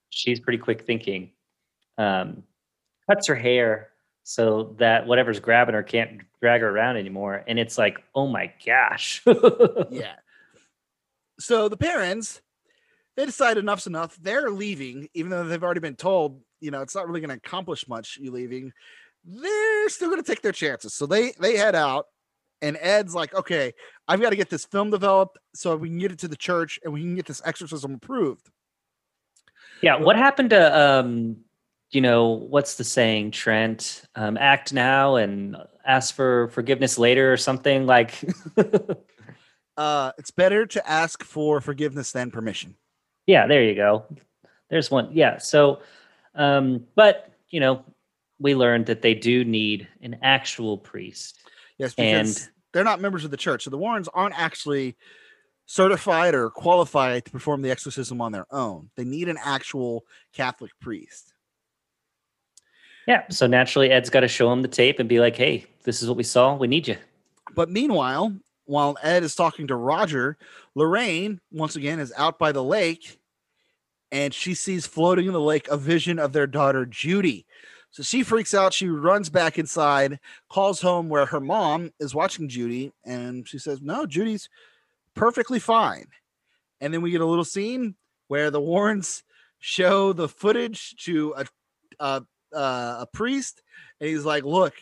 she's 0.09 0.39
pretty 0.39 0.57
quick 0.57 0.85
thinking, 0.85 1.31
um, 1.97 2.43
cuts 3.09 3.27
her 3.27 3.35
hair 3.35 3.89
so 4.23 4.75
that 4.77 5.07
whatever's 5.07 5.39
grabbing 5.39 5.73
her 5.75 5.83
can't 5.83 6.21
drag 6.41 6.61
her 6.61 6.69
around 6.69 6.97
anymore. 6.97 7.43
And 7.47 7.57
it's 7.57 7.77
like, 7.77 7.97
oh 8.13 8.27
my 8.27 8.53
gosh. 8.65 9.23
yeah. 9.89 10.15
So 11.39 11.69
the 11.69 11.77
parents, 11.77 12.41
they 13.15 13.25
decide 13.25 13.57
enough's 13.57 13.87
enough. 13.87 14.17
They're 14.21 14.49
leaving, 14.51 15.09
even 15.13 15.31
though 15.31 15.45
they've 15.45 15.63
already 15.63 15.79
been 15.79 15.95
told, 15.95 16.41
you 16.61 16.71
know, 16.71 16.81
it's 16.81 16.95
not 16.95 17.07
really 17.07 17.21
going 17.21 17.29
to 17.29 17.35
accomplish 17.35 17.87
much. 17.87 18.17
You 18.21 18.31
leaving, 18.31 18.71
they're 19.25 19.89
still 19.89 20.09
going 20.09 20.21
to 20.21 20.27
take 20.27 20.41
their 20.41 20.51
chances. 20.51 20.93
So 20.93 21.05
they 21.05 21.33
they 21.39 21.57
head 21.57 21.75
out, 21.75 22.05
and 22.61 22.77
Ed's 22.79 23.15
like, 23.15 23.33
okay, 23.33 23.73
I've 24.09 24.19
got 24.19 24.31
to 24.31 24.35
get 24.35 24.49
this 24.49 24.65
film 24.65 24.89
developed 24.89 25.37
so 25.53 25.75
we 25.77 25.87
can 25.87 25.99
get 25.99 26.11
it 26.11 26.17
to 26.19 26.27
the 26.27 26.35
church 26.35 26.79
and 26.83 26.91
we 26.91 27.01
can 27.01 27.15
get 27.15 27.27
this 27.27 27.41
exorcism 27.45 27.93
approved. 27.93 28.49
Yeah, 29.81 29.97
what 29.97 30.15
happened 30.15 30.49
to 30.49 30.79
um 30.79 31.37
you 31.91 32.01
know, 32.01 32.27
what's 32.27 32.75
the 32.75 32.83
saying, 32.83 33.31
Trent? 33.31 34.03
Um, 34.15 34.37
act 34.37 34.73
now 34.73 35.15
and 35.15 35.57
ask 35.85 36.13
for 36.13 36.49
forgiveness 36.49 36.99
later 36.99 37.31
or 37.31 37.37
something 37.37 37.85
like 37.85 38.13
Uh, 39.77 40.11
it's 40.17 40.31
better 40.31 40.65
to 40.65 40.89
ask 40.89 41.23
for 41.23 41.61
forgiveness 41.61 42.11
than 42.11 42.31
permission. 42.31 42.75
Yeah, 43.27 43.47
there 43.47 43.63
you 43.63 43.75
go. 43.75 44.03
There's 44.69 44.91
one. 44.91 45.09
Yeah. 45.13 45.37
So 45.37 45.81
um, 46.35 46.85
but 46.95 47.31
you 47.49 47.59
know, 47.59 47.85
we 48.39 48.55
learned 48.55 48.87
that 48.87 49.01
they 49.01 49.13
do 49.13 49.45
need 49.45 49.87
an 50.01 50.17
actual 50.21 50.77
priest. 50.77 51.37
Yes, 51.77 51.93
because 51.93 52.43
And- 52.43 52.49
they're 52.73 52.83
not 52.83 53.01
members 53.01 53.25
of 53.25 53.31
the 53.31 53.37
church. 53.37 53.63
So 53.63 53.69
the 53.69 53.77
Warrens 53.77 54.09
aren't 54.13 54.39
actually 54.39 54.95
certified 55.65 56.33
or 56.33 56.49
qualified 56.49 57.25
to 57.25 57.31
perform 57.31 57.61
the 57.61 57.71
exorcism 57.71 58.21
on 58.21 58.31
their 58.31 58.45
own. 58.51 58.89
They 58.95 59.03
need 59.03 59.29
an 59.29 59.37
actual 59.43 60.05
Catholic 60.33 60.71
priest. 60.81 61.33
Yeah. 63.07 63.23
So 63.29 63.47
naturally 63.47 63.91
Ed's 63.91 64.09
got 64.09 64.21
to 64.21 64.27
show 64.27 64.51
him 64.51 64.61
the 64.61 64.67
tape 64.67 64.99
and 64.99 65.07
be 65.07 65.19
like, 65.19 65.35
hey, 65.35 65.65
this 65.83 66.01
is 66.01 66.07
what 66.07 66.17
we 66.17 66.23
saw. 66.23 66.55
We 66.55 66.67
need 66.67 66.87
you. 66.87 66.97
But 67.55 67.69
meanwhile, 67.69 68.35
while 68.65 68.97
Ed 69.01 69.23
is 69.23 69.35
talking 69.35 69.67
to 69.67 69.75
Roger, 69.75 70.37
Lorraine, 70.75 71.39
once 71.51 71.75
again, 71.75 71.99
is 71.99 72.13
out 72.17 72.37
by 72.37 72.51
the 72.51 72.63
lake 72.63 73.19
and 74.11 74.33
she 74.33 74.53
sees 74.53 74.87
floating 74.87 75.27
in 75.27 75.33
the 75.33 75.41
lake 75.41 75.67
a 75.67 75.77
vision 75.77 76.19
of 76.19 76.33
their 76.33 76.47
daughter, 76.47 76.85
Judy. 76.85 77.45
So 77.91 78.03
she 78.03 78.23
freaks 78.23 78.53
out. 78.53 78.73
She 78.73 78.87
runs 78.87 79.29
back 79.29 79.57
inside, 79.57 80.19
calls 80.49 80.81
home 80.81 81.09
where 81.09 81.25
her 81.25 81.39
mom 81.39 81.91
is 81.99 82.13
watching 82.13 82.47
Judy, 82.47 82.91
and 83.03 83.47
she 83.47 83.57
says, 83.57 83.81
No, 83.81 84.05
Judy's 84.05 84.49
perfectly 85.15 85.59
fine. 85.59 86.05
And 86.81 86.93
then 86.93 87.01
we 87.01 87.11
get 87.11 87.21
a 87.21 87.25
little 87.25 87.45
scene 87.45 87.95
where 88.27 88.51
the 88.51 88.61
Warrens 88.61 89.23
show 89.59 90.13
the 90.13 90.29
footage 90.29 90.95
to 91.03 91.33
a, 91.35 91.45
a, 91.99 92.23
a 92.53 93.07
priest, 93.11 93.61
and 93.99 94.09
he's 94.09 94.25
like, 94.25 94.43
Look, 94.43 94.75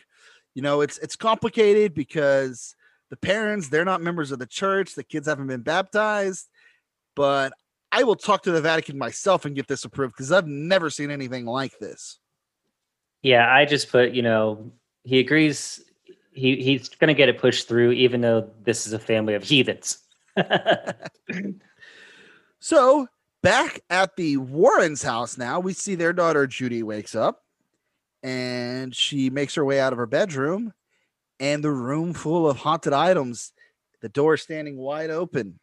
you 0.54 0.62
know, 0.62 0.82
it's 0.82 0.98
it's 0.98 1.16
complicated 1.16 1.94
because 1.94 2.74
the 3.10 3.16
parents 3.16 3.68
they're 3.68 3.84
not 3.84 4.02
members 4.02 4.32
of 4.32 4.38
the 4.38 4.46
church 4.46 4.94
the 4.94 5.02
kids 5.02 5.26
haven't 5.26 5.46
been 5.46 5.62
baptized 5.62 6.48
but 7.14 7.52
i 7.92 8.02
will 8.02 8.16
talk 8.16 8.42
to 8.42 8.52
the 8.52 8.60
vatican 8.60 8.98
myself 8.98 9.44
and 9.44 9.56
get 9.56 9.68
this 9.68 9.84
approved 9.84 10.14
because 10.14 10.32
i've 10.32 10.46
never 10.46 10.90
seen 10.90 11.10
anything 11.10 11.46
like 11.46 11.78
this 11.78 12.18
Yeah, 13.22 13.52
I 13.52 13.64
just 13.64 13.90
put, 13.90 14.12
you 14.12 14.22
know, 14.22 14.70
he 15.04 15.18
agrees 15.18 15.82
he 16.32 16.56
he's 16.62 16.88
gonna 16.88 17.14
get 17.14 17.28
it 17.28 17.38
pushed 17.38 17.68
through, 17.68 17.92
even 17.92 18.20
though 18.20 18.50
this 18.62 18.86
is 18.86 18.92
a 18.92 18.98
family 18.98 19.34
of 19.34 19.42
heathens. 19.42 19.98
so 22.60 23.08
back 23.42 23.80
at 23.90 24.16
the 24.16 24.36
warrens 24.36 25.02
house 25.02 25.38
now 25.38 25.60
we 25.60 25.72
see 25.72 25.94
their 25.94 26.12
daughter 26.12 26.46
judy 26.46 26.82
wakes 26.82 27.14
up 27.14 27.42
and 28.22 28.94
she 28.94 29.30
makes 29.30 29.54
her 29.54 29.64
way 29.64 29.80
out 29.80 29.92
of 29.92 29.98
her 29.98 30.06
bedroom 30.06 30.72
and 31.38 31.62
the 31.62 31.70
room 31.70 32.12
full 32.12 32.48
of 32.48 32.56
haunted 32.56 32.92
items 32.92 33.52
the 34.00 34.08
door 34.08 34.36
standing 34.36 34.76
wide 34.76 35.10
open 35.10 35.58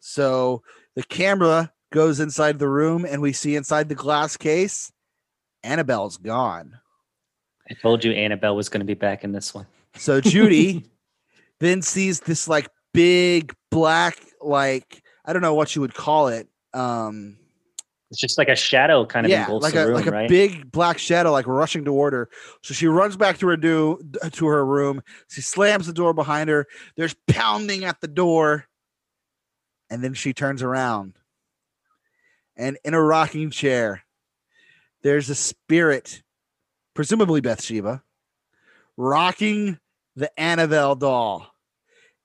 so 0.00 0.62
the 0.94 1.02
camera 1.04 1.72
goes 1.90 2.20
inside 2.20 2.58
the 2.58 2.68
room 2.68 3.06
and 3.06 3.22
we 3.22 3.32
see 3.32 3.56
inside 3.56 3.88
the 3.88 3.94
glass 3.94 4.36
case 4.36 4.92
annabelle's 5.62 6.16
gone 6.16 6.78
I 7.70 7.74
told 7.74 8.02
you 8.02 8.12
Annabelle 8.12 8.56
was 8.56 8.68
gonna 8.70 8.84
be 8.86 8.94
back 8.94 9.24
in 9.24 9.32
this 9.32 9.54
one. 9.54 9.66
so 9.96 10.20
judy 10.20 10.86
then 11.60 11.82
sees 11.82 12.20
this 12.20 12.48
like 12.48 12.68
big 12.94 13.54
black 13.70 14.18
like 14.40 15.02
i 15.26 15.32
don't 15.32 15.42
know 15.42 15.54
what 15.54 15.74
you 15.74 15.82
would 15.82 15.94
call 15.94 16.28
it 16.28 16.48
um 16.74 17.36
It's 18.10 18.18
just 18.20 18.38
like 18.38 18.48
a 18.48 18.56
shadow 18.56 19.04
kind 19.04 19.26
of 19.26 19.30
yeah, 19.30 19.46
like 19.48 19.74
the 19.74 19.82
a 19.82 19.86
room, 19.86 19.94
like 19.96 20.06
a 20.06 20.10
right? 20.10 20.28
big 20.28 20.70
black 20.72 20.98
shadow, 20.98 21.30
like 21.30 21.46
rushing 21.46 21.84
toward 21.84 22.14
her. 22.14 22.30
So 22.62 22.72
she 22.72 22.86
runs 22.86 23.16
back 23.18 23.36
to 23.38 23.48
her 23.48 23.56
do 23.58 24.00
to 24.32 24.46
her 24.46 24.64
room. 24.64 25.02
She 25.28 25.42
slams 25.42 25.86
the 25.86 25.92
door 25.92 26.14
behind 26.14 26.48
her. 26.48 26.66
There's 26.96 27.14
pounding 27.26 27.84
at 27.84 28.00
the 28.00 28.08
door, 28.08 28.64
and 29.90 30.02
then 30.02 30.14
she 30.14 30.32
turns 30.32 30.62
around, 30.62 31.18
and 32.56 32.78
in 32.82 32.94
a 32.94 33.02
rocking 33.02 33.50
chair, 33.50 34.02
there's 35.02 35.30
a 35.30 35.34
spirit, 35.34 36.22
presumably 36.94 37.40
Bathsheba, 37.40 38.02
rocking 38.96 39.78
the 40.16 40.30
Annabelle 40.38 40.94
doll, 40.96 41.54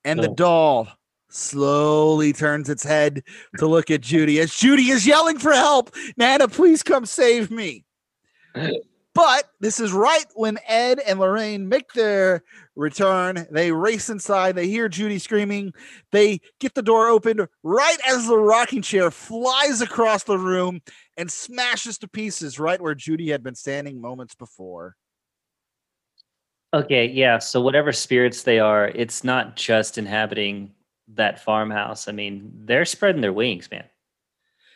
and 0.04 0.20
the 0.20 0.30
Oh. 0.30 0.36
doll 0.36 0.88
slowly 1.30 2.32
turns 2.34 2.70
its 2.70 2.84
head 2.84 3.24
to 3.58 3.66
look 3.68 3.90
at 3.90 4.02
Judy 4.02 4.40
as 4.40 4.56
Judy 4.56 4.90
is 4.90 5.06
yelling 5.08 5.40
for 5.40 5.52
help. 5.52 5.96
Nana, 6.16 6.48
please 6.48 6.84
come 6.84 7.06
save 7.06 7.50
me. 7.50 7.86
But 9.16 9.44
this 9.60 9.80
is 9.80 9.94
right 9.94 10.26
when 10.34 10.58
Ed 10.68 11.00
and 11.06 11.20
Lorraine 11.20 11.70
make 11.70 11.94
their 11.94 12.44
return. 12.76 13.46
They 13.52 13.72
race 13.72 14.10
inside. 14.10 14.56
They 14.56 14.68
hear 14.68 14.90
Judy 14.90 15.20
screaming. 15.20 15.74
They 16.12 16.42
get 16.60 16.74
the 16.74 16.82
door 16.82 17.10
opened 17.10 17.48
right 17.62 17.98
as 18.08 18.28
the 18.28 18.38
rocking 18.38 18.82
chair 18.82 19.12
flies 19.12 19.82
across 19.82 20.24
the 20.24 20.40
room 20.40 20.82
and 21.16 21.32
smashes 21.32 22.00
to 22.00 22.08
pieces 22.08 22.60
right 22.60 22.82
where 22.82 22.96
Judy 22.96 23.30
had 23.30 23.44
been 23.44 23.56
standing 23.56 24.02
moments 24.02 24.34
before. 24.34 24.96
Okay, 26.74 27.06
yeah. 27.06 27.38
So 27.38 27.62
whatever 27.62 27.92
spirits 27.92 28.42
they 28.42 28.60
are, 28.60 28.88
it's 28.88 29.24
not 29.24 29.56
just 29.56 30.00
inhabiting 30.00 30.72
that 31.10 31.44
farmhouse. 31.44 32.08
I 32.08 32.14
mean, 32.14 32.52
they're 32.66 32.86
spreading 32.86 33.22
their 33.22 33.34
wings, 33.34 33.70
man. 33.70 33.84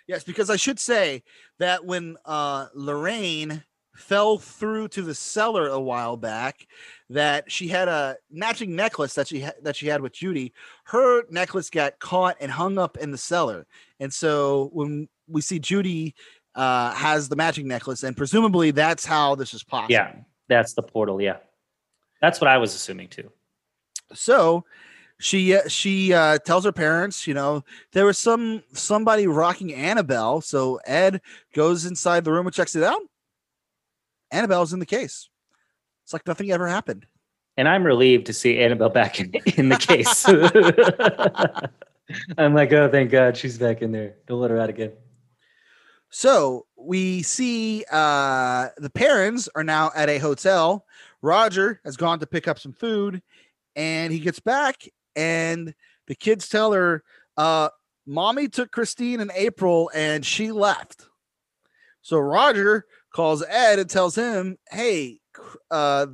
Yes, 0.08 0.24
because 0.24 0.52
I 0.52 0.58
should 0.58 0.80
say 0.80 1.24
that 1.58 1.86
when 1.86 2.18
uh, 2.24 2.68
Lorraine 2.76 3.64
fell 3.98 4.38
through 4.38 4.88
to 4.89 5.02
the 5.02 5.16
cellar 5.16 5.68
a 5.68 5.80
while 5.80 6.16
back, 6.16 6.68
that 7.10 7.52
she 7.52 7.68
had 7.68 7.88
a 7.88 8.16
matching 8.32 8.76
necklace 8.76 9.14
that 9.16 9.28
she 9.28 9.41
ha- 9.41 9.54
that 9.64 9.76
she 9.76 9.88
had 9.88 10.02
with 10.02 10.14
Judy. 10.14 10.54
Her 10.86 11.24
necklace 11.30 11.70
got 11.70 12.00
caught 12.00 12.38
and 12.39 12.52
hung 12.52 12.78
up 12.78 12.98
in 12.98 13.12
the 13.12 13.18
cellar, 13.18 13.66
and 14.00 14.14
so 14.14 14.70
when 14.74 15.10
we 15.28 15.41
see 15.41 15.60
Judy 15.60 16.16
uh, 16.56 16.91
has 16.93 17.28
the 17.28 17.36
matching 17.36 17.68
necklace, 17.68 18.04
and 18.04 18.16
presumably 18.16 18.72
that's 18.72 19.06
how 19.06 19.36
this 19.36 19.54
is 19.54 19.64
possible. 19.64 19.93
Yeah, 19.93 20.14
that's 20.48 20.74
the 20.74 20.84
portal. 20.84 21.22
Yeah, 21.22 21.38
that's 22.22 22.39
what 22.39 22.48
I 22.48 22.58
was 22.58 22.74
assuming 22.76 23.10
too. 23.10 23.32
so 24.14 24.64
she 25.20 25.56
uh, 25.56 25.68
she 25.68 26.14
uh, 26.14 26.38
tells 26.39 26.66
her 26.66 26.72
parents, 26.72 27.26
you 27.28 27.34
know, 27.34 27.64
there 27.91 28.06
was 28.06 28.18
some 28.18 28.64
somebody 28.74 29.28
rocking 29.28 29.74
Annabelle. 29.74 30.41
So 30.41 30.80
Ed 30.86 31.22
goes 31.54 31.86
inside 31.86 32.24
the 32.24 32.32
room 32.32 32.45
and 32.45 32.54
checks 32.54 32.76
it 32.76 32.84
out. 32.84 33.02
Annabelle's 34.32 34.73
in 34.73 34.80
the 34.80 34.86
case. 34.86 35.30
It's 36.03 36.13
like 36.13 36.28
nothing 36.28 36.51
ever 36.51 36.67
happened. 36.67 37.05
And 37.57 37.67
I'm 37.67 37.84
relieved 37.84 38.28
to 38.28 38.34
see 38.34 38.59
Annabelle 38.59 38.89
back 38.89 39.19
in, 39.19 39.34
in 39.55 39.69
the 39.69 39.78
case. 39.78 40.28
I'm 42.38 42.53
like, 42.53 42.71
oh, 42.71 42.89
thank 42.89 43.11
God 43.11 43.36
she's 43.36 43.57
back 43.57 43.82
in 43.82 43.91
there. 43.91 44.15
Don't 44.28 44.39
let 44.39 44.51
her 44.51 44.59
out 44.59 44.69
again. 44.69 44.91
So 46.09 46.67
we 46.78 47.23
see 47.23 47.84
uh, 47.91 48.69
the 48.78 48.89
parents 48.89 49.49
are 49.55 49.63
now 49.63 49.91
at 49.95 50.09
a 50.09 50.19
hotel. 50.19 50.86
Roger 51.21 51.82
has 51.84 51.97
gone 51.97 52.19
to 52.19 52.28
pick 52.28 52.47
up 52.47 52.59
some 52.59 52.73
food, 52.73 53.21
and 53.75 54.13
he 54.13 54.19
gets 54.19 54.39
back, 54.39 54.84
and 55.15 55.73
the 56.05 56.15
kids 56.15 56.47
tell 56.47 56.71
her, 56.71 57.03
uh, 57.36 57.69
"Mommy 58.05 58.47
took 58.47 58.71
Christine 58.71 59.19
and 59.19 59.32
April, 59.36 59.91
and 59.93 60.25
she 60.25 60.51
left." 60.51 61.07
So 62.01 62.19
Roger 62.19 62.86
calls 63.18 63.43
Ed 63.47 63.80
and 63.80 63.89
tells 63.89 64.15
him, 64.15 64.57
"Hey, 64.72 65.20
uh, 65.70 66.07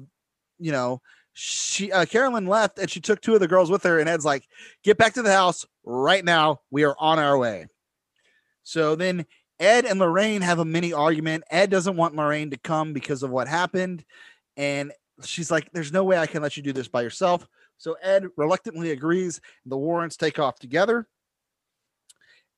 you 0.60 0.72
know." 0.72 1.02
She 1.36 1.92
uh, 1.92 2.06
Carolyn 2.06 2.46
left 2.46 2.78
and 2.78 2.88
she 2.88 3.00
took 3.00 3.20
two 3.20 3.34
of 3.34 3.40
the 3.40 3.48
girls 3.48 3.72
with 3.72 3.82
her, 3.84 4.00
and 4.00 4.08
Ed's 4.08 4.24
like, 4.24 4.48
"Get 4.84 5.00
back 5.00 5.16
to 5.16 5.24
the 5.24 5.34
house 5.34 5.66
right 5.84 6.24
now. 6.24 6.62
We 6.70 6.84
are 6.84 6.96
on 7.00 7.18
our 7.18 7.40
way." 7.40 7.66
So 8.62 8.96
then 8.96 9.26
Ed 9.60 9.86
and 9.86 10.00
Lorraine 10.00 10.42
have 10.42 10.60
a 10.60 10.66
mini 10.66 10.94
argument. 10.94 11.44
Ed 11.50 11.70
doesn't 11.70 11.96
want 11.96 12.16
Lorraine 12.16 12.50
to 12.52 12.58
come 12.58 12.94
because 12.94 13.24
of 13.24 13.30
what 13.30 13.48
happened. 13.48 14.04
And 14.58 14.92
she's 15.24 15.52
like, 15.52 15.70
There's 15.72 15.94
no 15.94 16.04
way 16.04 16.18
I 16.18 16.28
can 16.28 16.42
let 16.42 16.58
you 16.58 16.64
do 16.64 16.74
this 16.74 16.88
by 16.88 17.02
yourself. 17.02 17.48
So 17.78 17.96
Ed 18.02 18.28
reluctantly 18.38 18.92
agrees. 18.92 19.42
The 19.66 19.78
Warrens 19.78 20.18
take 20.18 20.40
off 20.40 20.60
together. 20.60 21.08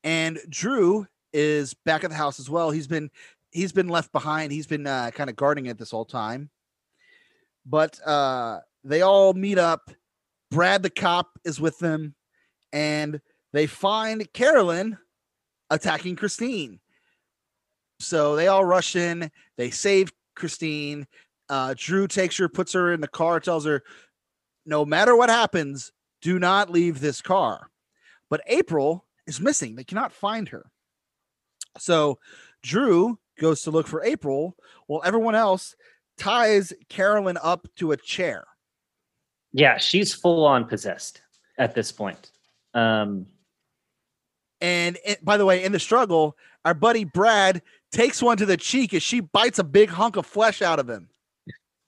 And 0.04 0.40
Drew 0.50 1.08
is 1.34 1.74
back 1.74 2.04
at 2.04 2.12
the 2.12 2.16
house 2.16 2.40
as 2.40 2.50
well. 2.50 2.72
He's 2.72 2.88
been 2.88 3.10
he's 3.56 3.72
been 3.72 3.88
left 3.88 4.12
behind. 4.12 4.52
He's 4.52 4.68
been 4.68 4.86
uh, 4.86 5.12
kind 5.12 5.30
of 5.30 5.36
guarding 5.38 5.68
it 5.68 5.78
this 5.78 5.92
whole 5.92 6.06
time. 6.06 6.50
But 7.66 7.98
uh, 8.06 8.60
they 8.84 9.02
all 9.02 9.34
meet 9.34 9.58
up. 9.58 9.90
Brad 10.52 10.84
the 10.84 10.90
cop 10.90 11.30
is 11.46 11.60
with 11.60 11.80
them, 11.80 12.16
and 12.74 13.20
they 13.54 13.66
find 13.66 14.32
Carolyn 14.34 14.98
attacking 15.70 16.18
Christine. 16.18 16.80
So 18.00 18.36
they 18.36 18.48
all 18.48 18.66
rush 18.66 18.96
in, 18.96 19.32
they 19.58 19.72
save 19.72 20.12
Christine. 20.36 21.08
Uh, 21.48 21.74
Drew 21.78 22.08
takes 22.08 22.38
her, 22.38 22.50
puts 22.50 22.74
her 22.74 22.92
in 22.92 23.00
the 23.00 23.08
car, 23.08 23.40
tells 23.40 23.66
her, 23.66 23.84
no 24.66 24.86
matter 24.86 25.16
what 25.16 25.30
happens, 25.30 25.92
do 26.22 26.40
not 26.40 26.70
leave 26.70 27.00
this 27.00 27.22
car. 27.22 27.70
But 28.30 28.42
April 28.48 29.06
is 29.28 29.40
missing. 29.40 29.76
They 29.76 29.84
cannot 29.84 30.12
find 30.12 30.50
her. 30.50 30.70
So 31.78 32.20
Drew 32.62 33.18
goes 33.40 33.62
to 33.64 33.72
look 33.72 33.88
for 33.88 34.04
April 34.04 34.56
while 34.88 35.02
everyone 35.06 35.36
else 35.36 35.76
ties 36.18 36.74
Carolyn 36.90 37.38
up 37.42 37.68
to 37.78 37.92
a 37.92 37.98
chair. 37.98 38.46
Yeah, 39.54 39.78
she's 39.78 40.14
full 40.14 40.46
on 40.46 40.66
possessed 40.66 41.22
at 41.58 41.76
this 41.76 41.92
point. 41.92 42.32
Um, 42.74 43.28
And 44.62 44.98
it, 45.06 45.24
by 45.24 45.38
the 45.38 45.46
way, 45.46 45.64
in 45.64 45.72
the 45.72 45.80
struggle, 45.80 46.38
our 46.64 46.74
buddy 46.74 47.04
Brad 47.04 47.62
takes 47.92 48.22
one 48.22 48.38
to 48.38 48.46
the 48.46 48.58
cheek 48.58 48.94
as 48.94 49.04
she 49.04 49.20
bites 49.20 49.60
a 49.60 49.64
big 49.64 49.90
hunk 49.90 50.16
of 50.16 50.26
flesh 50.26 50.62
out 50.62 50.80
of 50.80 50.90
him. 50.90 51.10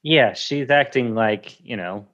yeah, 0.04 0.34
she's 0.34 0.70
acting 0.70 1.16
like, 1.16 1.60
you 1.62 1.76
know, 1.76 2.06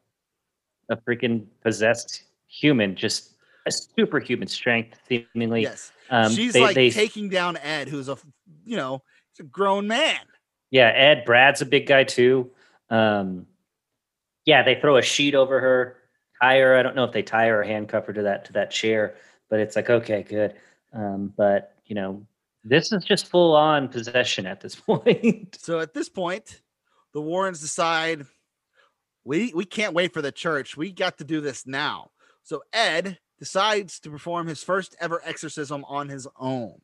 a 0.89 0.95
freaking 0.97 1.45
possessed 1.61 2.23
human, 2.47 2.95
just 2.95 3.31
a 3.67 3.71
superhuman 3.71 4.47
strength, 4.47 4.97
seemingly. 5.07 5.61
Yes. 5.63 5.91
Um, 6.09 6.31
She's 6.31 6.53
they- 6.53 6.61
like 6.61 6.75
they- 6.75 6.89
taking 6.91 7.29
down 7.29 7.57
Ed, 7.57 7.87
who's 7.89 8.09
a, 8.09 8.17
you 8.65 8.77
know, 8.77 9.01
a 9.39 9.43
grown 9.43 9.87
man. 9.87 10.19
Yeah, 10.71 10.89
Ed, 10.89 11.23
Brad's 11.25 11.61
a 11.61 11.65
big 11.65 11.87
guy 11.87 12.03
too. 12.03 12.49
Um, 12.89 13.47
yeah, 14.45 14.63
they 14.63 14.79
throw 14.79 14.97
a 14.97 15.01
sheet 15.01 15.35
over 15.35 15.59
her, 15.59 15.97
tie 16.41 16.59
her. 16.59 16.75
I 16.75 16.83
don't 16.83 16.95
know 16.95 17.05
if 17.05 17.13
they 17.13 17.21
tie 17.21 17.47
her 17.47 17.61
or 17.61 17.63
handcuff 17.63 18.05
her 18.07 18.13
to 18.13 18.23
that 18.23 18.45
to 18.45 18.53
that 18.53 18.71
chair, 18.71 19.15
but 19.49 19.59
it's 19.59 19.75
like 19.75 19.89
okay, 19.89 20.23
good. 20.23 20.55
Um, 20.93 21.33
but 21.35 21.75
you 21.85 21.95
know, 21.95 22.25
this 22.63 22.91
is 22.91 23.03
just 23.03 23.27
full 23.27 23.55
on 23.55 23.87
possession 23.87 24.45
at 24.45 24.61
this 24.61 24.75
point. 24.79 25.57
So 25.59 25.79
at 25.79 25.93
this 25.93 26.09
point, 26.09 26.61
the 27.13 27.21
Warrens 27.21 27.61
decide 27.61 28.25
we 29.23 29.53
we 29.53 29.65
can't 29.65 29.93
wait 29.93 30.13
for 30.13 30.21
the 30.21 30.31
church. 30.31 30.75
We 30.75 30.91
got 30.91 31.17
to 31.19 31.23
do 31.23 31.41
this 31.41 31.65
now. 31.65 32.11
So 32.43 32.63
Ed 32.73 33.19
decides 33.39 33.99
to 34.01 34.09
perform 34.09 34.47
his 34.47 34.63
first 34.63 34.95
ever 34.99 35.21
exorcism 35.23 35.85
on 35.85 36.09
his 36.09 36.27
own. 36.37 36.81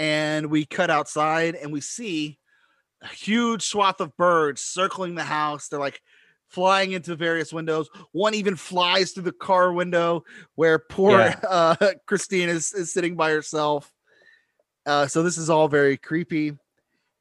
And 0.00 0.46
we 0.46 0.64
cut 0.64 0.88
outside 0.88 1.56
and 1.56 1.70
we 1.70 1.82
see 1.82 2.38
a 3.02 3.06
huge 3.06 3.66
swath 3.66 4.00
of 4.00 4.16
birds 4.16 4.62
circling 4.62 5.14
the 5.14 5.24
house. 5.24 5.68
They're 5.68 5.78
like 5.78 6.00
flying 6.48 6.92
into 6.92 7.14
various 7.16 7.52
windows. 7.52 7.90
One 8.12 8.32
even 8.32 8.56
flies 8.56 9.10
through 9.12 9.24
the 9.24 9.32
car 9.32 9.74
window 9.74 10.24
where 10.54 10.78
poor 10.78 11.18
Yeah. 11.18 11.38
uh, 11.50 11.76
Christine 12.06 12.48
is, 12.48 12.72
is 12.72 12.94
sitting 12.94 13.14
by 13.14 13.30
herself. 13.32 13.92
Uh, 14.86 15.06
so 15.06 15.22
this 15.22 15.36
is 15.36 15.50
all 15.50 15.68
very 15.68 15.98
creepy. 15.98 16.56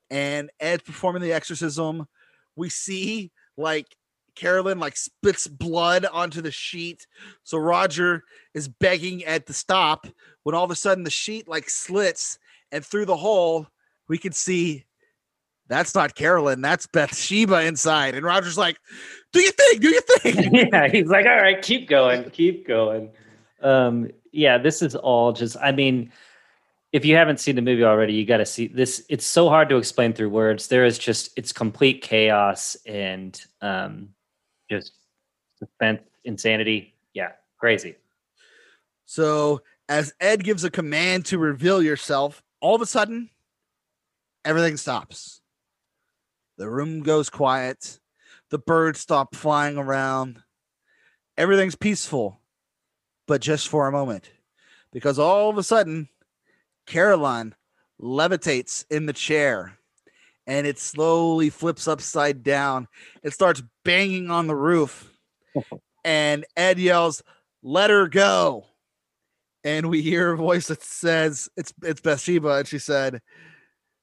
And 0.10 0.50
Ed's 0.58 0.84
performing 0.84 1.22
the 1.22 1.34
exorcism. 1.34 2.08
We 2.56 2.70
see 2.70 3.34
like 3.58 3.88
Carolyn 4.36 4.80
like 4.80 4.96
spits 4.96 5.48
blood 5.48 6.06
onto 6.06 6.42
the 6.42 6.50
sheet. 6.50 7.06
So 7.44 7.58
Roger 7.58 8.24
is 8.54 8.70
begging 8.70 9.26
Ed 9.26 9.48
to 9.48 9.54
stop 9.54 10.08
when 10.44 10.56
all 10.56 10.64
of 10.64 10.72
a 10.72 10.76
sudden 10.76 11.04
the 11.04 11.10
sheet 11.10 11.50
like 11.50 11.70
slits 11.70 12.40
and 12.72 12.86
through 12.86 13.06
the 13.06 13.18
hole 13.18 13.68
we 14.08 14.18
can 14.18 14.32
see 14.32 14.86
that's 15.70 15.94
not 15.94 16.16
Carolyn, 16.16 16.62
that's 16.62 16.88
Bathsheba 16.88 17.62
inside. 17.66 18.16
And 18.16 18.26
Roger's 18.26 18.58
like, 18.58 18.78
do 19.32 19.40
you 19.40 19.52
think? 19.52 19.82
Do 19.82 19.90
you 19.90 20.02
think? 20.02 20.72
yeah, 20.74 20.88
he's 20.88 21.08
like, 21.08 21.28
all 21.28 21.38
right, 21.38 21.62
keep 21.62 21.88
going, 21.88 22.28
keep 22.32 22.68
going. 22.68 23.12
Um, 23.62 24.10
yeah, 24.32 24.58
this 24.58 24.82
is 24.82 24.96
all 24.96 25.32
just. 25.32 25.56
I 25.62 25.72
mean, 25.72 26.12
if 26.92 27.06
you 27.06 27.16
haven't 27.16 27.40
seen 27.40 27.56
the 27.56 27.62
movie 27.62 27.84
already, 27.84 28.14
you 28.14 28.26
got 28.26 28.38
to 28.38 28.48
see 28.48 28.68
this. 28.68 29.06
It's 29.10 29.26
so 29.26 29.48
hard 29.48 29.70
to 29.70 29.78
explain 29.78 30.14
through 30.14 30.30
words. 30.30 30.68
There 30.68 30.86
is 30.86 30.98
just 30.98 31.32
it's 31.38 31.54
complete 31.54 32.02
chaos 32.02 32.76
and 32.88 33.40
um, 33.62 34.10
just 34.72 34.94
suspense, 35.60 36.02
insanity. 36.24 36.96
Yeah, 37.14 37.34
crazy. 37.60 37.96
So 39.06 39.62
as 39.88 40.14
Ed 40.20 40.44
gives 40.44 40.64
a 40.64 40.72
command 40.72 41.26
to 41.26 41.38
reveal 41.38 41.82
yourself, 41.82 42.42
all 42.62 42.76
of 42.76 42.82
a 42.82 42.86
sudden, 42.86 43.30
everything 44.46 44.78
stops. 44.78 45.42
The 46.58 46.70
room 46.70 47.02
goes 47.02 47.30
quiet. 47.30 48.00
The 48.50 48.60
birds 48.60 49.00
stop 49.00 49.36
flying 49.36 49.78
around. 49.78 50.42
Everything's 51.38 51.76
peaceful, 51.76 52.42
but 53.28 53.42
just 53.42 53.68
for 53.70 53.88
a 53.88 53.92
moment. 53.92 54.32
Because 54.92 55.20
all 55.20 55.50
of 55.50 55.58
a 55.58 55.64
sudden, 55.64 56.10
Caroline 56.86 57.56
levitates 58.02 58.86
in 58.90 59.06
the 59.06 59.14
chair 59.14 59.78
and 60.48 60.66
it 60.66 60.80
slowly 60.80 61.50
flips 61.50 61.88
upside 61.88 62.44
down. 62.44 62.88
It 63.24 63.34
starts 63.34 63.62
banging 63.86 64.32
on 64.32 64.48
the 64.48 64.56
roof. 64.56 65.14
and 66.04 66.44
Ed 66.58 66.80
yells, 66.80 67.22
Let 67.62 67.92
her 67.92 68.08
go 68.08 68.66
and 69.64 69.90
we 69.90 70.02
hear 70.02 70.32
a 70.32 70.38
voice 70.38 70.68
that 70.68 70.84
says 70.84 71.50
it's 71.58 71.74
it's 71.84 72.02
Bathsheba, 72.02 72.58
and 72.58 72.68
she 72.68 72.80
said, 72.80 73.22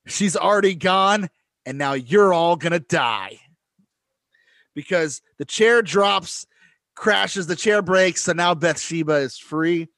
She's 0.07 0.37
already 0.37 0.75
gone, 0.75 1.29
and 1.65 1.79
now 1.79 1.95
you're 1.95 2.33
all 2.33 2.57
gonna 2.57 2.81
die. 2.81 3.41
Because 4.75 5.23
the 5.39 5.45
chair 5.45 5.81
drops, 5.81 6.47
crashes, 6.95 7.47
the 7.47 7.57
chair 7.57 7.81
breaks, 7.81 8.23
so 8.23 8.33
now 8.33 8.55
Bathsheba 8.55 9.15
is 9.15 9.39
free. 9.39 9.89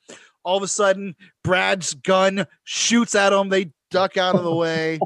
All 0.45 0.57
of 0.57 0.63
a 0.63 0.69
sudden, 0.69 1.17
Brad's 1.43 1.95
gun 1.95 2.47
shoots 2.65 3.15
at 3.15 3.31
them, 3.31 3.49
they 3.49 3.73
duck 3.91 4.17
out 4.17 4.37
of 4.37 4.45
the 4.45 4.55
way. 4.55 5.01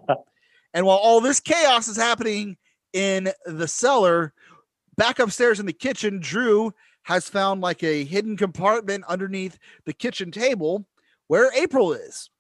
and 0.75 0.85
while 0.85 0.99
all 0.99 1.21
this 1.21 1.41
chaos 1.41 1.89
is 1.89 1.97
happening 1.97 2.57
in 2.93 3.31
the 3.47 3.67
cellar, 3.67 4.35
back 4.97 5.19
upstairs 5.19 5.59
in 5.59 5.67
the 5.67 5.73
kitchen, 5.73 6.21
Drew 6.21 6.75
has 7.03 7.29
found 7.29 7.61
like 7.61 7.83
a 7.83 8.05
hidden 8.05 8.37
compartment 8.37 9.05
underneath 9.09 9.59
the 9.85 9.93
kitchen 9.93 10.31
table 10.31 10.87
where 11.27 11.53
April 11.55 11.93
is. 11.93 12.31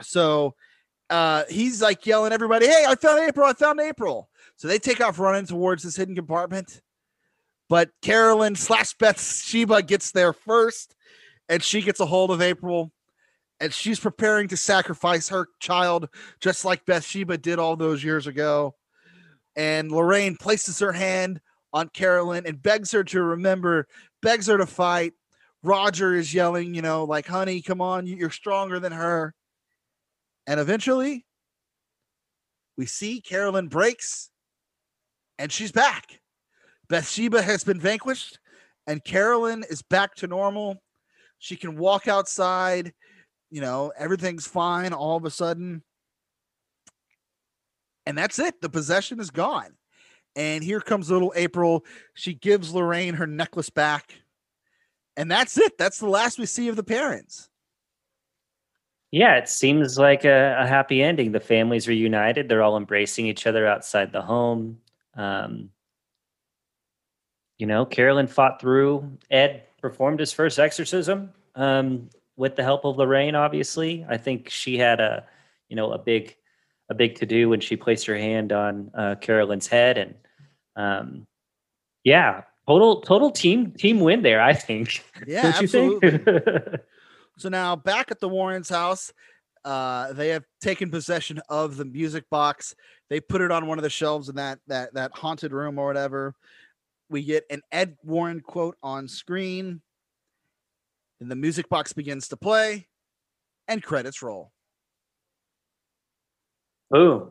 So 0.00 0.54
uh 1.10 1.44
he's 1.48 1.80
like 1.80 2.06
yelling 2.06 2.32
everybody, 2.32 2.66
"Hey, 2.66 2.84
I 2.86 2.94
found 2.94 3.20
April! 3.20 3.46
I 3.46 3.54
found 3.54 3.80
April!" 3.80 4.28
So 4.56 4.68
they 4.68 4.78
take 4.78 5.00
off 5.00 5.18
running 5.18 5.46
towards 5.46 5.82
this 5.82 5.96
hidden 5.96 6.14
compartment. 6.14 6.82
But 7.68 7.90
Carolyn 8.02 8.54
slash 8.56 8.94
Bathsheba 8.94 9.82
gets 9.82 10.10
there 10.12 10.32
first, 10.32 10.94
and 11.48 11.62
she 11.62 11.82
gets 11.82 12.00
a 12.00 12.06
hold 12.06 12.30
of 12.30 12.40
April, 12.40 12.92
and 13.60 13.72
she's 13.72 14.00
preparing 14.00 14.48
to 14.48 14.56
sacrifice 14.56 15.28
her 15.28 15.48
child, 15.60 16.08
just 16.40 16.64
like 16.64 16.86
Bathsheba 16.86 17.38
did 17.38 17.58
all 17.58 17.76
those 17.76 18.02
years 18.02 18.26
ago. 18.26 18.74
And 19.56 19.90
Lorraine 19.90 20.36
places 20.36 20.78
her 20.78 20.92
hand 20.92 21.40
on 21.72 21.88
Carolyn 21.90 22.46
and 22.46 22.62
begs 22.62 22.92
her 22.92 23.04
to 23.04 23.22
remember, 23.22 23.86
begs 24.22 24.46
her 24.46 24.58
to 24.58 24.66
fight. 24.66 25.12
Roger 25.62 26.14
is 26.14 26.32
yelling, 26.32 26.74
you 26.74 26.82
know, 26.82 27.04
like, 27.04 27.26
honey, 27.26 27.60
come 27.60 27.80
on, 27.80 28.06
you- 28.06 28.16
you're 28.16 28.30
stronger 28.30 28.78
than 28.78 28.92
her. 28.92 29.34
And 30.46 30.60
eventually, 30.60 31.26
we 32.76 32.86
see 32.86 33.20
Carolyn 33.20 33.68
breaks 33.68 34.30
and 35.38 35.52
she's 35.52 35.72
back. 35.72 36.20
Bathsheba 36.88 37.42
has 37.42 37.64
been 37.64 37.80
vanquished 37.80 38.38
and 38.86 39.04
Carolyn 39.04 39.64
is 39.68 39.82
back 39.82 40.14
to 40.16 40.26
normal. 40.26 40.82
She 41.38 41.56
can 41.56 41.76
walk 41.76 42.08
outside, 42.08 42.94
you 43.50 43.60
know, 43.60 43.92
everything's 43.96 44.46
fine 44.46 44.92
all 44.92 45.16
of 45.16 45.24
a 45.24 45.30
sudden. 45.30 45.82
And 48.06 48.16
that's 48.16 48.38
it. 48.38 48.60
The 48.60 48.70
possession 48.70 49.20
is 49.20 49.30
gone. 49.30 49.77
And 50.38 50.62
here 50.62 50.80
comes 50.80 51.10
little 51.10 51.32
April. 51.34 51.84
She 52.14 52.32
gives 52.32 52.72
Lorraine 52.72 53.14
her 53.14 53.26
necklace 53.26 53.70
back. 53.70 54.14
And 55.16 55.28
that's 55.28 55.58
it. 55.58 55.76
That's 55.76 55.98
the 55.98 56.08
last 56.08 56.38
we 56.38 56.46
see 56.46 56.68
of 56.68 56.76
the 56.76 56.84
parents. 56.84 57.50
Yeah, 59.10 59.34
it 59.34 59.48
seems 59.48 59.98
like 59.98 60.24
a, 60.24 60.56
a 60.60 60.66
happy 60.66 61.02
ending. 61.02 61.32
The 61.32 61.40
families 61.40 61.88
reunited. 61.88 62.48
They're 62.48 62.62
all 62.62 62.76
embracing 62.76 63.26
each 63.26 63.48
other 63.48 63.66
outside 63.66 64.12
the 64.12 64.22
home. 64.22 64.78
Um, 65.16 65.70
you 67.58 67.66
know, 67.66 67.84
Carolyn 67.84 68.28
fought 68.28 68.60
through. 68.60 69.18
Ed 69.32 69.64
performed 69.82 70.20
his 70.20 70.32
first 70.32 70.60
exorcism 70.60 71.32
um, 71.56 72.10
with 72.36 72.54
the 72.54 72.62
help 72.62 72.84
of 72.84 72.96
Lorraine. 72.96 73.34
Obviously, 73.34 74.06
I 74.08 74.18
think 74.18 74.50
she 74.50 74.78
had 74.78 75.00
a, 75.00 75.26
you 75.68 75.74
know, 75.74 75.90
a 75.90 75.98
big, 75.98 76.36
a 76.88 76.94
big 76.94 77.16
to 77.16 77.26
do 77.26 77.48
when 77.48 77.58
she 77.58 77.74
placed 77.74 78.06
her 78.06 78.16
hand 78.16 78.52
on 78.52 78.92
uh, 78.94 79.16
Carolyn's 79.16 79.66
head, 79.66 79.98
and 79.98 80.14
um, 80.78 81.26
yeah, 82.04 82.42
total, 82.66 83.02
total 83.02 83.30
team 83.30 83.72
team 83.72 84.00
win 84.00 84.22
there. 84.22 84.40
I 84.40 84.54
think. 84.54 85.04
Yeah, 85.26 85.52
absolutely. 85.54 86.18
think? 86.18 86.80
So 87.38 87.48
now 87.48 87.76
back 87.76 88.10
at 88.10 88.18
the 88.18 88.28
Warrens' 88.28 88.68
house, 88.68 89.12
uh, 89.64 90.12
they 90.12 90.30
have 90.30 90.44
taken 90.60 90.90
possession 90.90 91.40
of 91.48 91.76
the 91.76 91.84
music 91.84 92.28
box. 92.30 92.74
They 93.10 93.20
put 93.20 93.40
it 93.40 93.52
on 93.52 93.66
one 93.66 93.78
of 93.78 93.84
the 93.84 93.90
shelves 93.90 94.28
in 94.28 94.34
that 94.36 94.58
that 94.66 94.92
that 94.94 95.12
haunted 95.14 95.52
room 95.52 95.78
or 95.78 95.86
whatever. 95.86 96.34
We 97.08 97.22
get 97.22 97.44
an 97.48 97.62
Ed 97.70 97.96
Warren 98.02 98.40
quote 98.40 98.76
on 98.82 99.06
screen, 99.06 99.80
and 101.20 101.30
the 101.30 101.36
music 101.36 101.68
box 101.68 101.92
begins 101.92 102.26
to 102.28 102.36
play 102.36 102.88
and 103.68 103.82
credits 103.82 104.20
roll. 104.20 104.50
Boom. 106.90 107.30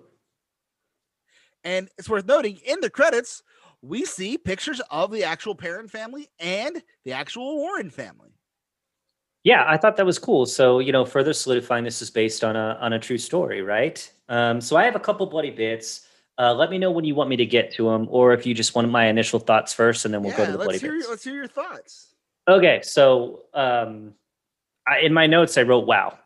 And 1.67 1.89
it's 1.97 2.07
worth 2.07 2.25
noting 2.25 2.59
in 2.65 2.79
the 2.79 2.89
credits, 2.89 3.43
we 3.81 4.05
see 4.05 4.37
pictures 4.37 4.79
of 4.89 5.11
the 5.11 5.25
actual 5.25 5.53
Perron 5.53 5.89
family 5.89 6.29
and 6.39 6.81
the 7.03 7.11
actual 7.11 7.57
Warren 7.57 7.89
family. 7.89 8.29
Yeah, 9.43 9.65
I 9.67 9.75
thought 9.75 9.97
that 9.97 10.05
was 10.05 10.17
cool. 10.17 10.45
So, 10.45 10.79
you 10.79 10.93
know, 10.93 11.03
further 11.03 11.33
solidifying 11.33 11.83
this 11.83 12.01
is 12.01 12.09
based 12.09 12.45
on 12.45 12.55
a 12.55 12.77
on 12.79 12.93
a 12.93 12.99
true 12.99 13.17
story, 13.17 13.61
right? 13.61 14.09
Um, 14.29 14.61
so 14.61 14.77
I 14.77 14.85
have 14.85 14.95
a 14.95 14.99
couple 14.99 15.25
bloody 15.25 15.51
bits. 15.51 16.07
Uh, 16.39 16.53
let 16.53 16.69
me 16.69 16.77
know 16.77 16.89
when 16.89 17.03
you 17.03 17.15
want 17.15 17.29
me 17.29 17.35
to 17.35 17.45
get 17.45 17.73
to 17.73 17.89
them, 17.89 18.07
or 18.09 18.31
if 18.31 18.45
you 18.45 18.53
just 18.53 18.73
want 18.73 18.89
my 18.89 19.07
initial 19.07 19.39
thoughts 19.39 19.73
first, 19.73 20.05
and 20.05 20.13
then 20.13 20.21
we'll 20.21 20.31
yeah, 20.31 20.37
go 20.37 20.45
to 20.45 20.51
the 20.53 20.57
bloody 20.57 20.79
hear, 20.79 20.93
bits. 20.93 21.09
let's 21.09 21.23
hear 21.23 21.35
your 21.35 21.47
thoughts. 21.47 22.13
Okay, 22.47 22.79
so 22.81 23.43
um, 23.53 24.13
I, 24.87 24.99
in 24.99 25.11
my 25.11 25.27
notes 25.27 25.57
I 25.57 25.63
wrote, 25.63 25.85
"Wow, 25.85 26.17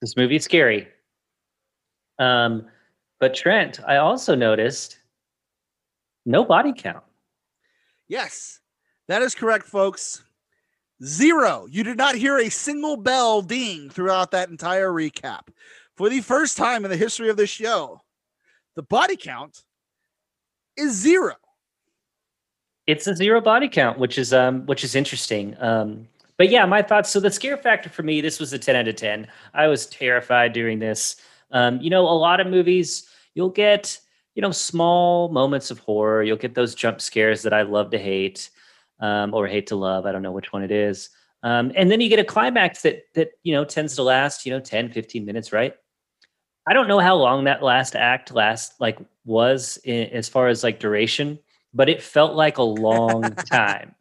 this 0.00 0.16
movie 0.16 0.36
is 0.36 0.44
scary." 0.44 0.88
Um, 2.18 2.66
but 3.20 3.34
Trent, 3.34 3.78
I 3.86 3.96
also 3.96 4.34
noticed 4.34 4.98
no 6.26 6.44
body 6.44 6.72
count. 6.76 7.04
Yes, 8.08 8.60
that 9.08 9.22
is 9.22 9.34
correct, 9.34 9.66
folks. 9.66 10.24
Zero. 11.04 11.66
You 11.70 11.84
did 11.84 11.96
not 11.96 12.14
hear 12.14 12.38
a 12.38 12.50
single 12.50 12.96
bell 12.96 13.42
ding 13.42 13.88
throughout 13.90 14.32
that 14.32 14.48
entire 14.48 14.90
recap. 14.90 15.48
For 15.96 16.08
the 16.08 16.20
first 16.20 16.56
time 16.56 16.84
in 16.84 16.90
the 16.90 16.96
history 16.96 17.28
of 17.28 17.36
this 17.36 17.50
show, 17.50 18.00
the 18.74 18.82
body 18.82 19.16
count 19.16 19.64
is 20.76 20.92
zero. 20.92 21.34
It's 22.86 23.06
a 23.06 23.14
zero 23.14 23.40
body 23.40 23.68
count, 23.68 23.98
which 23.98 24.18
is 24.18 24.32
um, 24.32 24.66
which 24.66 24.82
is 24.82 24.94
interesting. 24.94 25.54
Um, 25.60 26.08
but 26.38 26.48
yeah, 26.48 26.64
my 26.64 26.80
thoughts. 26.80 27.10
So 27.10 27.20
the 27.20 27.30
scare 27.30 27.58
factor 27.58 27.90
for 27.90 28.02
me, 28.02 28.20
this 28.20 28.40
was 28.40 28.52
a 28.52 28.58
ten 28.58 28.76
out 28.76 28.88
of 28.88 28.96
ten. 28.96 29.26
I 29.52 29.66
was 29.66 29.86
terrified 29.86 30.52
during 30.52 30.78
this. 30.78 31.16
Um, 31.50 31.80
you 31.80 31.90
know, 31.90 32.02
a 32.02 32.16
lot 32.16 32.40
of 32.40 32.46
movies 32.46 33.09
you'll 33.34 33.50
get 33.50 33.98
you 34.34 34.42
know 34.42 34.50
small 34.52 35.28
moments 35.30 35.70
of 35.70 35.78
horror. 35.80 36.22
You'll 36.22 36.36
get 36.36 36.54
those 36.54 36.74
jump 36.74 37.00
scares 37.00 37.42
that 37.42 37.52
I 37.52 37.62
love 37.62 37.90
to 37.90 37.98
hate 37.98 38.50
um, 39.00 39.34
or 39.34 39.46
hate 39.46 39.66
to 39.68 39.76
love. 39.76 40.06
I 40.06 40.12
don't 40.12 40.22
know 40.22 40.32
which 40.32 40.52
one 40.52 40.62
it 40.62 40.70
is. 40.70 41.10
Um, 41.42 41.72
and 41.74 41.90
then 41.90 42.00
you 42.02 42.08
get 42.10 42.18
a 42.18 42.24
climax 42.24 42.82
that 42.82 43.04
that 43.14 43.30
you 43.42 43.52
know 43.54 43.64
tends 43.64 43.96
to 43.96 44.02
last 44.02 44.44
you 44.44 44.52
know 44.52 44.60
10 44.60 44.90
15 44.92 45.24
minutes 45.24 45.52
right 45.54 45.74
i 46.66 46.74
don't 46.74 46.86
know 46.86 46.98
how 46.98 47.16
long 47.16 47.44
that 47.44 47.62
last 47.62 47.96
act 47.96 48.30
last 48.34 48.78
like 48.78 48.98
was 49.24 49.78
in, 49.84 50.08
as 50.10 50.28
far 50.28 50.48
as 50.48 50.62
like 50.62 50.78
duration 50.78 51.38
but 51.72 51.88
it 51.88 52.02
felt 52.02 52.34
like 52.34 52.58
a 52.58 52.62
long 52.62 53.22
time 53.50 53.94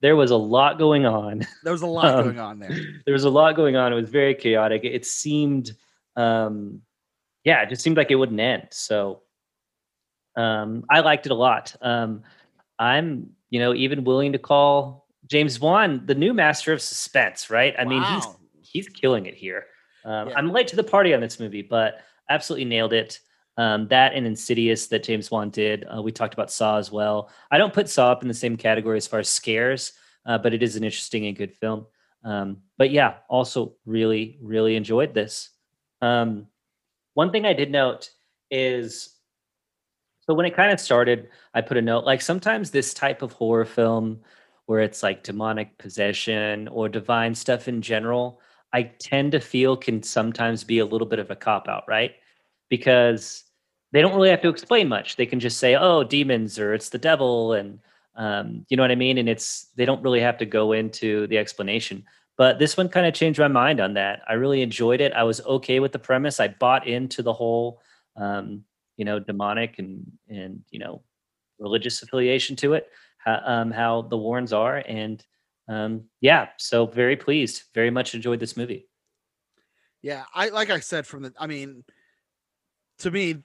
there 0.00 0.16
was 0.16 0.30
a 0.30 0.36
lot 0.36 0.78
going 0.78 1.04
on 1.04 1.46
There 1.62 1.72
was 1.74 1.82
a 1.82 1.86
lot 1.86 2.14
Um, 2.14 2.24
going 2.24 2.38
on 2.38 2.58
there. 2.58 2.70
there 3.04 3.12
was 3.12 3.24
a 3.24 3.30
lot 3.30 3.54
going 3.54 3.76
on 3.76 3.92
it 3.92 3.96
was 3.96 4.08
very 4.08 4.34
chaotic 4.34 4.80
it 4.84 5.04
seemed 5.04 5.72
um 6.16 6.80
yeah 7.44 7.62
it 7.62 7.68
just 7.68 7.82
seemed 7.82 7.96
like 7.96 8.10
it 8.10 8.16
wouldn't 8.16 8.40
end 8.40 8.68
so 8.70 9.22
um 10.36 10.84
i 10.90 11.00
liked 11.00 11.26
it 11.26 11.32
a 11.32 11.34
lot. 11.34 11.74
Um 11.82 12.22
i'm 12.78 13.30
you 13.50 13.58
know 13.60 13.74
even 13.74 14.04
willing 14.04 14.32
to 14.32 14.38
call 14.38 15.06
james 15.26 15.58
wan 15.60 16.02
the 16.06 16.14
new 16.14 16.32
master 16.34 16.72
of 16.72 16.80
suspense 16.80 17.50
right? 17.50 17.74
I 17.78 17.84
mean 17.84 18.02
he's 18.02 18.26
he's 18.60 18.88
killing 18.88 19.26
it 19.26 19.34
here. 19.34 19.66
Um, 20.04 20.28
Yeah. 20.28 20.34
i'm 20.36 20.50
late 20.52 20.68
to 20.68 20.76
the 20.76 20.84
party 20.84 21.14
on 21.14 21.20
this 21.20 21.40
movie 21.40 21.62
but 21.62 22.00
absolutely 22.28 22.66
nailed 22.66 22.92
it. 22.92 23.20
Um, 23.56 23.88
that 23.88 24.14
and 24.14 24.24
insidious 24.26 24.86
that 24.88 25.02
james 25.02 25.30
wan 25.30 25.50
did 25.50 25.84
uh, 25.92 26.00
we 26.00 26.12
talked 26.12 26.34
about 26.34 26.50
saw 26.52 26.78
as 26.78 26.92
well. 26.92 27.30
I 27.50 27.58
don't 27.58 27.72
put 27.72 27.88
saw 27.88 28.12
up 28.12 28.22
in 28.22 28.28
the 28.28 28.34
same 28.34 28.56
category 28.56 28.96
as 28.96 29.06
far 29.06 29.18
as 29.20 29.28
scares 29.28 29.92
uh, 30.26 30.36
but 30.38 30.52
it 30.52 30.62
is 30.62 30.76
an 30.76 30.84
interesting 30.84 31.26
and 31.26 31.36
good 31.36 31.54
film. 31.54 31.86
Um, 32.22 32.58
but 32.76 32.90
yeah, 32.90 33.14
also 33.28 33.74
really, 33.86 34.38
really 34.42 34.76
enjoyed 34.76 35.14
this. 35.14 35.50
Um, 36.02 36.48
one 37.18 37.32
thing 37.32 37.46
I 37.46 37.52
did 37.52 37.72
note 37.72 38.12
is 38.48 39.16
so 40.20 40.34
when 40.34 40.46
it 40.46 40.54
kind 40.54 40.70
of 40.70 40.78
started, 40.78 41.30
I 41.52 41.60
put 41.62 41.76
a 41.76 41.82
note 41.82 42.04
like 42.04 42.22
sometimes 42.22 42.70
this 42.70 42.94
type 42.94 43.22
of 43.22 43.32
horror 43.32 43.64
film 43.64 44.20
where 44.66 44.78
it's 44.78 45.02
like 45.02 45.24
demonic 45.24 45.76
possession 45.78 46.68
or 46.68 46.88
divine 46.88 47.34
stuff 47.34 47.66
in 47.66 47.82
general, 47.82 48.40
I 48.72 48.84
tend 49.00 49.32
to 49.32 49.40
feel 49.40 49.76
can 49.76 50.00
sometimes 50.00 50.62
be 50.62 50.78
a 50.78 50.86
little 50.86 51.08
bit 51.08 51.18
of 51.18 51.32
a 51.32 51.34
cop 51.34 51.66
out, 51.66 51.82
right? 51.88 52.12
Because 52.68 53.42
they 53.90 54.00
don't 54.00 54.14
really 54.14 54.30
have 54.30 54.42
to 54.42 54.48
explain 54.48 54.86
much. 54.86 55.16
They 55.16 55.26
can 55.26 55.40
just 55.40 55.58
say, 55.58 55.74
"Oh, 55.74 56.04
demons," 56.04 56.56
or 56.56 56.72
"It's 56.72 56.90
the 56.90 56.98
devil," 56.98 57.54
and 57.54 57.80
um, 58.14 58.64
you 58.68 58.76
know 58.76 58.84
what 58.84 58.92
I 58.92 58.94
mean. 58.94 59.18
And 59.18 59.28
it's 59.28 59.70
they 59.74 59.86
don't 59.86 60.04
really 60.04 60.20
have 60.20 60.38
to 60.38 60.46
go 60.46 60.70
into 60.70 61.26
the 61.26 61.38
explanation. 61.38 62.04
But 62.38 62.60
this 62.60 62.76
one 62.76 62.88
kind 62.88 63.04
of 63.04 63.14
changed 63.14 63.40
my 63.40 63.48
mind 63.48 63.80
on 63.80 63.94
that. 63.94 64.22
I 64.28 64.34
really 64.34 64.62
enjoyed 64.62 65.00
it. 65.00 65.12
I 65.12 65.24
was 65.24 65.40
okay 65.40 65.80
with 65.80 65.90
the 65.90 65.98
premise. 65.98 66.38
I 66.38 66.48
bought 66.48 66.86
into 66.86 67.20
the 67.20 67.32
whole, 67.32 67.82
um, 68.16 68.62
you 68.96 69.04
know, 69.04 69.18
demonic 69.18 69.78
and 69.78 70.10
and 70.28 70.62
you 70.70 70.78
know, 70.78 71.02
religious 71.58 72.00
affiliation 72.00 72.54
to 72.56 72.74
it. 72.74 72.88
How, 73.18 73.42
um, 73.44 73.70
how 73.72 74.02
the 74.02 74.16
Warrens 74.16 74.52
are, 74.52 74.76
and 74.76 75.22
um, 75.68 76.04
yeah, 76.20 76.50
so 76.56 76.86
very 76.86 77.16
pleased. 77.16 77.64
Very 77.74 77.90
much 77.90 78.14
enjoyed 78.14 78.38
this 78.38 78.56
movie. 78.56 78.88
Yeah, 80.00 80.24
I 80.32 80.50
like 80.50 80.70
I 80.70 80.78
said 80.78 81.06
from 81.06 81.24
the 81.24 81.32
I 81.38 81.48
mean 81.48 81.82
to 83.00 83.10
me 83.10 83.42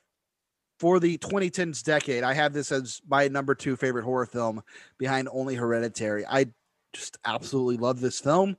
for 0.80 1.00
the 1.00 1.18
2010s 1.18 1.82
decade, 1.84 2.24
I 2.24 2.34
have 2.34 2.54
this 2.54 2.72
as 2.72 3.02
my 3.08 3.28
number 3.28 3.56
2 3.56 3.76
favorite 3.76 4.04
horror 4.04 4.26
film 4.26 4.62
behind 5.00 5.30
only 5.32 5.56
Hereditary. 5.56 6.26
I 6.28 6.48
just 6.94 7.18
absolutely 7.26 7.78
love 7.78 8.00
this 8.00 8.20
film. 8.20 8.58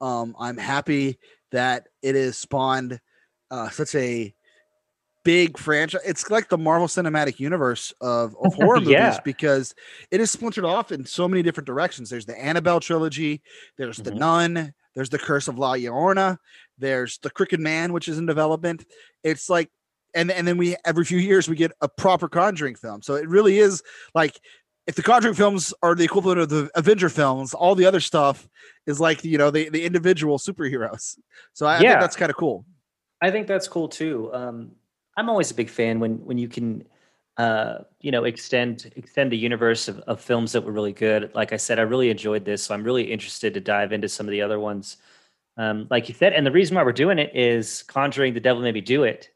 Um 0.00 0.34
I'm 0.38 0.56
happy 0.56 1.18
that 1.52 1.88
it 2.02 2.14
has 2.14 2.36
spawned 2.36 3.00
uh 3.50 3.68
such 3.70 3.94
a 3.94 4.34
big 5.24 5.58
franchise. 5.58 6.00
It's 6.06 6.30
like 6.30 6.48
the 6.48 6.56
Marvel 6.56 6.86
Cinematic 6.86 7.38
Universe 7.38 7.92
of, 8.00 8.34
of 8.42 8.54
horror 8.54 8.76
movies 8.80 8.92
Yeah. 8.92 9.18
because 9.24 9.74
it 10.10 10.20
is 10.20 10.30
splintered 10.30 10.64
off 10.64 10.90
in 10.92 11.04
so 11.04 11.28
many 11.28 11.42
different 11.42 11.66
directions. 11.66 12.08
There's 12.08 12.24
the 12.24 12.38
Annabelle 12.40 12.80
trilogy, 12.80 13.42
there's 13.76 13.98
the 13.98 14.12
Mhm. 14.12 14.18
Nun, 14.18 14.74
there's 14.94 15.10
the 15.10 15.18
Curse 15.18 15.48
of 15.48 15.58
La 15.58 15.74
Llorona, 15.74 16.38
there's 16.78 17.18
the 17.18 17.28
Crooked 17.30 17.60
Man, 17.60 17.92
which 17.92 18.08
is 18.08 18.16
in 18.18 18.24
development. 18.26 18.86
It's 19.22 19.50
like, 19.50 19.70
and 20.14 20.30
and 20.30 20.48
then 20.48 20.56
we 20.56 20.76
every 20.86 21.04
few 21.04 21.18
years 21.18 21.46
we 21.48 21.56
get 21.56 21.72
a 21.82 21.88
proper 21.88 22.28
Conjuring 22.28 22.76
film. 22.76 23.02
So 23.02 23.14
it 23.14 23.28
really 23.28 23.58
is 23.58 23.82
like 24.14 24.40
if 24.88 24.94
the 24.94 25.02
Conjuring 25.02 25.34
films 25.34 25.74
are 25.82 25.94
the 25.94 26.02
equivalent 26.02 26.40
of 26.40 26.48
the 26.48 26.70
Avenger 26.74 27.10
films, 27.10 27.52
all 27.52 27.74
the 27.74 27.84
other 27.84 28.00
stuff 28.00 28.48
is 28.86 28.98
like 28.98 29.22
you 29.22 29.36
know 29.36 29.50
the 29.50 29.68
the 29.68 29.84
individual 29.84 30.38
superheroes. 30.38 31.18
So 31.52 31.66
I, 31.66 31.76
I 31.76 31.78
think 31.78 32.00
that's 32.00 32.16
kind 32.16 32.30
of 32.30 32.36
cool. 32.36 32.64
I 33.20 33.30
think 33.30 33.46
that's 33.46 33.68
cool 33.68 33.88
too. 33.88 34.30
Um, 34.32 34.72
I'm 35.16 35.28
always 35.28 35.50
a 35.50 35.54
big 35.54 35.68
fan 35.68 36.00
when 36.00 36.24
when 36.24 36.38
you 36.38 36.48
can, 36.48 36.84
uh, 37.36 37.80
you 38.00 38.10
know, 38.10 38.24
extend 38.24 38.90
extend 38.96 39.30
the 39.30 39.36
universe 39.36 39.88
of, 39.88 39.98
of 40.00 40.22
films 40.22 40.52
that 40.52 40.62
were 40.62 40.72
really 40.72 40.94
good. 40.94 41.32
Like 41.34 41.52
I 41.52 41.58
said, 41.58 41.78
I 41.78 41.82
really 41.82 42.08
enjoyed 42.08 42.46
this, 42.46 42.62
so 42.62 42.74
I'm 42.74 42.82
really 42.82 43.12
interested 43.12 43.52
to 43.54 43.60
dive 43.60 43.92
into 43.92 44.08
some 44.08 44.26
of 44.26 44.30
the 44.30 44.40
other 44.40 44.58
ones. 44.58 44.96
Um, 45.58 45.86
like 45.90 46.08
you 46.08 46.14
said, 46.14 46.32
and 46.32 46.46
the 46.46 46.52
reason 46.52 46.76
why 46.76 46.82
we're 46.82 46.92
doing 46.92 47.18
it 47.18 47.36
is 47.36 47.82
Conjuring: 47.82 48.32
The 48.32 48.40
Devil 48.40 48.62
Made 48.62 48.74
Me 48.74 48.80
Do 48.80 49.04
It. 49.04 49.28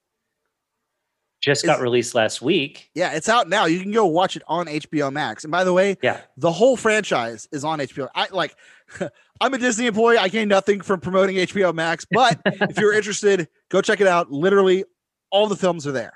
Just 1.42 1.66
got 1.66 1.80
released 1.80 2.14
last 2.14 2.40
week. 2.40 2.88
Yeah, 2.94 3.12
it's 3.14 3.28
out 3.28 3.48
now. 3.48 3.64
You 3.66 3.80
can 3.80 3.90
go 3.90 4.06
watch 4.06 4.36
it 4.36 4.42
on 4.46 4.66
HBO 4.66 5.12
Max. 5.12 5.42
And 5.44 5.50
by 5.50 5.64
the 5.64 5.72
way, 5.72 5.96
Yeah, 6.00 6.20
the 6.36 6.52
whole 6.52 6.76
franchise 6.76 7.48
is 7.52 7.64
on 7.64 7.80
HBO. 7.80 8.08
I 8.14 8.28
like 8.30 8.54
I'm 9.40 9.52
a 9.52 9.58
Disney 9.58 9.86
employee. 9.86 10.18
I 10.18 10.28
gain 10.28 10.46
nothing 10.48 10.80
from 10.80 11.00
promoting 11.00 11.36
HBO 11.36 11.74
Max, 11.74 12.06
but 12.08 12.40
if 12.46 12.78
you're 12.78 12.94
interested, 12.94 13.48
go 13.70 13.82
check 13.82 14.00
it 14.00 14.06
out. 14.06 14.30
Literally 14.30 14.84
all 15.30 15.48
the 15.48 15.56
films 15.56 15.84
are 15.86 15.92
there. 15.92 16.12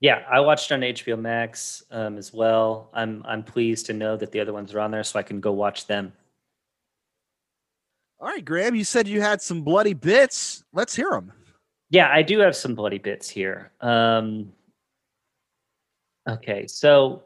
yeah, 0.00 0.22
I 0.30 0.38
watched 0.40 0.70
on 0.70 0.80
HBO 0.82 1.18
Max 1.18 1.82
um, 1.90 2.16
as 2.16 2.32
well. 2.32 2.90
I'm 2.94 3.24
I'm 3.26 3.42
pleased 3.42 3.86
to 3.86 3.92
know 3.92 4.16
that 4.16 4.30
the 4.30 4.38
other 4.38 4.52
ones 4.52 4.72
are 4.72 4.78
on 4.80 4.92
there, 4.92 5.02
so 5.02 5.18
I 5.18 5.22
can 5.24 5.40
go 5.40 5.50
watch 5.50 5.86
them. 5.88 6.12
All 8.20 8.28
right, 8.28 8.44
Graham, 8.44 8.74
you 8.76 8.84
said 8.84 9.08
you 9.08 9.20
had 9.20 9.42
some 9.42 9.62
bloody 9.62 9.94
bits. 9.94 10.62
Let's 10.72 10.94
hear 10.94 11.10
them. 11.10 11.32
Yeah, 11.90 12.08
I 12.10 12.22
do 12.22 12.38
have 12.40 12.56
some 12.56 12.74
bloody 12.74 12.98
bits 12.98 13.28
here. 13.28 13.70
Um, 13.80 14.52
okay, 16.28 16.66
so 16.66 17.24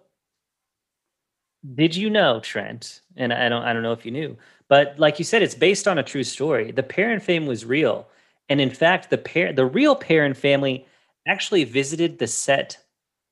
did 1.75 1.97
you 1.97 2.11
know, 2.11 2.41
Trent? 2.41 3.01
And 3.17 3.33
I 3.33 3.49
don't, 3.49 3.63
I 3.63 3.73
don't 3.73 3.83
know 3.83 3.93
if 3.93 4.05
you 4.05 4.11
knew, 4.13 4.37
but 4.69 4.99
like 4.99 5.19
you 5.19 5.25
said, 5.25 5.43
it's 5.43 5.55
based 5.55 5.89
on 5.89 5.99
a 5.99 6.03
true 6.03 6.25
story. 6.25 6.71
The 6.71 6.83
Perron 6.83 7.21
family 7.21 7.49
was 7.49 7.65
real, 7.65 8.09
and 8.49 8.61
in 8.61 8.71
fact, 8.71 9.11
the 9.11 9.19
pair, 9.19 9.53
the 9.53 9.67
real 9.67 9.97
Perron 9.97 10.35
family, 10.35 10.87
actually 11.27 11.65
visited 11.65 12.19
the 12.19 12.27
set 12.27 12.79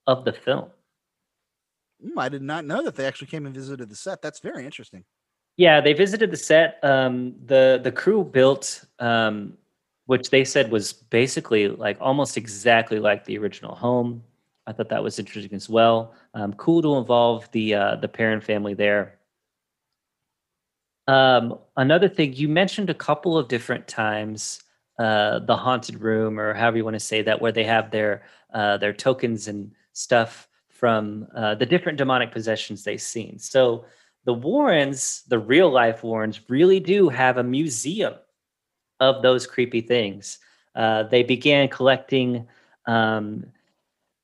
of 0.06 0.24
the 0.24 0.32
film. 0.32 0.70
Mm, 2.04 2.18
I 2.18 2.28
did 2.28 2.42
not 2.42 2.64
know 2.64 2.82
that 2.82 2.96
they 2.96 3.06
actually 3.06 3.28
came 3.28 3.46
and 3.46 3.54
visited 3.54 3.88
the 3.88 3.96
set. 3.96 4.22
That's 4.22 4.40
very 4.40 4.64
interesting. 4.64 5.04
Yeah, 5.56 5.80
they 5.80 5.94
visited 5.94 6.30
the 6.30 6.36
set. 6.36 6.78
Um, 6.82 7.34
the 7.46 7.80
the 7.82 7.92
crew 7.92 8.24
built, 8.24 8.84
um, 8.98 9.56
which 10.06 10.30
they 10.30 10.44
said 10.44 10.70
was 10.70 10.92
basically 10.92 11.68
like 11.68 11.98
almost 12.00 12.36
exactly 12.36 12.98
like 12.98 13.24
the 13.24 13.38
original 13.38 13.74
home. 13.74 14.22
I 14.66 14.72
thought 14.72 14.88
that 14.88 15.02
was 15.02 15.18
interesting 15.18 15.54
as 15.54 15.68
well. 15.68 16.14
Um, 16.34 16.52
cool 16.54 16.82
to 16.82 16.96
involve 16.96 17.50
the 17.52 17.74
uh, 17.74 17.96
the 17.96 18.08
Perron 18.08 18.40
family 18.40 18.74
there. 18.74 19.18
Um, 21.08 21.58
another 21.76 22.08
thing 22.08 22.32
you 22.32 22.48
mentioned 22.48 22.90
a 22.90 22.94
couple 22.94 23.38
of 23.38 23.46
different 23.46 23.86
times 23.86 24.62
uh, 24.98 25.40
the 25.40 25.56
haunted 25.56 26.00
room, 26.00 26.40
or 26.40 26.54
however 26.54 26.78
you 26.78 26.84
want 26.84 26.94
to 26.94 27.00
say 27.00 27.22
that, 27.22 27.40
where 27.40 27.52
they 27.52 27.64
have 27.64 27.90
their 27.90 28.22
uh, 28.52 28.76
their 28.78 28.92
tokens 28.92 29.48
and 29.48 29.72
stuff 29.92 30.48
from 30.68 31.26
uh, 31.34 31.54
the 31.54 31.66
different 31.66 31.98
demonic 31.98 32.32
possessions 32.32 32.84
they've 32.84 33.00
seen. 33.00 33.38
So 33.38 33.84
the 34.24 34.34
Warrens, 34.34 35.22
the 35.28 35.38
real 35.38 35.70
life 35.70 36.02
Warrens, 36.02 36.40
really 36.48 36.80
do 36.80 37.08
have 37.08 37.38
a 37.38 37.42
museum 37.42 38.14
of 39.00 39.22
those 39.22 39.46
creepy 39.46 39.80
things. 39.80 40.38
Uh, 40.74 41.04
they 41.04 41.22
began 41.22 41.68
collecting 41.68 42.46
um, 42.86 43.46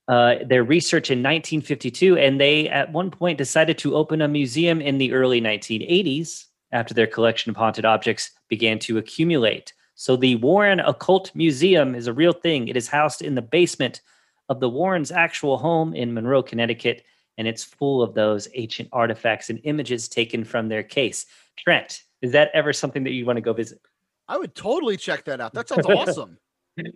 uh, 0.08 0.36
their 0.44 0.64
research 0.64 1.10
in 1.10 1.18
1952, 1.18 2.18
and 2.18 2.40
they 2.40 2.68
at 2.68 2.92
one 2.92 3.10
point 3.10 3.38
decided 3.38 3.78
to 3.78 3.94
open 3.94 4.20
a 4.20 4.28
museum 4.28 4.80
in 4.80 4.98
the 4.98 5.12
early 5.12 5.40
1980s 5.40 6.46
after 6.72 6.94
their 6.94 7.06
collection 7.06 7.50
of 7.50 7.56
haunted 7.56 7.84
objects 7.84 8.32
began 8.48 8.78
to 8.78 8.98
accumulate. 8.98 9.72
So 9.94 10.16
the 10.16 10.36
Warren 10.36 10.80
Occult 10.80 11.34
Museum 11.34 11.94
is 11.94 12.06
a 12.06 12.12
real 12.12 12.32
thing. 12.32 12.68
It 12.68 12.76
is 12.76 12.88
housed 12.88 13.22
in 13.22 13.34
the 13.34 13.42
basement 13.42 14.00
of 14.48 14.60
the 14.60 14.68
Warrens' 14.68 15.12
actual 15.12 15.58
home 15.58 15.94
in 15.94 16.12
Monroe, 16.12 16.42
Connecticut, 16.42 17.04
and 17.38 17.46
it's 17.46 17.64
full 17.64 18.02
of 18.02 18.14
those 18.14 18.48
ancient 18.54 18.88
artifacts 18.92 19.48
and 19.48 19.60
images 19.64 20.08
taken 20.08 20.44
from 20.44 20.68
their 20.68 20.82
case. 20.82 21.26
Trent, 21.56 22.02
is 22.20 22.32
that 22.32 22.50
ever 22.54 22.72
something 22.72 23.04
that 23.04 23.12
you 23.12 23.24
want 23.24 23.36
to 23.36 23.42
go 23.42 23.52
visit? 23.52 23.80
I 24.28 24.38
would 24.38 24.54
totally 24.54 24.96
check 24.96 25.24
that 25.24 25.40
out. 25.40 25.54
That 25.54 25.68
sounds 25.68 25.86
awesome. 25.88 26.38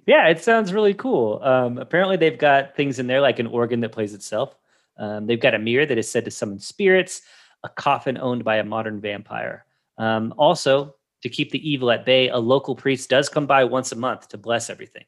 yeah, 0.06 0.28
it 0.28 0.42
sounds 0.42 0.72
really 0.72 0.94
cool. 0.94 1.40
Um, 1.42 1.78
apparently, 1.78 2.16
they've 2.16 2.38
got 2.38 2.76
things 2.76 2.98
in 2.98 3.06
there 3.06 3.20
like 3.20 3.38
an 3.38 3.46
organ 3.46 3.80
that 3.80 3.92
plays 3.92 4.14
itself. 4.14 4.56
Um, 4.98 5.26
they've 5.26 5.40
got 5.40 5.54
a 5.54 5.58
mirror 5.58 5.86
that 5.86 5.98
is 5.98 6.10
said 6.10 6.24
to 6.24 6.30
summon 6.30 6.58
spirits, 6.58 7.22
a 7.62 7.68
coffin 7.68 8.16
owned 8.16 8.44
by 8.44 8.56
a 8.56 8.64
modern 8.64 9.00
vampire. 9.00 9.66
Um, 9.98 10.34
also, 10.38 10.94
to 11.22 11.28
keep 11.28 11.50
the 11.50 11.68
evil 11.68 11.90
at 11.90 12.04
bay, 12.04 12.28
a 12.28 12.38
local 12.38 12.74
priest 12.74 13.10
does 13.10 13.28
come 13.28 13.46
by 13.46 13.64
once 13.64 13.92
a 13.92 13.96
month 13.96 14.28
to 14.28 14.38
bless 14.38 14.70
everything. 14.70 15.04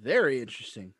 Very 0.00 0.40
interesting. 0.40 0.94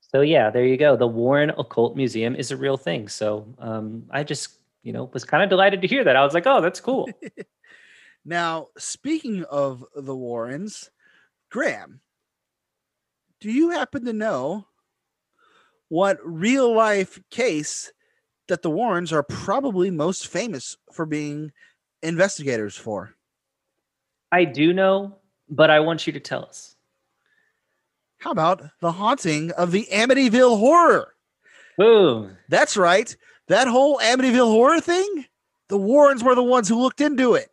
So 0.00 0.20
yeah, 0.20 0.50
there 0.50 0.66
you 0.66 0.76
go. 0.76 0.96
The 0.96 1.06
Warren 1.06 1.50
Occult 1.56 1.96
Museum 1.96 2.34
is 2.34 2.50
a 2.50 2.56
real 2.56 2.76
thing. 2.76 3.08
So 3.08 3.46
um, 3.58 4.04
I 4.10 4.24
just, 4.24 4.58
you 4.82 4.92
know, 4.92 5.10
was 5.12 5.24
kind 5.24 5.42
of 5.42 5.48
delighted 5.48 5.80
to 5.82 5.88
hear 5.88 6.04
that. 6.04 6.16
I 6.16 6.24
was 6.24 6.34
like, 6.34 6.46
oh, 6.46 6.60
that's 6.60 6.80
cool. 6.80 7.08
now, 8.24 8.68
speaking 8.78 9.44
of 9.44 9.84
the 9.96 10.14
Warrens, 10.14 10.90
Graham, 11.50 12.00
do 13.40 13.50
you 13.50 13.70
happen 13.70 14.04
to 14.04 14.12
know 14.12 14.66
what 15.88 16.18
real 16.24 16.72
life 16.72 17.20
case 17.30 17.92
that 18.48 18.62
the 18.62 18.70
Warrens 18.70 19.12
are 19.12 19.22
probably 19.22 19.90
most 19.90 20.28
famous 20.28 20.76
for 20.92 21.04
being 21.04 21.52
investigators 22.02 22.76
for? 22.76 23.14
I 24.30 24.44
do 24.44 24.72
know, 24.72 25.18
but 25.48 25.70
I 25.70 25.80
want 25.80 26.06
you 26.06 26.12
to 26.12 26.20
tell 26.20 26.44
us. 26.44 26.76
How 28.18 28.30
about 28.30 28.62
the 28.80 28.92
haunting 28.92 29.50
of 29.52 29.72
the 29.72 29.86
Amityville 29.92 30.58
horror? 30.58 31.14
Boom. 31.76 32.36
That's 32.48 32.76
right. 32.76 33.14
That 33.48 33.66
whole 33.66 33.98
Amityville 33.98 34.52
horror 34.52 34.80
thing, 34.80 35.26
the 35.68 35.76
Warrens 35.76 36.22
were 36.22 36.36
the 36.36 36.42
ones 36.42 36.68
who 36.68 36.80
looked 36.80 37.00
into 37.00 37.34
it. 37.34 37.51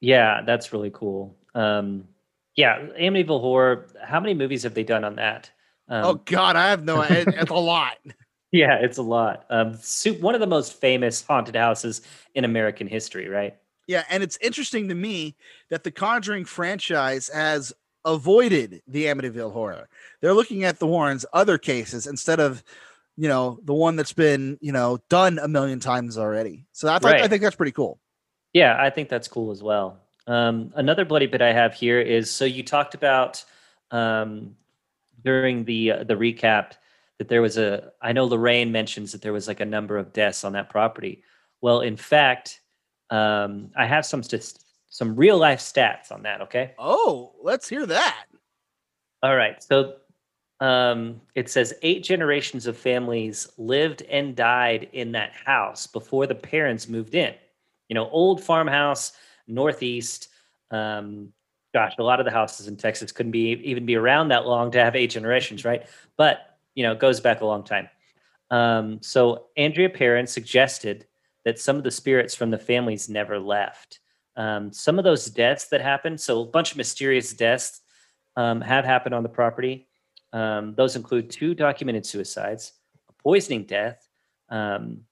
Yeah, 0.00 0.42
that's 0.44 0.72
really 0.72 0.90
cool. 0.90 1.36
Um, 1.54 2.08
yeah, 2.56 2.78
Amityville 2.98 3.40
horror. 3.40 3.88
How 4.02 4.20
many 4.20 4.34
movies 4.34 4.62
have 4.64 4.74
they 4.74 4.82
done 4.82 5.04
on 5.04 5.16
that? 5.16 5.50
Um, 5.88 6.04
oh 6.04 6.14
God, 6.14 6.56
I 6.56 6.70
have 6.70 6.84
no. 6.84 7.02
Idea. 7.02 7.24
It's 7.28 7.50
a 7.50 7.54
lot. 7.54 7.96
Yeah, 8.52 8.78
it's 8.80 8.98
a 8.98 9.02
lot. 9.02 9.46
Um, 9.48 9.78
one 10.18 10.34
of 10.34 10.40
the 10.40 10.46
most 10.48 10.80
famous 10.80 11.24
haunted 11.24 11.54
houses 11.54 12.02
in 12.34 12.44
American 12.44 12.88
history, 12.88 13.28
right? 13.28 13.54
Yeah, 13.86 14.02
and 14.10 14.24
it's 14.24 14.38
interesting 14.40 14.88
to 14.88 14.94
me 14.96 15.36
that 15.68 15.84
the 15.84 15.92
Conjuring 15.92 16.44
franchise 16.44 17.30
has 17.32 17.72
avoided 18.04 18.82
the 18.88 19.04
Amityville 19.04 19.52
horror. 19.52 19.88
They're 20.20 20.34
looking 20.34 20.64
at 20.64 20.80
the 20.80 20.86
Warrens' 20.88 21.24
other 21.32 21.58
cases 21.58 22.08
instead 22.08 22.40
of, 22.40 22.64
you 23.16 23.28
know, 23.28 23.60
the 23.62 23.74
one 23.74 23.94
that's 23.94 24.12
been, 24.12 24.58
you 24.60 24.72
know, 24.72 24.98
done 25.08 25.38
a 25.38 25.46
million 25.46 25.78
times 25.78 26.18
already. 26.18 26.66
So 26.72 26.88
I, 26.88 26.98
th- 26.98 27.12
right. 27.12 27.22
I 27.22 27.28
think 27.28 27.42
that's 27.42 27.54
pretty 27.54 27.70
cool. 27.70 28.00
Yeah, 28.52 28.76
I 28.78 28.90
think 28.90 29.08
that's 29.08 29.28
cool 29.28 29.50
as 29.50 29.62
well. 29.62 30.00
Um, 30.26 30.72
another 30.76 31.04
bloody 31.04 31.26
bit 31.26 31.42
I 31.42 31.52
have 31.52 31.74
here 31.74 32.00
is 32.00 32.30
so 32.30 32.44
you 32.44 32.62
talked 32.62 32.94
about 32.94 33.44
um, 33.90 34.56
during 35.24 35.64
the 35.64 35.92
uh, 35.92 36.04
the 36.04 36.14
recap 36.14 36.72
that 37.18 37.28
there 37.28 37.42
was 37.42 37.58
a. 37.58 37.92
I 38.00 38.12
know 38.12 38.24
Lorraine 38.24 38.72
mentions 38.72 39.12
that 39.12 39.22
there 39.22 39.32
was 39.32 39.48
like 39.48 39.60
a 39.60 39.64
number 39.64 39.98
of 39.98 40.12
deaths 40.12 40.44
on 40.44 40.52
that 40.52 40.70
property. 40.70 41.22
Well, 41.60 41.80
in 41.80 41.96
fact, 41.96 42.60
um, 43.10 43.70
I 43.76 43.86
have 43.86 44.06
some 44.06 44.22
st- 44.22 44.58
some 44.88 45.14
real 45.14 45.38
life 45.38 45.60
stats 45.60 46.10
on 46.10 46.22
that. 46.22 46.40
Okay. 46.42 46.74
Oh, 46.78 47.32
let's 47.42 47.68
hear 47.68 47.86
that. 47.86 48.26
All 49.22 49.36
right. 49.36 49.62
So 49.62 49.96
um, 50.60 51.20
it 51.34 51.48
says 51.48 51.74
eight 51.82 52.02
generations 52.02 52.66
of 52.66 52.76
families 52.76 53.48
lived 53.56 54.02
and 54.02 54.34
died 54.34 54.88
in 54.92 55.12
that 55.12 55.32
house 55.32 55.86
before 55.86 56.26
the 56.26 56.34
Perrons 56.34 56.88
moved 56.88 57.14
in. 57.14 57.34
You 57.90 57.94
know, 57.94 58.08
old 58.08 58.42
farmhouse, 58.42 59.12
northeast. 59.48 60.28
Um, 60.70 61.34
gosh, 61.74 61.92
a 61.98 62.02
lot 62.02 62.20
of 62.20 62.24
the 62.24 62.32
houses 62.32 62.68
in 62.68 62.76
Texas 62.76 63.12
couldn't 63.12 63.32
be 63.32 63.50
even 63.64 63.84
be 63.84 63.96
around 63.96 64.28
that 64.28 64.46
long 64.46 64.70
to 64.70 64.82
have 64.82 64.94
eight 64.94 65.10
generations, 65.10 65.64
right? 65.64 65.86
But 66.16 66.56
you 66.74 66.84
know, 66.84 66.92
it 66.92 67.00
goes 67.00 67.20
back 67.20 67.40
a 67.40 67.46
long 67.46 67.64
time. 67.64 67.88
Um, 68.50 69.02
so 69.02 69.46
Andrea 69.56 69.90
Perron 69.90 70.26
suggested 70.26 71.06
that 71.44 71.58
some 71.58 71.76
of 71.76 71.82
the 71.82 71.90
spirits 71.90 72.34
from 72.34 72.50
the 72.50 72.58
families 72.58 73.08
never 73.08 73.38
left. 73.38 73.98
Um, 74.36 74.72
some 74.72 74.98
of 74.98 75.04
those 75.04 75.26
deaths 75.26 75.66
that 75.68 75.80
happened, 75.80 76.20
so 76.20 76.42
a 76.42 76.46
bunch 76.46 76.70
of 76.70 76.76
mysterious 76.76 77.32
deaths 77.32 77.80
um, 78.36 78.60
have 78.60 78.84
happened 78.84 79.14
on 79.14 79.24
the 79.24 79.28
property. 79.28 79.88
Um, 80.32 80.74
those 80.76 80.94
include 80.94 81.28
two 81.28 81.54
documented 81.54 82.06
suicides, 82.06 82.72
a 83.08 83.12
poisoning 83.22 83.64
death. 83.64 84.08
Um, 84.48 85.02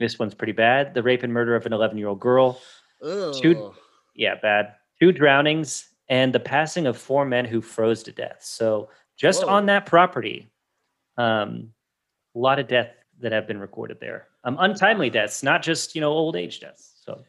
this 0.00 0.18
one's 0.18 0.34
pretty 0.34 0.52
bad. 0.52 0.94
The 0.94 1.02
rape 1.02 1.22
and 1.22 1.32
murder 1.32 1.54
of 1.54 1.66
an 1.66 1.72
11 1.72 1.96
year 1.96 2.08
old 2.08 2.18
girl. 2.18 2.60
Two, 3.02 3.72
yeah, 4.16 4.34
bad. 4.42 4.74
Two 5.00 5.12
drownings 5.12 5.90
and 6.08 6.34
the 6.34 6.40
passing 6.40 6.86
of 6.86 6.98
four 6.98 7.24
men 7.24 7.44
who 7.44 7.60
froze 7.60 8.02
to 8.02 8.12
death. 8.12 8.38
So 8.40 8.90
just 9.16 9.44
Whoa. 9.44 9.50
on 9.50 9.66
that 9.66 9.86
property, 9.86 10.50
um, 11.16 11.72
a 12.34 12.38
lot 12.38 12.58
of 12.58 12.66
death 12.66 12.90
that 13.20 13.32
have 13.32 13.46
been 13.46 13.60
recorded 13.60 13.98
there. 14.00 14.26
Um, 14.44 14.56
untimely 14.58 15.10
deaths, 15.10 15.42
not 15.42 15.62
just 15.62 15.94
you 15.94 16.00
know 16.00 16.10
old 16.10 16.34
age 16.36 16.60
deaths. 16.60 16.94
So 17.04 17.22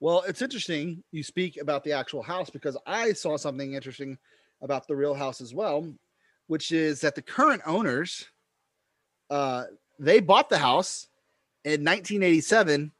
well, 0.00 0.22
it's 0.28 0.42
interesting 0.42 1.02
you 1.10 1.22
speak 1.22 1.60
about 1.60 1.84
the 1.84 1.92
actual 1.92 2.22
house 2.22 2.50
because 2.50 2.76
I 2.86 3.12
saw 3.12 3.36
something 3.36 3.74
interesting 3.74 4.18
about 4.60 4.86
the 4.86 4.96
real 4.96 5.14
house 5.14 5.40
as 5.40 5.54
well, 5.54 5.92
which 6.48 6.72
is 6.72 7.00
that 7.00 7.14
the 7.14 7.22
current 7.22 7.62
owners, 7.64 8.26
uh, 9.30 9.64
they 9.98 10.20
bought 10.20 10.48
the 10.48 10.58
house 10.58 11.07
in 11.68 11.84
1987. 11.84 12.92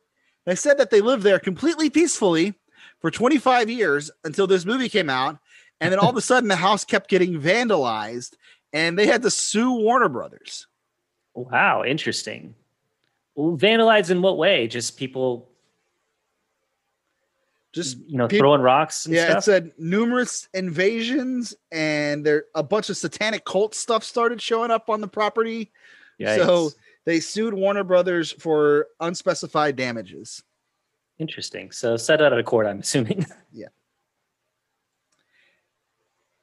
They 0.44 0.54
said 0.54 0.78
that 0.78 0.90
they 0.90 1.00
lived 1.00 1.22
there 1.22 1.38
completely 1.38 1.90
peacefully 1.90 2.54
for 3.00 3.10
25 3.10 3.70
years 3.70 4.10
until 4.24 4.46
this 4.46 4.64
movie 4.64 4.88
came 4.88 5.10
out, 5.10 5.38
and 5.80 5.92
then 5.92 5.98
all 5.98 6.10
of 6.10 6.16
a 6.16 6.20
sudden 6.30 6.48
the 6.48 6.56
house 6.56 6.84
kept 6.84 7.10
getting 7.10 7.40
vandalized, 7.40 8.34
and 8.72 8.98
they 8.98 9.06
had 9.06 9.22
to 9.22 9.30
sue 9.30 9.72
Warner 9.72 10.08
Brothers. 10.08 10.66
Wow, 11.34 11.84
interesting. 11.84 12.54
Well, 13.34 13.56
vandalized 13.56 14.10
in 14.10 14.22
what 14.22 14.38
way? 14.38 14.66
Just 14.66 14.96
people 14.96 15.48
just 17.72 17.98
you 18.06 18.16
know 18.16 18.26
people, 18.26 18.44
throwing 18.44 18.62
rocks 18.62 19.06
yeah 19.08 19.24
stuff? 19.24 19.38
it 19.38 19.42
said 19.42 19.72
numerous 19.78 20.48
invasions 20.54 21.54
and 21.70 22.24
there 22.24 22.44
a 22.54 22.62
bunch 22.62 22.88
of 22.88 22.96
satanic 22.96 23.44
cult 23.44 23.74
stuff 23.74 24.02
started 24.02 24.40
showing 24.40 24.70
up 24.70 24.88
on 24.88 25.02
the 25.02 25.06
property 25.06 25.70
Yikes. 26.18 26.36
so 26.36 26.70
they 27.08 27.20
sued 27.20 27.54
warner 27.54 27.84
brothers 27.84 28.32
for 28.32 28.88
unspecified 29.00 29.76
damages. 29.76 30.42
Interesting. 31.18 31.70
So 31.70 31.96
set 31.96 32.20
out 32.20 32.34
of 32.34 32.44
court 32.44 32.66
i'm 32.66 32.80
assuming. 32.80 33.24
Yeah. 33.50 33.68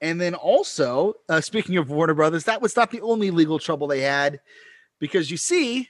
And 0.01 0.19
then 0.19 0.33
also 0.33 1.13
uh, 1.29 1.39
speaking 1.41 1.77
of 1.77 1.91
warner 1.91 2.15
brothers 2.15 2.45
that 2.45 2.63
was 2.63 2.75
not 2.75 2.89
the 2.89 3.01
only 3.01 3.29
legal 3.29 3.59
trouble 3.59 3.85
they 3.85 4.01
had 4.01 4.39
because 4.99 5.29
you 5.29 5.37
see 5.37 5.87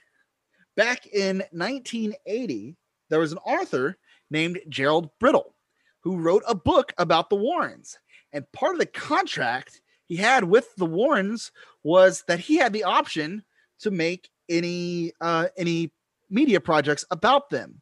back 0.76 1.06
in 1.06 1.38
1980 1.52 2.76
there 3.08 3.20
was 3.20 3.32
an 3.32 3.38
author 3.38 3.96
named 4.30 4.60
Gerald 4.68 5.08
Brittle, 5.18 5.54
who 6.00 6.18
wrote 6.18 6.42
a 6.46 6.54
book 6.54 6.92
about 6.98 7.30
the 7.30 7.36
Warrens. 7.36 7.98
And 8.30 8.50
part 8.52 8.74
of 8.74 8.80
the 8.80 8.84
contract 8.84 9.80
he 10.04 10.16
had 10.16 10.44
with 10.44 10.74
the 10.76 10.84
Warrens 10.84 11.50
was 11.82 12.24
that 12.28 12.40
he 12.40 12.56
had 12.56 12.74
the 12.74 12.84
option 12.84 13.42
to 13.78 13.90
make 13.90 14.28
any 14.48 15.12
uh, 15.20 15.48
any 15.56 15.92
media 16.30 16.60
projects 16.60 17.04
about 17.10 17.50
them. 17.50 17.80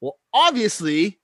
Well, 0.00 0.18
obviously, 0.32 1.18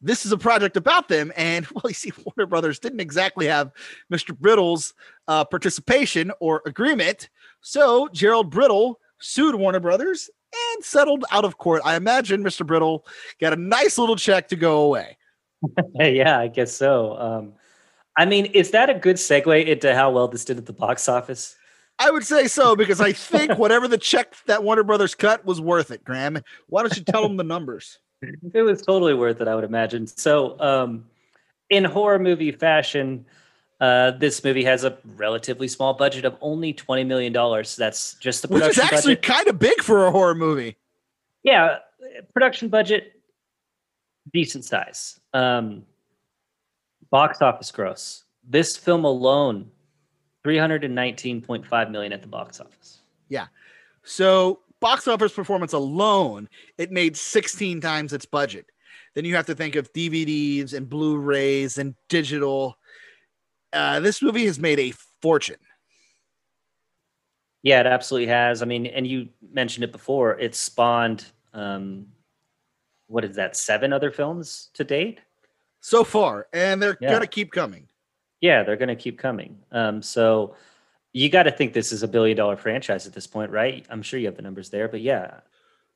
this 0.00 0.26
is 0.26 0.32
a 0.32 0.38
project 0.38 0.76
about 0.76 1.08
them, 1.08 1.32
and 1.36 1.66
well, 1.74 1.84
you 1.88 1.94
see, 1.94 2.12
Warner 2.24 2.46
Brothers 2.46 2.78
didn't 2.78 3.00
exactly 3.00 3.46
have 3.46 3.70
Mr. 4.12 4.36
Brittle's 4.36 4.94
uh, 5.28 5.44
participation 5.44 6.32
or 6.40 6.62
agreement. 6.66 7.28
So 7.60 8.08
Gerald 8.12 8.50
Brittle 8.50 9.00
sued 9.18 9.54
Warner 9.54 9.80
Brothers 9.80 10.30
and 10.74 10.84
settled 10.84 11.24
out 11.30 11.44
of 11.44 11.58
court. 11.58 11.82
I 11.84 11.96
imagine 11.96 12.42
Mr. 12.42 12.66
Brittle 12.66 13.06
got 13.40 13.52
a 13.52 13.56
nice 13.56 13.98
little 13.98 14.16
check 14.16 14.48
to 14.48 14.56
go 14.56 14.82
away. 14.82 15.16
yeah, 15.94 16.38
I 16.38 16.48
guess 16.48 16.72
so. 16.72 17.18
Um, 17.18 17.52
I 18.16 18.24
mean, 18.24 18.46
is 18.46 18.70
that 18.70 18.88
a 18.88 18.94
good 18.94 19.16
segue 19.16 19.66
into 19.66 19.94
how 19.94 20.10
well 20.10 20.28
this 20.28 20.44
did 20.44 20.58
at 20.58 20.66
the 20.66 20.72
box 20.72 21.08
office? 21.08 21.56
I 21.98 22.10
would 22.10 22.24
say 22.24 22.46
so 22.46 22.76
because 22.76 23.00
I 23.00 23.12
think 23.12 23.52
whatever 23.58 23.88
the 23.88 23.98
check 23.98 24.34
that 24.46 24.62
Warner 24.62 24.84
Brothers 24.84 25.14
cut 25.14 25.44
was 25.44 25.60
worth 25.60 25.90
it, 25.90 26.04
Graham. 26.04 26.38
Why 26.68 26.82
don't 26.82 26.96
you 26.96 27.04
tell 27.04 27.22
them 27.22 27.36
the 27.36 27.44
numbers? 27.44 27.98
It 28.52 28.62
was 28.62 28.82
totally 28.82 29.14
worth 29.14 29.40
it, 29.40 29.48
I 29.48 29.54
would 29.54 29.64
imagine. 29.64 30.06
So, 30.06 30.58
um, 30.60 31.06
in 31.68 31.84
horror 31.84 32.18
movie 32.18 32.52
fashion, 32.52 33.26
uh, 33.80 34.12
this 34.12 34.42
movie 34.42 34.64
has 34.64 34.84
a 34.84 34.96
relatively 35.16 35.68
small 35.68 35.94
budget 35.94 36.24
of 36.24 36.36
only 36.40 36.72
twenty 36.72 37.04
million 37.04 37.32
dollars. 37.32 37.76
That's 37.76 38.14
just 38.14 38.42
the 38.42 38.48
production 38.48 38.68
Which 38.68 38.76
production 38.76 38.96
is 38.96 39.16
actually 39.16 39.16
kind 39.16 39.48
of 39.48 39.58
big 39.58 39.82
for 39.82 40.06
a 40.06 40.10
horror 40.10 40.34
movie. 40.34 40.76
Yeah, 41.42 41.78
production 42.32 42.68
budget, 42.68 43.20
decent 44.32 44.64
size. 44.64 45.20
Um, 45.34 45.84
box 47.10 47.42
office 47.42 47.70
gross. 47.70 48.24
This 48.48 48.76
film 48.76 49.04
alone, 49.04 49.70
three 50.46 50.56
hundred 50.58 50.84
and 50.84 50.94
nineteen 50.94 51.42
point 51.42 51.66
five 51.66 51.90
million 51.90 52.12
at 52.12 52.22
the 52.22 52.28
box 52.28 52.60
office. 52.60 53.00
Yeah. 53.28 53.46
So, 54.04 54.60
box 54.78 55.08
office 55.08 55.32
performance 55.32 55.72
alone, 55.72 56.48
it 56.78 56.92
made 56.92 57.16
16 57.16 57.80
times 57.80 58.12
its 58.12 58.24
budget. 58.26 58.66
Then 59.16 59.24
you 59.24 59.34
have 59.34 59.46
to 59.46 59.56
think 59.56 59.74
of 59.74 59.92
DVDs 59.92 60.72
and 60.72 60.88
Blu 60.88 61.16
rays 61.16 61.78
and 61.78 61.96
digital. 62.08 62.78
Uh, 63.72 63.98
this 63.98 64.22
movie 64.22 64.46
has 64.46 64.60
made 64.60 64.78
a 64.78 64.92
fortune. 65.20 65.56
Yeah, 67.64 67.80
it 67.80 67.86
absolutely 67.86 68.28
has. 68.28 68.62
I 68.62 68.66
mean, 68.66 68.86
and 68.86 69.04
you 69.04 69.30
mentioned 69.52 69.82
it 69.82 69.90
before. 69.90 70.38
It 70.38 70.54
spawned, 70.54 71.24
um, 71.52 72.06
what 73.08 73.24
is 73.24 73.34
that? 73.34 73.56
Seven 73.56 73.92
other 73.92 74.12
films 74.12 74.70
to 74.74 74.84
date. 74.84 75.18
so 75.80 76.04
far, 76.04 76.46
and 76.52 76.80
they're 76.82 76.96
Yeah. 77.00 77.10
gonna 77.12 77.26
keep 77.26 77.50
coming. 77.50 77.88
Yeah, 78.40 78.62
they're 78.62 78.76
going 78.76 78.88
to 78.88 78.96
keep 78.96 79.18
coming. 79.18 79.58
Um, 79.72 80.02
so 80.02 80.56
you 81.12 81.30
got 81.30 81.44
to 81.44 81.50
think 81.50 81.72
this 81.72 81.92
is 81.92 82.02
a 82.02 82.08
billion 82.08 82.36
dollar 82.36 82.56
franchise 82.56 83.06
at 83.06 83.14
this 83.14 83.26
point, 83.26 83.50
right? 83.50 83.86
I'm 83.88 84.02
sure 84.02 84.20
you 84.20 84.26
have 84.26 84.36
the 84.36 84.42
numbers 84.42 84.70
there, 84.70 84.88
but 84.88 85.00
yeah, 85.00 85.40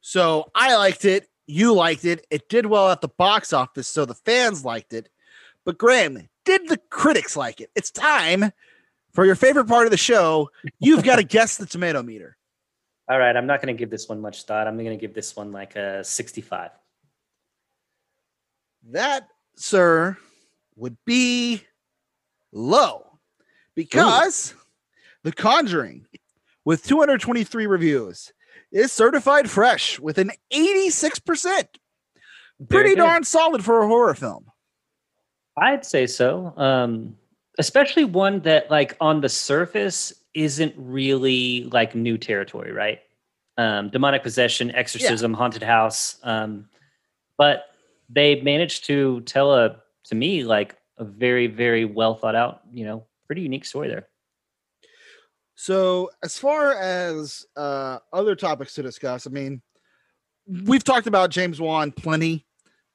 So 0.00 0.50
I 0.54 0.76
liked 0.76 1.04
it. 1.04 1.28
You 1.46 1.74
liked 1.74 2.04
it. 2.04 2.26
It 2.30 2.48
did 2.48 2.66
well 2.66 2.90
at 2.90 3.00
the 3.00 3.08
box 3.08 3.52
office, 3.52 3.88
so 3.88 4.04
the 4.04 4.14
fans 4.14 4.64
liked 4.64 4.92
it. 4.94 5.08
But 5.64 5.76
Graham, 5.78 6.28
did 6.44 6.68
the 6.68 6.78
critics 6.88 7.36
like 7.36 7.60
it? 7.60 7.70
It's 7.74 7.90
time 7.90 8.50
for 9.12 9.26
your 9.26 9.34
favorite 9.34 9.66
part 9.66 9.86
of 9.86 9.90
the 9.90 9.96
show. 9.98 10.50
You've 10.78 11.04
got 11.04 11.16
to 11.16 11.22
guess 11.36 11.56
the 11.56 11.66
tomato 11.66 12.02
meter. 12.02 12.36
All 13.10 13.18
right, 13.18 13.36
I'm 13.36 13.46
not 13.46 13.60
going 13.60 13.74
to 13.74 13.78
give 13.78 13.90
this 13.90 14.08
one 14.08 14.20
much 14.20 14.44
thought. 14.44 14.68
I'm 14.68 14.76
going 14.76 14.90
to 14.90 14.96
give 14.96 15.12
this 15.12 15.34
one 15.36 15.52
like 15.52 15.76
a 15.76 16.02
65. 16.04 16.70
That, 18.90 19.28
sir, 19.56 20.16
would 20.76 20.96
be 21.04 21.62
low 22.52 23.18
because 23.74 24.54
The 25.22 25.32
Conjuring, 25.32 26.06
with 26.64 26.84
223 26.84 27.66
reviews, 27.66 28.32
is 28.72 28.92
certified 28.92 29.50
fresh 29.50 29.98
with 29.98 30.18
an 30.18 30.30
86%. 30.52 31.64
Pretty 32.68 32.94
darn 32.94 33.24
solid 33.24 33.64
for 33.64 33.82
a 33.82 33.88
horror 33.88 34.14
film. 34.14 34.50
I'd 35.56 35.84
say 35.84 36.06
so. 36.06 36.52
Um, 36.56 37.16
especially 37.58 38.04
one 38.04 38.40
that, 38.40 38.70
like, 38.70 38.96
on 39.00 39.20
the 39.20 39.28
surface 39.28 40.12
isn't 40.34 40.74
really 40.76 41.64
like 41.72 41.94
new 41.94 42.16
territory, 42.16 42.72
right? 42.72 43.00
Um, 43.56 43.90
demonic 43.90 44.22
possession, 44.22 44.70
exorcism, 44.70 45.34
haunted 45.34 45.62
house. 45.62 46.16
Um, 46.22 46.68
but 47.36 47.64
they 48.08 48.40
managed 48.40 48.84
to 48.84 49.20
tell 49.22 49.54
a, 49.54 49.76
to 50.04 50.14
me, 50.14 50.44
like 50.44 50.76
a 51.00 51.04
very, 51.04 51.46
very 51.46 51.84
well 51.84 52.14
thought 52.14 52.36
out, 52.36 52.60
you 52.72 52.84
know, 52.84 53.06
pretty 53.26 53.42
unique 53.42 53.64
story 53.64 53.88
there. 53.88 54.06
So, 55.56 56.10
as 56.22 56.38
far 56.38 56.72
as 56.72 57.44
uh, 57.56 57.98
other 58.12 58.36
topics 58.36 58.74
to 58.74 58.82
discuss, 58.82 59.26
I 59.26 59.30
mean, 59.30 59.60
we've 60.46 60.84
talked 60.84 61.06
about 61.06 61.30
James 61.30 61.60
Wan 61.60 61.90
plenty. 61.90 62.46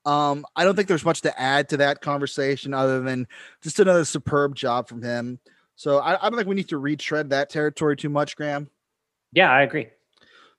Um, 0.05 0.45
I 0.55 0.63
don't 0.63 0.75
think 0.75 0.87
there's 0.87 1.05
much 1.05 1.21
to 1.21 1.39
add 1.39 1.69
to 1.69 1.77
that 1.77 2.01
conversation 2.01 2.73
other 2.73 3.01
than 3.01 3.27
just 3.61 3.79
another 3.79 4.05
superb 4.05 4.55
job 4.55 4.87
from 4.87 5.01
him. 5.01 5.39
So, 5.75 5.97
I, 5.97 6.15
I 6.15 6.29
don't 6.29 6.37
think 6.37 6.47
we 6.47 6.55
need 6.55 6.69
to 6.69 6.77
retread 6.77 7.29
that 7.31 7.49
territory 7.49 7.97
too 7.97 8.09
much, 8.09 8.35
Graham. 8.35 8.69
Yeah, 9.31 9.51
I 9.51 9.63
agree. 9.63 9.87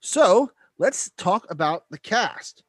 So, 0.00 0.50
let's 0.78 1.10
talk 1.16 1.46
about 1.50 1.84
the 1.90 1.98
cast. 1.98 2.62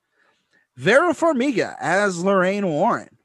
Vera 0.78 1.14
Farmiga 1.14 1.76
as 1.80 2.24
Lorraine 2.24 2.68
Warren. 2.68 3.17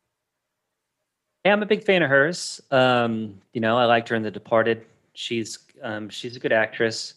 Yeah, 1.45 1.53
I'm 1.53 1.63
a 1.63 1.67
big 1.67 1.85
fan 1.85 2.03
of 2.03 2.11
hers. 2.11 2.61
Um, 2.71 3.41
you 3.53 3.61
know, 3.61 3.77
I 3.77 3.85
liked 3.85 4.09
her 4.11 4.17
in 4.17 4.23
The 4.23 4.31
Departed. 4.31 4.85
She's 5.15 5.59
um, 5.83 6.09
she's 6.09 6.37
a 6.37 6.41
good 6.41 6.53
actress. 6.53 7.15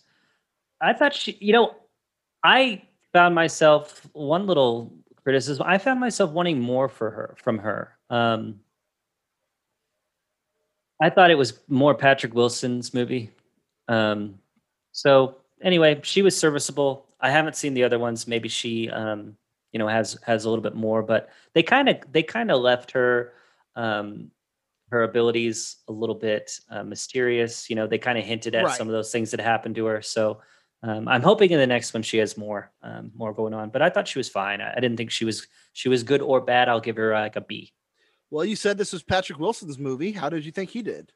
I 0.82 0.94
thought 0.94 1.14
she, 1.14 1.38
you 1.40 1.54
know, 1.54 1.76
I 2.44 2.82
found 3.14 3.36
myself 3.36 4.08
one 4.14 4.48
little 4.48 4.92
criticism. 5.24 5.66
I 5.68 5.78
found 5.78 6.00
myself 6.00 6.32
wanting 6.32 6.60
more 6.60 6.90
for 6.90 7.12
her 7.12 7.36
from 7.38 7.60
her. 7.60 7.96
Um, 8.10 8.60
I 11.02 11.10
thought 11.10 11.32
it 11.32 11.38
was 11.38 11.60
more 11.68 11.94
Patrick 11.94 12.34
Wilson's 12.34 12.94
movie. 12.94 13.32
Um, 13.88 14.40
so 14.92 15.38
anyway, 15.62 16.00
she 16.04 16.22
was 16.22 16.38
serviceable. 16.38 17.06
I 17.20 17.30
haven't 17.30 17.56
seen 17.56 17.74
the 17.74 17.84
other 17.84 18.00
ones. 18.00 18.28
Maybe 18.28 18.50
she, 18.50 18.90
um, 18.90 19.36
you 19.72 19.80
know, 19.80 19.88
has 19.88 20.18
has 20.24 20.46
a 20.46 20.50
little 20.50 20.64
bit 20.64 20.76
more, 20.76 21.04
but 21.04 21.30
they 21.54 21.64
kind 21.64 21.90
of 21.90 21.98
they 22.12 22.24
kind 22.24 22.50
of 22.52 22.62
left 22.62 22.92
her 22.92 23.34
um, 23.76 24.32
her 24.92 25.04
abilities 25.04 25.78
a 25.88 25.92
little 25.92 26.16
bit 26.16 26.52
uh, 26.70 26.84
mysterious. 26.84 27.70
You 27.70 27.76
know, 27.76 27.88
they 27.88 27.98
kind 27.98 28.18
of 28.18 28.24
hinted 28.24 28.56
at 28.56 28.66
Right. 28.66 28.78
some 28.78 28.88
of 28.88 28.94
those 28.94 29.12
things 29.12 29.32
that 29.32 29.40
happened 29.40 29.76
to 29.76 29.86
her. 29.86 30.02
So 30.02 30.42
um, 30.84 31.08
I'm 31.08 31.24
hoping 31.24 31.52
in 31.52 31.60
the 31.60 31.68
next 31.68 31.94
one 31.94 32.04
she 32.04 32.18
has 32.20 32.38
more 32.38 32.72
um, 32.84 33.12
more 33.16 33.34
going 33.34 33.54
on. 33.54 33.70
But 33.70 33.82
I 33.82 33.90
thought 33.90 34.08
she 34.08 34.20
was 34.20 34.30
fine. 34.30 34.62
I, 34.62 34.72
I 34.74 34.80
didn't 34.80 34.98
think 34.98 35.12
she 35.12 35.26
was 35.26 35.48
she 35.74 35.90
was 35.90 36.04
good 36.04 36.22
or 36.22 36.42
bad. 36.42 36.70
I'll 36.70 36.80
give 36.80 36.98
her 36.98 37.14
uh, 37.14 37.22
like 37.22 37.36
a 37.36 37.42
B. 37.42 37.74
Well, 38.30 38.46
you 38.46 38.56
said 38.56 38.78
this 38.78 38.94
was 38.94 39.04
Patrick 39.04 39.40
Wilson's 39.40 39.78
movie. 39.80 40.12
How 40.12 40.30
did 40.30 40.46
you 40.46 40.52
think 40.52 40.70
he 40.70 40.82
did? 40.82 41.12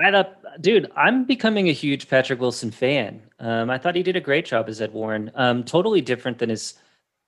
I 0.00 0.10
thought, 0.10 0.38
dude, 0.60 0.90
I'm 0.96 1.24
becoming 1.24 1.68
a 1.68 1.72
huge 1.72 2.08
Patrick 2.08 2.40
Wilson 2.40 2.70
fan. 2.72 3.22
Um, 3.38 3.70
I 3.70 3.78
thought 3.78 3.94
he 3.94 4.02
did 4.02 4.16
a 4.16 4.20
great 4.20 4.46
job 4.46 4.68
as 4.68 4.80
Ed 4.80 4.92
Warren. 4.92 5.30
Um, 5.34 5.62
totally 5.62 6.00
different 6.00 6.38
than 6.38 6.48
his 6.50 6.74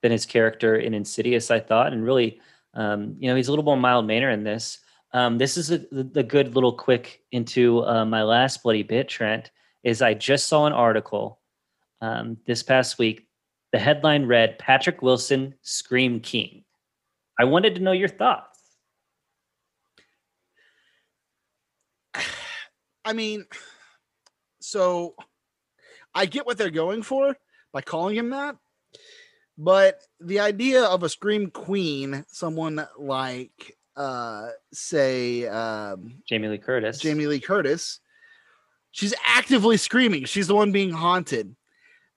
than 0.01 0.11
his 0.11 0.25
character 0.25 0.75
in 0.75 0.93
Insidious, 0.93 1.49
I 1.51 1.59
thought, 1.61 1.93
and 1.93 2.03
really, 2.03 2.41
um, 2.75 3.15
you 3.19 3.29
know, 3.29 3.35
he's 3.35 3.47
a 3.47 3.51
little 3.51 3.65
more 3.65 3.77
mild 3.77 4.05
manner 4.05 4.29
in 4.29 4.43
this. 4.43 4.79
Um, 5.13 5.37
this 5.37 5.55
is 5.57 5.71
a, 5.71 5.77
the, 5.91 6.23
good 6.23 6.55
little 6.55 6.73
quick 6.73 7.21
into 7.31 7.85
uh, 7.85 8.05
my 8.05 8.23
last 8.23 8.63
bloody 8.63 8.83
bit, 8.83 9.07
Trent. 9.07 9.51
Is 9.83 10.01
I 10.01 10.13
just 10.13 10.47
saw 10.47 10.65
an 10.65 10.73
article 10.73 11.39
um, 12.01 12.37
this 12.45 12.63
past 12.63 12.97
week. 12.99 13.27
The 13.71 13.79
headline 13.79 14.25
read 14.25 14.59
Patrick 14.59 15.01
Wilson 15.01 15.55
Scream 15.61 16.19
King. 16.19 16.63
I 17.39 17.45
wanted 17.45 17.75
to 17.75 17.81
know 17.81 17.91
your 17.91 18.09
thoughts. 18.09 18.59
I 23.05 23.13
mean, 23.13 23.45
so 24.59 25.15
I 26.13 26.25
get 26.25 26.45
what 26.45 26.57
they're 26.57 26.69
going 26.69 27.03
for 27.03 27.37
by 27.71 27.81
calling 27.81 28.15
him 28.15 28.31
that, 28.31 28.55
but 29.57 30.01
the 30.19 30.39
idea 30.39 30.83
of 30.83 31.03
a 31.03 31.09
scream 31.09 31.49
queen, 31.49 32.25
someone 32.27 32.85
like, 32.97 33.77
uh, 33.95 34.49
say, 34.73 35.47
um, 35.47 36.15
Jamie 36.27 36.47
Lee 36.49 36.57
Curtis. 36.57 36.99
Jamie 36.99 37.27
Lee 37.27 37.39
Curtis, 37.39 37.99
she's 38.91 39.13
actively 39.25 39.77
screaming. 39.77 40.25
She's 40.25 40.47
the 40.47 40.55
one 40.55 40.71
being 40.71 40.91
haunted. 40.91 41.55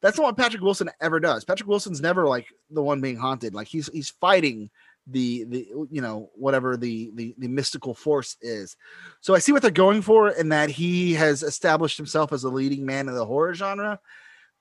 That's 0.00 0.16
not 0.16 0.24
what 0.24 0.36
Patrick 0.36 0.62
Wilson 0.62 0.90
ever 1.00 1.18
does. 1.20 1.44
Patrick 1.44 1.68
Wilson's 1.68 2.00
never 2.00 2.26
like 2.26 2.46
the 2.70 2.82
one 2.82 3.00
being 3.00 3.16
haunted. 3.16 3.54
Like 3.54 3.66
he's 3.66 3.88
he's 3.92 4.10
fighting 4.10 4.70
the 5.08 5.44
the 5.44 5.68
you 5.90 6.00
know 6.00 6.30
whatever 6.34 6.76
the 6.76 7.10
the 7.14 7.34
the 7.38 7.48
mystical 7.48 7.94
force 7.94 8.36
is. 8.40 8.76
So 9.20 9.34
I 9.34 9.38
see 9.38 9.52
what 9.52 9.62
they're 9.62 9.70
going 9.70 10.02
for 10.02 10.30
in 10.30 10.50
that 10.50 10.70
he 10.70 11.14
has 11.14 11.42
established 11.42 11.96
himself 11.96 12.32
as 12.32 12.44
a 12.44 12.48
leading 12.48 12.86
man 12.86 13.08
in 13.08 13.14
the 13.14 13.26
horror 13.26 13.54
genre, 13.54 13.98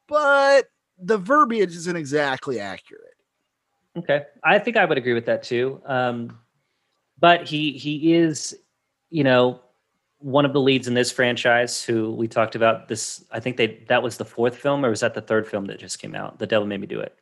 but 0.08 0.66
the 1.00 1.18
verbiage 1.18 1.76
isn't 1.76 1.96
exactly 1.96 2.60
accurate. 2.60 3.16
Okay, 3.98 4.26
I 4.44 4.60
think 4.60 4.78
I 4.78 4.86
would 4.86 4.98
agree 4.98 5.14
with 5.14 5.26
that 5.26 5.44
too. 5.44 5.82
Um, 5.86 6.38
but 7.20 7.48
he 7.48 7.72
he 7.72 8.14
is, 8.14 8.56
you 9.10 9.24
know, 9.24 9.60
one 10.20 10.46
of 10.46 10.54
the 10.54 10.62
leads 10.62 10.88
in 10.88 10.94
this 10.94 11.12
franchise. 11.12 11.84
Who 11.84 12.12
we 12.14 12.28
talked 12.28 12.56
about 12.56 12.88
this. 12.88 13.24
I 13.32 13.40
think 13.40 13.58
they 13.58 13.84
that 13.88 14.04
was 14.04 14.18
the 14.18 14.26
fourth 14.26 14.56
film, 14.56 14.86
or 14.86 14.90
was 14.90 15.00
that 15.00 15.14
the 15.14 15.22
third 15.22 15.48
film 15.48 15.66
that 15.66 15.80
just 15.80 16.00
came 16.00 16.14
out? 16.16 16.40
The 16.40 16.48
Devil 16.48 16.68
Made 16.68 16.82
Me 16.82 16.88
Do 16.88 17.00
It. 17.00 17.18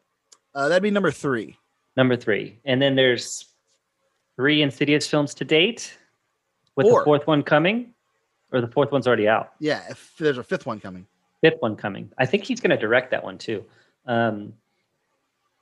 Uh, 0.54 0.68
that'd 0.68 0.84
be 0.84 0.92
number 0.92 1.12
three. 1.12 1.58
Number 1.98 2.18
three, 2.18 2.60
and 2.66 2.82
then 2.82 2.96
there's 2.96 3.46
three 4.36 4.62
Insidious 4.62 5.08
films 5.08 5.34
to 5.36 5.46
date, 5.46 5.98
with 6.76 6.88
Four. 6.88 7.00
the 7.00 7.06
fourth 7.06 7.26
one 7.26 7.42
coming, 7.42 7.94
or 8.52 8.60
the 8.60 8.68
fourth 8.68 8.92
one's 8.92 9.08
already 9.08 9.30
out. 9.30 9.54
Yeah, 9.62 9.82
if 9.90 10.14
there's 10.20 10.38
a 10.38 10.44
fifth 10.44 10.66
one 10.66 10.82
coming. 10.82 11.08
Fifth 11.50 11.62
one 11.62 11.76
coming. 11.76 12.12
I 12.18 12.26
think 12.26 12.44
he's 12.44 12.60
going 12.60 12.72
to 12.72 12.78
direct 12.78 13.12
that 13.12 13.24
one 13.24 13.38
too. 13.38 13.64
Um, 14.06 14.54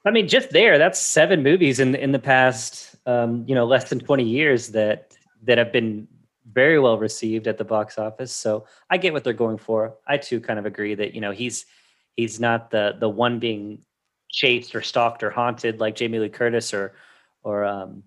I 0.06 0.12
mean, 0.12 0.28
just 0.28 0.50
there, 0.52 0.78
that's 0.78 1.00
seven 1.00 1.44
movies 1.44 1.80
in 1.80 1.96
in 1.96 2.12
the 2.12 2.20
past, 2.20 2.96
um, 3.06 3.44
you 3.48 3.56
know, 3.56 3.66
less 3.66 3.90
than 3.90 4.00
twenty 4.00 4.24
years 4.26 4.70
that 4.70 5.14
that 5.44 5.58
have 5.58 5.72
been 5.72 6.08
very 6.52 6.78
well 6.78 6.98
received 6.98 7.48
at 7.48 7.58
the 7.58 7.64
box 7.64 7.98
office. 7.98 8.32
So 8.34 8.66
I 8.90 8.98
get 8.98 9.14
what 9.14 9.24
they're 9.24 9.34
going 9.34 9.58
for. 9.58 9.96
I 10.08 10.18
too 10.18 10.40
kind 10.42 10.60
of 10.60 10.66
agree 10.66 10.94
that 10.96 11.14
you 11.16 11.22
know 11.22 11.32
he's 11.32 11.66
he's 12.18 12.40
not 12.40 12.70
the 12.70 12.96
the 13.00 13.10
one 13.10 13.40
being 13.40 13.80
chased 14.30 14.76
or 14.76 14.82
stalked 14.82 15.24
or 15.24 15.30
haunted 15.32 15.80
like 15.80 15.96
Jamie 15.96 16.20
Lee 16.20 16.30
Curtis 16.30 16.74
or 16.74 16.94
or 17.44 17.64
um, 17.64 18.04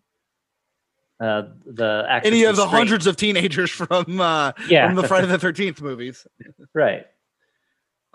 uh, 1.18 1.43
the 1.64 2.07
Any 2.24 2.45
of 2.45 2.57
the 2.57 2.66
Scream. 2.66 2.77
hundreds 2.79 3.07
of 3.07 3.16
teenagers 3.16 3.70
from 3.70 4.20
uh, 4.20 4.53
Yeah. 4.68 4.87
from 4.87 4.97
the 4.97 5.09
Friday 5.09 5.29
the 5.29 5.39
Thirteenth 5.47 5.81
movies. 5.81 6.27
right? 6.74 7.07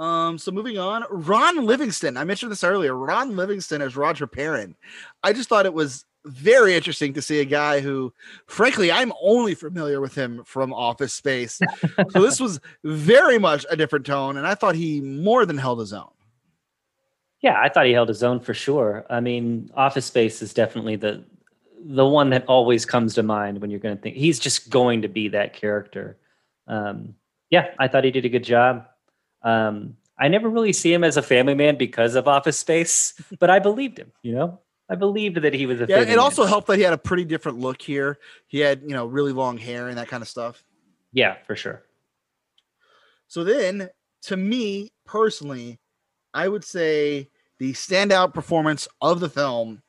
Um, 0.01 0.39
so 0.39 0.51
moving 0.51 0.79
on, 0.79 1.05
Ron 1.11 1.63
Livingston. 1.63 2.17
I 2.17 2.23
mentioned 2.23 2.51
this 2.51 2.63
earlier. 2.63 2.95
Ron 2.95 3.35
Livingston 3.35 3.83
as 3.83 3.95
Roger 3.95 4.25
Perron. 4.25 4.75
I 5.23 5.31
just 5.31 5.47
thought 5.47 5.67
it 5.67 5.75
was 5.75 6.05
very 6.25 6.75
interesting 6.75 7.13
to 7.13 7.21
see 7.21 7.39
a 7.39 7.45
guy 7.45 7.81
who, 7.81 8.11
frankly, 8.47 8.91
I'm 8.91 9.13
only 9.21 9.53
familiar 9.53 10.01
with 10.01 10.15
him 10.15 10.43
from 10.43 10.73
Office 10.73 11.13
Space. 11.13 11.59
so 12.09 12.19
this 12.19 12.39
was 12.39 12.59
very 12.83 13.37
much 13.37 13.63
a 13.69 13.77
different 13.77 14.07
tone, 14.07 14.37
and 14.37 14.47
I 14.47 14.55
thought 14.55 14.73
he 14.73 15.01
more 15.01 15.45
than 15.45 15.59
held 15.59 15.79
his 15.79 15.93
own. 15.93 16.09
Yeah, 17.43 17.61
I 17.61 17.69
thought 17.69 17.85
he 17.85 17.91
held 17.91 18.09
his 18.09 18.23
own 18.23 18.39
for 18.39 18.55
sure. 18.55 19.05
I 19.07 19.19
mean, 19.19 19.69
Office 19.75 20.07
Space 20.07 20.41
is 20.41 20.51
definitely 20.51 20.95
the 20.95 21.23
the 21.83 22.05
one 22.05 22.31
that 22.31 22.45
always 22.45 22.85
comes 22.85 23.15
to 23.15 23.23
mind 23.23 23.59
when 23.61 23.69
you're 23.69 23.79
going 23.79 23.95
to 23.95 24.01
think 24.01 24.15
he's 24.15 24.39
just 24.39 24.71
going 24.71 25.03
to 25.03 25.07
be 25.07 25.27
that 25.29 25.53
character. 25.53 26.17
Um, 26.67 27.15
yeah, 27.51 27.73
I 27.77 27.87
thought 27.87 28.03
he 28.03 28.11
did 28.11 28.25
a 28.25 28.29
good 28.29 28.43
job. 28.43 28.87
Um, 29.43 29.97
I 30.17 30.27
never 30.27 30.49
really 30.49 30.73
see 30.73 30.93
him 30.93 31.03
as 31.03 31.17
a 31.17 31.21
family 31.21 31.55
man 31.55 31.77
because 31.77 32.15
of 32.15 32.27
Office 32.27 32.57
Space, 32.57 33.13
but 33.39 33.49
I 33.49 33.59
believed 33.59 33.97
him. 33.97 34.11
You 34.21 34.35
know, 34.35 34.59
I 34.89 34.95
believed 34.95 35.41
that 35.41 35.53
he 35.53 35.65
was 35.65 35.81
a. 35.81 35.85
Yeah, 35.87 36.01
it 36.01 36.09
man. 36.09 36.19
also 36.19 36.45
helped 36.45 36.67
that 36.67 36.77
he 36.77 36.83
had 36.83 36.93
a 36.93 36.97
pretty 36.97 37.25
different 37.25 37.59
look 37.59 37.81
here. 37.81 38.19
He 38.47 38.59
had, 38.59 38.81
you 38.81 38.89
know, 38.89 39.05
really 39.05 39.31
long 39.33 39.57
hair 39.57 39.87
and 39.87 39.97
that 39.97 40.07
kind 40.07 40.21
of 40.21 40.27
stuff. 40.27 40.63
Yeah, 41.13 41.37
for 41.45 41.55
sure. 41.55 41.83
So 43.27 43.43
then, 43.43 43.89
to 44.23 44.37
me 44.37 44.89
personally, 45.05 45.79
I 46.33 46.47
would 46.47 46.63
say 46.63 47.29
the 47.59 47.73
standout 47.73 48.33
performance 48.33 48.87
of 49.01 49.19
the 49.19 49.29
film, 49.29 49.81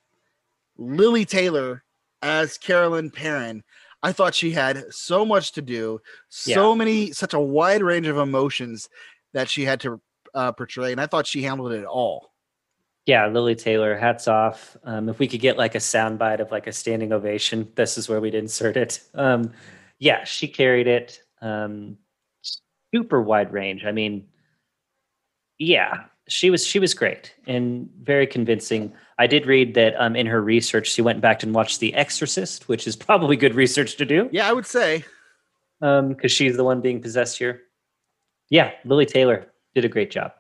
Lili 0.77 1.25
Taylor 1.25 1.83
as 2.23 2.57
Carolyn 2.57 3.11
Perron. 3.11 3.63
I 4.05 4.13
thought 4.13 4.35
she 4.35 4.51
had 4.51 4.93
so 4.93 5.25
much 5.25 5.53
to 5.53 5.63
do, 5.63 6.01
so 6.29 6.75
many, 6.75 7.13
such 7.13 7.35
a 7.35 7.41
wide 7.41 7.83
range 7.83 8.09
of 8.09 8.19
emotions 8.19 8.89
that 9.33 9.49
she 9.49 9.65
had 9.65 9.81
to 9.81 10.01
uh, 10.35 10.53
portray, 10.53 10.93
and 10.93 11.01
I 11.01 11.07
thought 11.07 11.27
she 11.27 11.43
handled 11.43 11.73
it 11.73 11.85
all. 11.85 12.33
Yeah, 13.07 13.27
Lili 13.27 13.57
Taylor, 13.57 13.97
hats 13.97 14.29
off. 14.29 14.77
Um, 14.85 15.09
if 15.09 15.19
we 15.19 15.27
could 15.27 15.41
get 15.41 15.57
like 15.59 15.75
a 15.75 15.79
soundbite 15.79 16.39
of 16.41 16.51
like 16.53 16.67
a 16.69 16.73
standing 16.73 17.13
ovation, 17.13 17.69
this 17.75 17.99
is 17.99 18.09
where 18.09 18.21
we'd 18.21 18.35
insert 18.35 18.77
it. 18.77 19.01
Um, 19.15 19.53
yeah, 19.99 20.23
she 20.25 20.47
carried 20.47 20.87
it. 20.87 21.21
Um, 21.41 21.97
super 22.95 23.21
wide 23.21 23.53
range. 23.53 23.85
I 23.85 23.91
mean, 23.91 24.29
yeah, 25.59 26.05
she 26.29 26.51
was 26.51 26.65
she 26.65 26.79
was 26.79 26.95
great 26.95 27.35
and 27.47 27.89
very 28.03 28.27
convincing. 28.27 28.93
I 29.19 29.27
did 29.27 29.47
read 29.47 29.75
that 29.75 29.95
um, 30.01 30.15
in 30.15 30.27
her 30.27 30.41
research, 30.41 30.89
she 30.93 31.03
went 31.03 31.21
back 31.21 31.43
and 31.43 31.53
watched 31.55 31.81
The 31.81 31.95
Exorcist, 31.95 32.69
which 32.69 32.87
is 32.87 32.95
probably 32.95 33.37
good 33.37 33.55
research 33.55 33.97
to 33.97 34.05
do 34.05 34.29
Yeah, 34.33 34.49
I 34.49 34.53
would 34.53 34.67
say. 34.67 35.05
because 35.81 36.31
she's 36.31 36.57
the 36.57 36.65
one 36.65 36.81
being 36.81 37.01
possessed 37.03 37.37
here. 37.39 37.63
Yeah, 38.53 38.73
Lili 38.85 39.07
Taylor 39.07 39.47
did 39.75 39.87
a 39.87 39.89
great 39.89 40.11
job. 40.11 40.33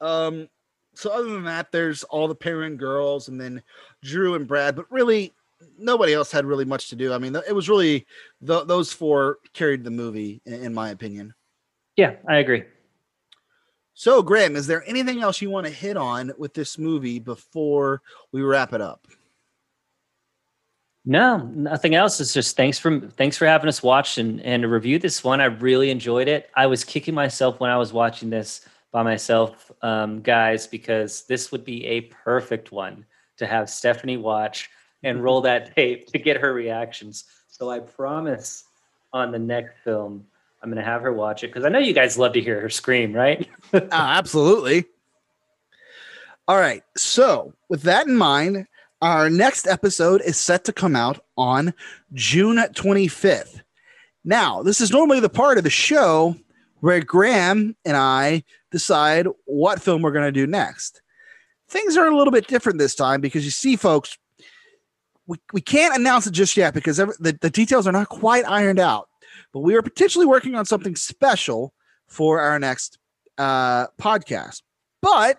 Um, 0.00 0.48
so 0.94 1.10
other 1.10 1.28
than 1.28 1.44
that, 1.44 1.70
there's 1.70 2.02
all 2.04 2.26
the 2.26 2.34
Perron 2.34 2.78
girls, 2.78 3.28
and 3.28 3.38
then 3.38 3.62
Drew 4.02 4.36
and 4.36 4.48
Brad, 4.48 4.74
but 4.74 4.90
really 4.90 5.34
nobody 5.78 6.14
else 6.14 6.32
had 6.32 6.46
really 6.46 6.64
much 6.64 6.88
to 6.88 6.96
do. 6.96 7.12
I 7.12 7.18
mean, 7.18 7.36
it 7.36 7.54
was 7.54 7.68
really 7.68 8.06
th- 8.46 8.66
those 8.66 8.90
four 8.90 9.36
carried 9.52 9.84
the 9.84 9.90
movie, 9.90 10.40
in, 10.46 10.54
in 10.64 10.74
my 10.74 10.88
opinion. 10.88 11.34
Yeah, 11.96 12.14
I 12.26 12.36
agree. 12.36 12.64
So, 13.92 14.22
Graham, 14.22 14.56
is 14.56 14.66
there 14.66 14.82
anything 14.88 15.20
else 15.20 15.42
you 15.42 15.50
want 15.50 15.66
to 15.66 15.72
hit 15.72 15.98
on 15.98 16.32
with 16.38 16.54
this 16.54 16.78
movie 16.78 17.18
before 17.18 18.00
we 18.32 18.40
wrap 18.40 18.72
it 18.72 18.80
up? 18.80 19.06
No, 21.08 21.38
nothing 21.54 21.94
else. 21.94 22.20
It's 22.20 22.34
just 22.34 22.54
thanks 22.54 22.78
for 22.78 23.00
thanks 23.00 23.38
for 23.38 23.46
having 23.46 23.66
us 23.66 23.82
watch 23.82 24.18
and 24.18 24.42
and 24.42 24.70
review 24.70 24.98
this 24.98 25.24
one. 25.24 25.40
I 25.40 25.46
really 25.46 25.88
enjoyed 25.90 26.28
it. 26.28 26.50
I 26.54 26.66
was 26.66 26.84
kicking 26.84 27.14
myself 27.14 27.60
when 27.60 27.70
I 27.70 27.78
was 27.78 27.94
watching 27.94 28.28
this 28.28 28.66
by 28.92 29.02
myself, 29.02 29.72
um, 29.80 30.20
guys, 30.20 30.66
because 30.66 31.22
this 31.22 31.50
would 31.50 31.64
be 31.64 31.86
a 31.86 32.02
perfect 32.02 32.72
one 32.72 33.06
to 33.38 33.46
have 33.46 33.70
Stephanie 33.70 34.18
watch 34.18 34.68
and 35.02 35.24
roll 35.24 35.40
that 35.40 35.74
tape 35.74 36.08
to 36.08 36.18
get 36.18 36.36
her 36.36 36.52
reactions. 36.52 37.24
So 37.46 37.70
I 37.70 37.78
promise 37.78 38.64
on 39.14 39.32
the 39.32 39.38
next 39.38 39.78
film, 39.82 40.26
I'm 40.62 40.68
going 40.68 40.76
to 40.76 40.90
have 40.90 41.00
her 41.00 41.14
watch 41.14 41.42
it 41.42 41.46
because 41.46 41.64
I 41.64 41.70
know 41.70 41.78
you 41.78 41.94
guys 41.94 42.18
love 42.18 42.34
to 42.34 42.40
hear 42.42 42.60
her 42.60 42.68
scream, 42.68 43.14
right? 43.14 43.48
Ah, 43.92 44.18
absolutely. 44.18 44.84
All 46.46 46.58
right. 46.58 46.82
So, 46.98 47.54
with 47.70 47.80
that 47.82 48.06
in 48.06 48.16
mind, 48.16 48.66
our 49.00 49.30
next 49.30 49.66
episode 49.66 50.20
is 50.22 50.36
set 50.36 50.64
to 50.64 50.72
come 50.72 50.96
out 50.96 51.20
on 51.36 51.72
June 52.12 52.56
25th. 52.56 53.62
Now, 54.24 54.62
this 54.62 54.80
is 54.80 54.90
normally 54.90 55.20
the 55.20 55.28
part 55.28 55.58
of 55.58 55.64
the 55.64 55.70
show 55.70 56.36
where 56.80 57.00
Graham 57.00 57.76
and 57.84 57.96
I 57.96 58.42
decide 58.70 59.26
what 59.44 59.80
film 59.80 60.02
we're 60.02 60.12
going 60.12 60.26
to 60.26 60.32
do 60.32 60.46
next. 60.46 61.00
Things 61.68 61.96
are 61.96 62.06
a 62.06 62.16
little 62.16 62.32
bit 62.32 62.46
different 62.46 62.78
this 62.78 62.94
time 62.94 63.20
because 63.20 63.44
you 63.44 63.50
see, 63.50 63.76
folks, 63.76 64.18
we, 65.26 65.38
we 65.52 65.60
can't 65.60 65.96
announce 65.96 66.26
it 66.26 66.32
just 66.32 66.56
yet 66.56 66.74
because 66.74 66.98
every, 66.98 67.14
the, 67.20 67.38
the 67.40 67.50
details 67.50 67.86
are 67.86 67.92
not 67.92 68.08
quite 68.08 68.44
ironed 68.48 68.80
out. 68.80 69.08
But 69.52 69.60
we 69.60 69.74
are 69.76 69.82
potentially 69.82 70.26
working 70.26 70.54
on 70.54 70.64
something 70.64 70.96
special 70.96 71.72
for 72.06 72.40
our 72.40 72.58
next 72.58 72.98
uh, 73.36 73.86
podcast. 74.00 74.62
But 75.02 75.38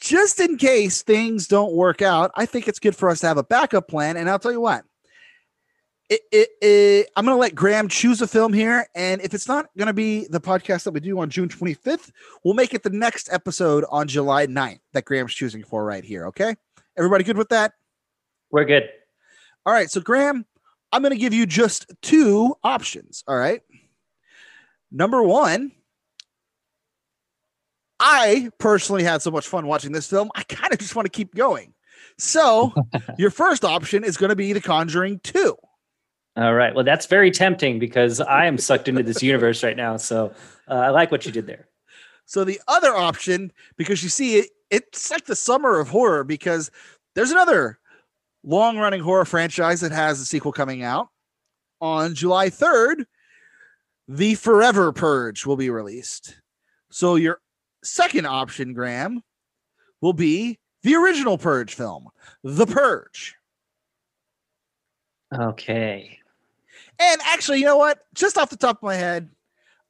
just 0.00 0.40
in 0.40 0.56
case 0.56 1.02
things 1.02 1.48
don't 1.48 1.72
work 1.72 2.02
out, 2.02 2.30
I 2.34 2.46
think 2.46 2.68
it's 2.68 2.78
good 2.78 2.96
for 2.96 3.08
us 3.08 3.20
to 3.20 3.28
have 3.28 3.38
a 3.38 3.44
backup 3.44 3.88
plan. 3.88 4.16
And 4.16 4.28
I'll 4.28 4.38
tell 4.38 4.52
you 4.52 4.60
what, 4.60 4.84
it, 6.08 6.20
it, 6.30 6.48
it, 6.60 7.10
I'm 7.16 7.24
going 7.24 7.36
to 7.36 7.40
let 7.40 7.54
Graham 7.54 7.88
choose 7.88 8.20
a 8.22 8.26
film 8.26 8.52
here. 8.52 8.86
And 8.94 9.20
if 9.20 9.34
it's 9.34 9.48
not 9.48 9.66
going 9.76 9.88
to 9.88 9.94
be 9.94 10.26
the 10.28 10.40
podcast 10.40 10.84
that 10.84 10.92
we 10.92 11.00
do 11.00 11.18
on 11.18 11.30
June 11.30 11.48
25th, 11.48 12.10
we'll 12.44 12.54
make 12.54 12.74
it 12.74 12.82
the 12.82 12.90
next 12.90 13.32
episode 13.32 13.84
on 13.90 14.06
July 14.06 14.46
9th 14.46 14.80
that 14.92 15.04
Graham's 15.04 15.34
choosing 15.34 15.64
for 15.64 15.84
right 15.84 16.04
here. 16.04 16.26
Okay. 16.26 16.54
Everybody 16.96 17.24
good 17.24 17.36
with 17.36 17.48
that? 17.48 17.72
We're 18.50 18.64
good. 18.64 18.88
All 19.64 19.72
right. 19.72 19.90
So, 19.90 20.00
Graham, 20.00 20.46
I'm 20.92 21.02
going 21.02 21.12
to 21.12 21.18
give 21.18 21.34
you 21.34 21.46
just 21.46 21.92
two 22.02 22.54
options. 22.62 23.24
All 23.26 23.36
right. 23.36 23.62
Number 24.92 25.22
one, 25.22 25.72
I 27.98 28.50
personally 28.58 29.02
had 29.02 29.22
so 29.22 29.30
much 29.30 29.46
fun 29.46 29.66
watching 29.66 29.92
this 29.92 30.08
film. 30.08 30.30
I 30.34 30.42
kind 30.44 30.72
of 30.72 30.78
just 30.78 30.94
want 30.94 31.06
to 31.06 31.10
keep 31.10 31.34
going. 31.34 31.72
So, 32.18 32.72
your 33.18 33.30
first 33.30 33.64
option 33.64 34.04
is 34.04 34.16
going 34.16 34.30
to 34.30 34.36
be 34.36 34.52
The 34.52 34.60
Conjuring 34.60 35.20
2. 35.20 35.56
All 36.36 36.54
right. 36.54 36.74
Well, 36.74 36.84
that's 36.84 37.06
very 37.06 37.30
tempting 37.30 37.78
because 37.78 38.20
I 38.20 38.44
am 38.44 38.58
sucked 38.58 38.88
into 38.88 39.02
this 39.02 39.22
universe 39.22 39.62
right 39.62 39.76
now. 39.76 39.96
So 39.96 40.34
uh, 40.68 40.74
I 40.74 40.90
like 40.90 41.10
what 41.10 41.24
you 41.24 41.32
did 41.32 41.46
there. 41.46 41.68
So, 42.26 42.44
the 42.44 42.60
other 42.66 42.94
option, 42.94 43.52
because 43.76 44.02
you 44.02 44.08
see, 44.08 44.38
it, 44.38 44.50
it's 44.70 45.10
like 45.10 45.26
the 45.26 45.36
summer 45.36 45.78
of 45.78 45.88
horror 45.88 46.24
because 46.24 46.70
there's 47.14 47.30
another 47.30 47.78
long 48.42 48.76
running 48.76 49.00
horror 49.00 49.24
franchise 49.24 49.80
that 49.80 49.92
has 49.92 50.20
a 50.20 50.24
sequel 50.24 50.52
coming 50.52 50.82
out 50.82 51.08
on 51.80 52.14
July 52.14 52.50
3rd. 52.50 53.04
The 54.08 54.34
Forever 54.34 54.92
Purge 54.92 55.46
will 55.46 55.56
be 55.56 55.70
released. 55.70 56.36
So, 56.90 57.14
your 57.14 57.40
second 57.86 58.26
option, 58.26 58.72
Graham, 58.72 59.22
will 60.00 60.12
be 60.12 60.58
the 60.82 60.94
original 60.94 61.38
Purge 61.38 61.74
film, 61.74 62.08
The 62.44 62.66
Purge. 62.66 63.34
Okay. 65.34 66.18
And 66.98 67.20
actually, 67.24 67.58
you 67.58 67.64
know 67.64 67.76
what? 67.76 68.00
Just 68.14 68.38
off 68.38 68.50
the 68.50 68.56
top 68.56 68.78
of 68.78 68.82
my 68.82 68.94
head, 68.94 69.28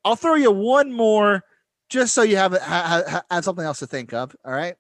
I'll 0.05 0.17
throw 0.17 0.35
you 0.35 0.51
one 0.51 0.93
more 0.93 1.43
just 1.89 2.15
so 2.15 2.23
you 2.23 2.37
have, 2.37 2.53
a- 2.53 2.61
ha- 2.61 3.03
ha- 3.09 3.23
have 3.31 3.45
something 3.45 3.65
else 3.65 3.79
to 3.81 3.87
think 3.87 4.13
of. 4.13 4.35
All 4.45 4.53
right. 4.53 4.75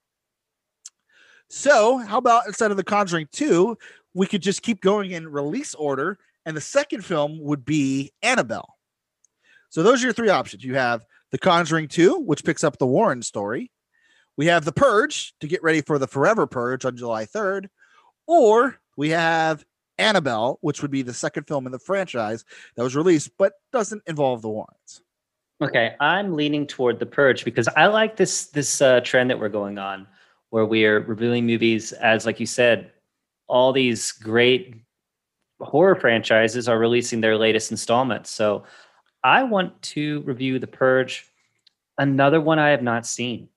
So, 1.48 1.98
how 1.98 2.18
about 2.18 2.46
instead 2.46 2.70
of 2.70 2.76
The 2.76 2.84
Conjuring 2.84 3.28
2, 3.32 3.78
we 4.14 4.26
could 4.26 4.42
just 4.42 4.62
keep 4.62 4.80
going 4.80 5.12
in 5.12 5.28
release 5.28 5.74
order, 5.74 6.18
and 6.44 6.56
the 6.56 6.60
second 6.60 7.04
film 7.04 7.38
would 7.40 7.64
be 7.64 8.12
Annabelle. 8.22 8.74
So, 9.68 9.84
those 9.84 10.02
are 10.02 10.06
your 10.06 10.12
three 10.12 10.28
options. 10.28 10.64
You 10.64 10.74
have 10.74 11.04
The 11.36 11.40
Conjuring 11.40 11.88
2, 11.88 12.20
which 12.20 12.44
picks 12.44 12.64
up 12.64 12.78
the 12.78 12.86
Warren 12.86 13.20
story. 13.20 13.70
We 14.38 14.46
have 14.46 14.64
The 14.64 14.72
Purge 14.72 15.34
to 15.40 15.46
get 15.46 15.62
ready 15.62 15.82
for 15.82 15.98
the 15.98 16.06
Forever 16.06 16.46
Purge 16.46 16.86
on 16.86 16.96
July 16.96 17.26
3rd. 17.26 17.66
Or 18.26 18.78
we 18.96 19.10
have 19.10 19.62
Annabelle, 19.98 20.56
which 20.62 20.80
would 20.80 20.90
be 20.90 21.02
the 21.02 21.12
second 21.12 21.46
film 21.46 21.66
in 21.66 21.72
the 21.72 21.78
franchise 21.78 22.42
that 22.74 22.82
was 22.82 22.96
released, 22.96 23.32
but 23.36 23.52
doesn't 23.70 24.02
involve 24.06 24.40
the 24.40 24.48
Warrens. 24.48 25.02
Okay, 25.60 25.94
I'm 26.00 26.32
leaning 26.32 26.66
toward 26.66 26.98
the 26.98 27.04
purge 27.04 27.44
because 27.44 27.68
I 27.68 27.84
like 27.88 28.16
this 28.16 28.46
this 28.46 28.80
uh, 28.80 29.00
trend 29.00 29.28
that 29.28 29.38
we're 29.38 29.50
going 29.50 29.76
on, 29.76 30.06
where 30.48 30.64
we 30.64 30.86
are 30.86 31.00
reviewing 31.00 31.44
movies 31.44 31.92
as, 31.92 32.24
like 32.24 32.40
you 32.40 32.46
said, 32.46 32.92
all 33.46 33.74
these 33.74 34.10
great 34.10 34.74
horror 35.60 35.96
franchises 35.96 36.66
are 36.66 36.78
releasing 36.78 37.20
their 37.20 37.36
latest 37.36 37.70
installments. 37.70 38.30
So 38.30 38.64
I 39.26 39.42
want 39.42 39.82
to 39.82 40.20
review 40.20 40.60
The 40.60 40.68
Purge, 40.68 41.28
another 41.98 42.40
one 42.40 42.60
I 42.60 42.68
have 42.68 42.82
not 42.84 43.04
seen. 43.04 43.48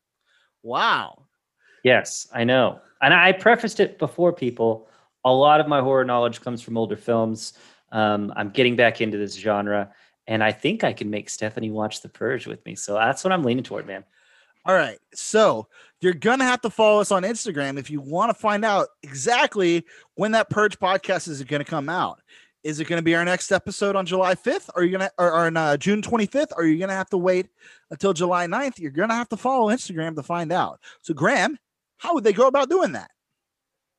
Wow. 0.63 1.27
Yes, 1.83 2.27
I 2.33 2.43
know. 2.43 2.79
And 3.03 3.13
I 3.13 3.33
prefaced 3.33 3.79
it 3.79 3.99
before 3.99 4.33
people. 4.33 4.89
A 5.23 5.31
lot 5.31 5.59
of 5.59 5.67
my 5.67 5.79
horror 5.79 6.03
knowledge 6.03 6.41
comes 6.41 6.63
from 6.63 6.75
older 6.75 6.95
films. 6.95 7.53
Um, 7.91 8.33
I'm 8.35 8.49
getting 8.49 8.75
back 8.75 8.99
into 8.99 9.19
this 9.19 9.35
genre, 9.35 9.93
and 10.25 10.43
I 10.43 10.53
think 10.53 10.83
I 10.83 10.91
can 10.91 11.11
make 11.11 11.29
Stephanie 11.29 11.69
watch 11.69 12.01
The 12.01 12.09
Purge 12.09 12.47
with 12.47 12.65
me. 12.65 12.73
So 12.73 12.95
that's 12.95 13.23
what 13.23 13.31
I'm 13.31 13.43
leaning 13.43 13.63
toward, 13.63 13.85
man. 13.85 14.03
All 14.65 14.73
right. 14.73 14.97
So 15.13 15.67
you're 16.01 16.13
going 16.15 16.39
to 16.39 16.45
have 16.45 16.61
to 16.61 16.71
follow 16.71 16.99
us 16.99 17.11
on 17.11 17.21
Instagram 17.21 17.77
if 17.77 17.91
you 17.91 18.01
want 18.01 18.31
to 18.31 18.33
find 18.33 18.65
out 18.65 18.87
exactly 19.03 19.85
when 20.15 20.31
that 20.31 20.49
Purge 20.49 20.79
podcast 20.79 21.27
is 21.27 21.43
going 21.43 21.63
to 21.63 21.69
come 21.69 21.89
out. 21.89 22.21
Is 22.63 22.79
it 22.79 22.87
going 22.87 22.99
to 22.99 23.03
be 23.03 23.15
our 23.15 23.23
next 23.23 23.51
episode 23.51 23.95
on 23.95 24.05
July 24.05 24.35
5th? 24.35 24.69
Or 24.75 24.81
are 24.81 24.83
you 24.83 24.97
going 24.97 25.07
to, 25.07 25.11
or, 25.17 25.31
or 25.31 25.45
on 25.45 25.55
uh, 25.55 25.77
June 25.77 26.01
25th? 26.01 26.51
Or 26.55 26.63
are 26.63 26.65
you 26.65 26.77
going 26.77 26.89
to 26.89 26.95
have 26.95 27.09
to 27.11 27.17
wait 27.17 27.47
until 27.89 28.13
July 28.13 28.47
9th? 28.47 28.79
You're 28.79 28.91
going 28.91 29.09
to 29.09 29.15
have 29.15 29.29
to 29.29 29.37
follow 29.37 29.69
Instagram 29.69 30.15
to 30.15 30.23
find 30.23 30.51
out. 30.51 30.79
So, 31.01 31.13
Graham, 31.13 31.57
how 31.97 32.13
would 32.13 32.23
they 32.23 32.33
go 32.33 32.47
about 32.47 32.69
doing 32.69 32.91
that? 32.93 33.11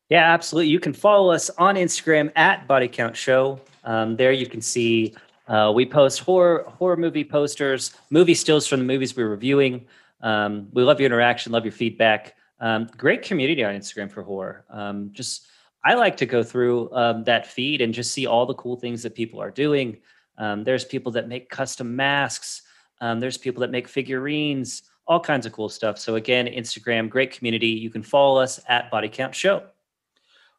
Yeah, 0.09 0.31
absolutely. 0.33 0.69
You 0.69 0.79
can 0.79 0.93
follow 0.93 1.31
us 1.31 1.49
on 1.57 1.75
Instagram 1.75 2.31
at 2.35 2.67
Body 2.67 2.87
Count 2.87 3.15
Show. 3.15 3.61
Um, 3.83 4.17
there 4.17 4.31
you 4.31 4.45
can 4.45 4.61
see 4.61 5.15
uh, 5.47 5.71
we 5.73 5.85
post 5.85 6.19
horror 6.19 6.65
horror 6.67 6.97
movie 6.97 7.23
posters, 7.23 7.93
movie 8.09 8.33
stills 8.33 8.67
from 8.67 8.79
the 8.79 8.85
movies 8.85 9.15
we're 9.15 9.29
reviewing. 9.29 9.85
Um, 10.21 10.67
we 10.73 10.83
love 10.83 10.99
your 10.99 11.07
interaction, 11.07 11.51
love 11.51 11.65
your 11.65 11.71
feedback. 11.71 12.35
Um, 12.59 12.89
great 12.95 13.23
community 13.23 13.63
on 13.63 13.73
Instagram 13.73 14.11
for 14.11 14.21
horror. 14.21 14.65
Um, 14.69 15.09
just 15.13 15.47
I 15.83 15.95
like 15.95 16.17
to 16.17 16.25
go 16.25 16.43
through 16.43 16.91
um, 16.93 17.23
that 17.23 17.47
feed 17.47 17.81
and 17.81 17.93
just 17.93 18.11
see 18.11 18.27
all 18.27 18.45
the 18.45 18.53
cool 18.53 18.75
things 18.75 19.01
that 19.03 19.15
people 19.15 19.41
are 19.41 19.51
doing. 19.51 19.97
Um, 20.37 20.63
there's 20.63 20.85
people 20.85 21.11
that 21.13 21.27
make 21.27 21.49
custom 21.49 21.95
masks. 21.95 22.63
Um, 22.99 23.19
there's 23.19 23.37
people 23.37 23.61
that 23.61 23.71
make 23.71 23.87
figurines, 23.87 24.83
all 25.07 25.19
kinds 25.19 25.45
of 25.45 25.53
cool 25.53 25.69
stuff. 25.69 25.97
So 25.97 26.15
again, 26.15 26.45
Instagram, 26.45 27.09
great 27.09 27.31
community. 27.31 27.67
You 27.67 27.89
can 27.89 28.03
follow 28.03 28.39
us 28.39 28.59
at 28.67 28.91
Body 28.91 29.09
Count 29.09 29.33
Show. 29.33 29.63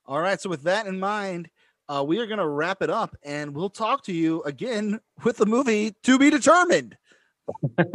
All 0.06 0.20
right. 0.20 0.40
So 0.40 0.50
with 0.50 0.62
that 0.64 0.86
in 0.86 0.98
mind, 0.98 1.48
uh, 1.88 2.02
we 2.02 2.18
are 2.18 2.26
going 2.26 2.38
to 2.38 2.46
wrap 2.46 2.80
it 2.82 2.90
up, 2.90 3.16
and 3.22 3.54
we'll 3.54 3.70
talk 3.70 4.04
to 4.04 4.12
you 4.12 4.42
again 4.44 5.00
with 5.24 5.36
the 5.36 5.46
movie 5.46 5.94
to 6.02 6.18
be 6.18 6.30
determined. 6.30 6.96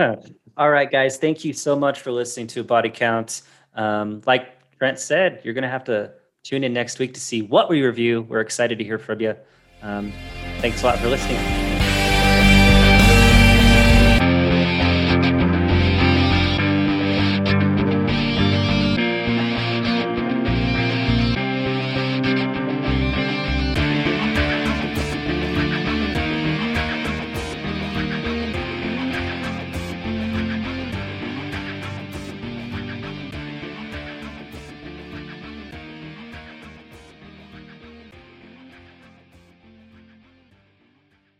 All 0.57 0.69
right, 0.69 0.91
guys. 0.91 1.17
Thank 1.17 1.43
you 1.43 1.53
so 1.53 1.75
much 1.75 2.01
for 2.01 2.11
listening 2.11 2.47
to 2.47 2.63
Body 2.63 2.89
Count. 2.89 3.41
Um, 3.75 4.21
like 4.25 4.49
Trent 4.77 4.99
said, 4.99 5.41
you're 5.43 5.53
going 5.53 5.63
to 5.63 5.69
have 5.69 5.83
to 5.85 6.11
tune 6.47 6.63
in 6.63 6.71
next 6.71 6.97
week 6.97 7.13
to 7.13 7.19
see 7.19 7.41
what 7.41 7.69
we 7.69 7.81
review. 7.81 8.21
We're 8.21 8.39
excited 8.39 8.77
to 8.77 8.83
hear 8.83 8.97
from 8.97 9.19
you. 9.19 9.35
Um, 9.81 10.13
thanks 10.59 10.81
a 10.81 10.85
lot 10.85 10.97
for 10.99 11.09
listening. 11.09 11.66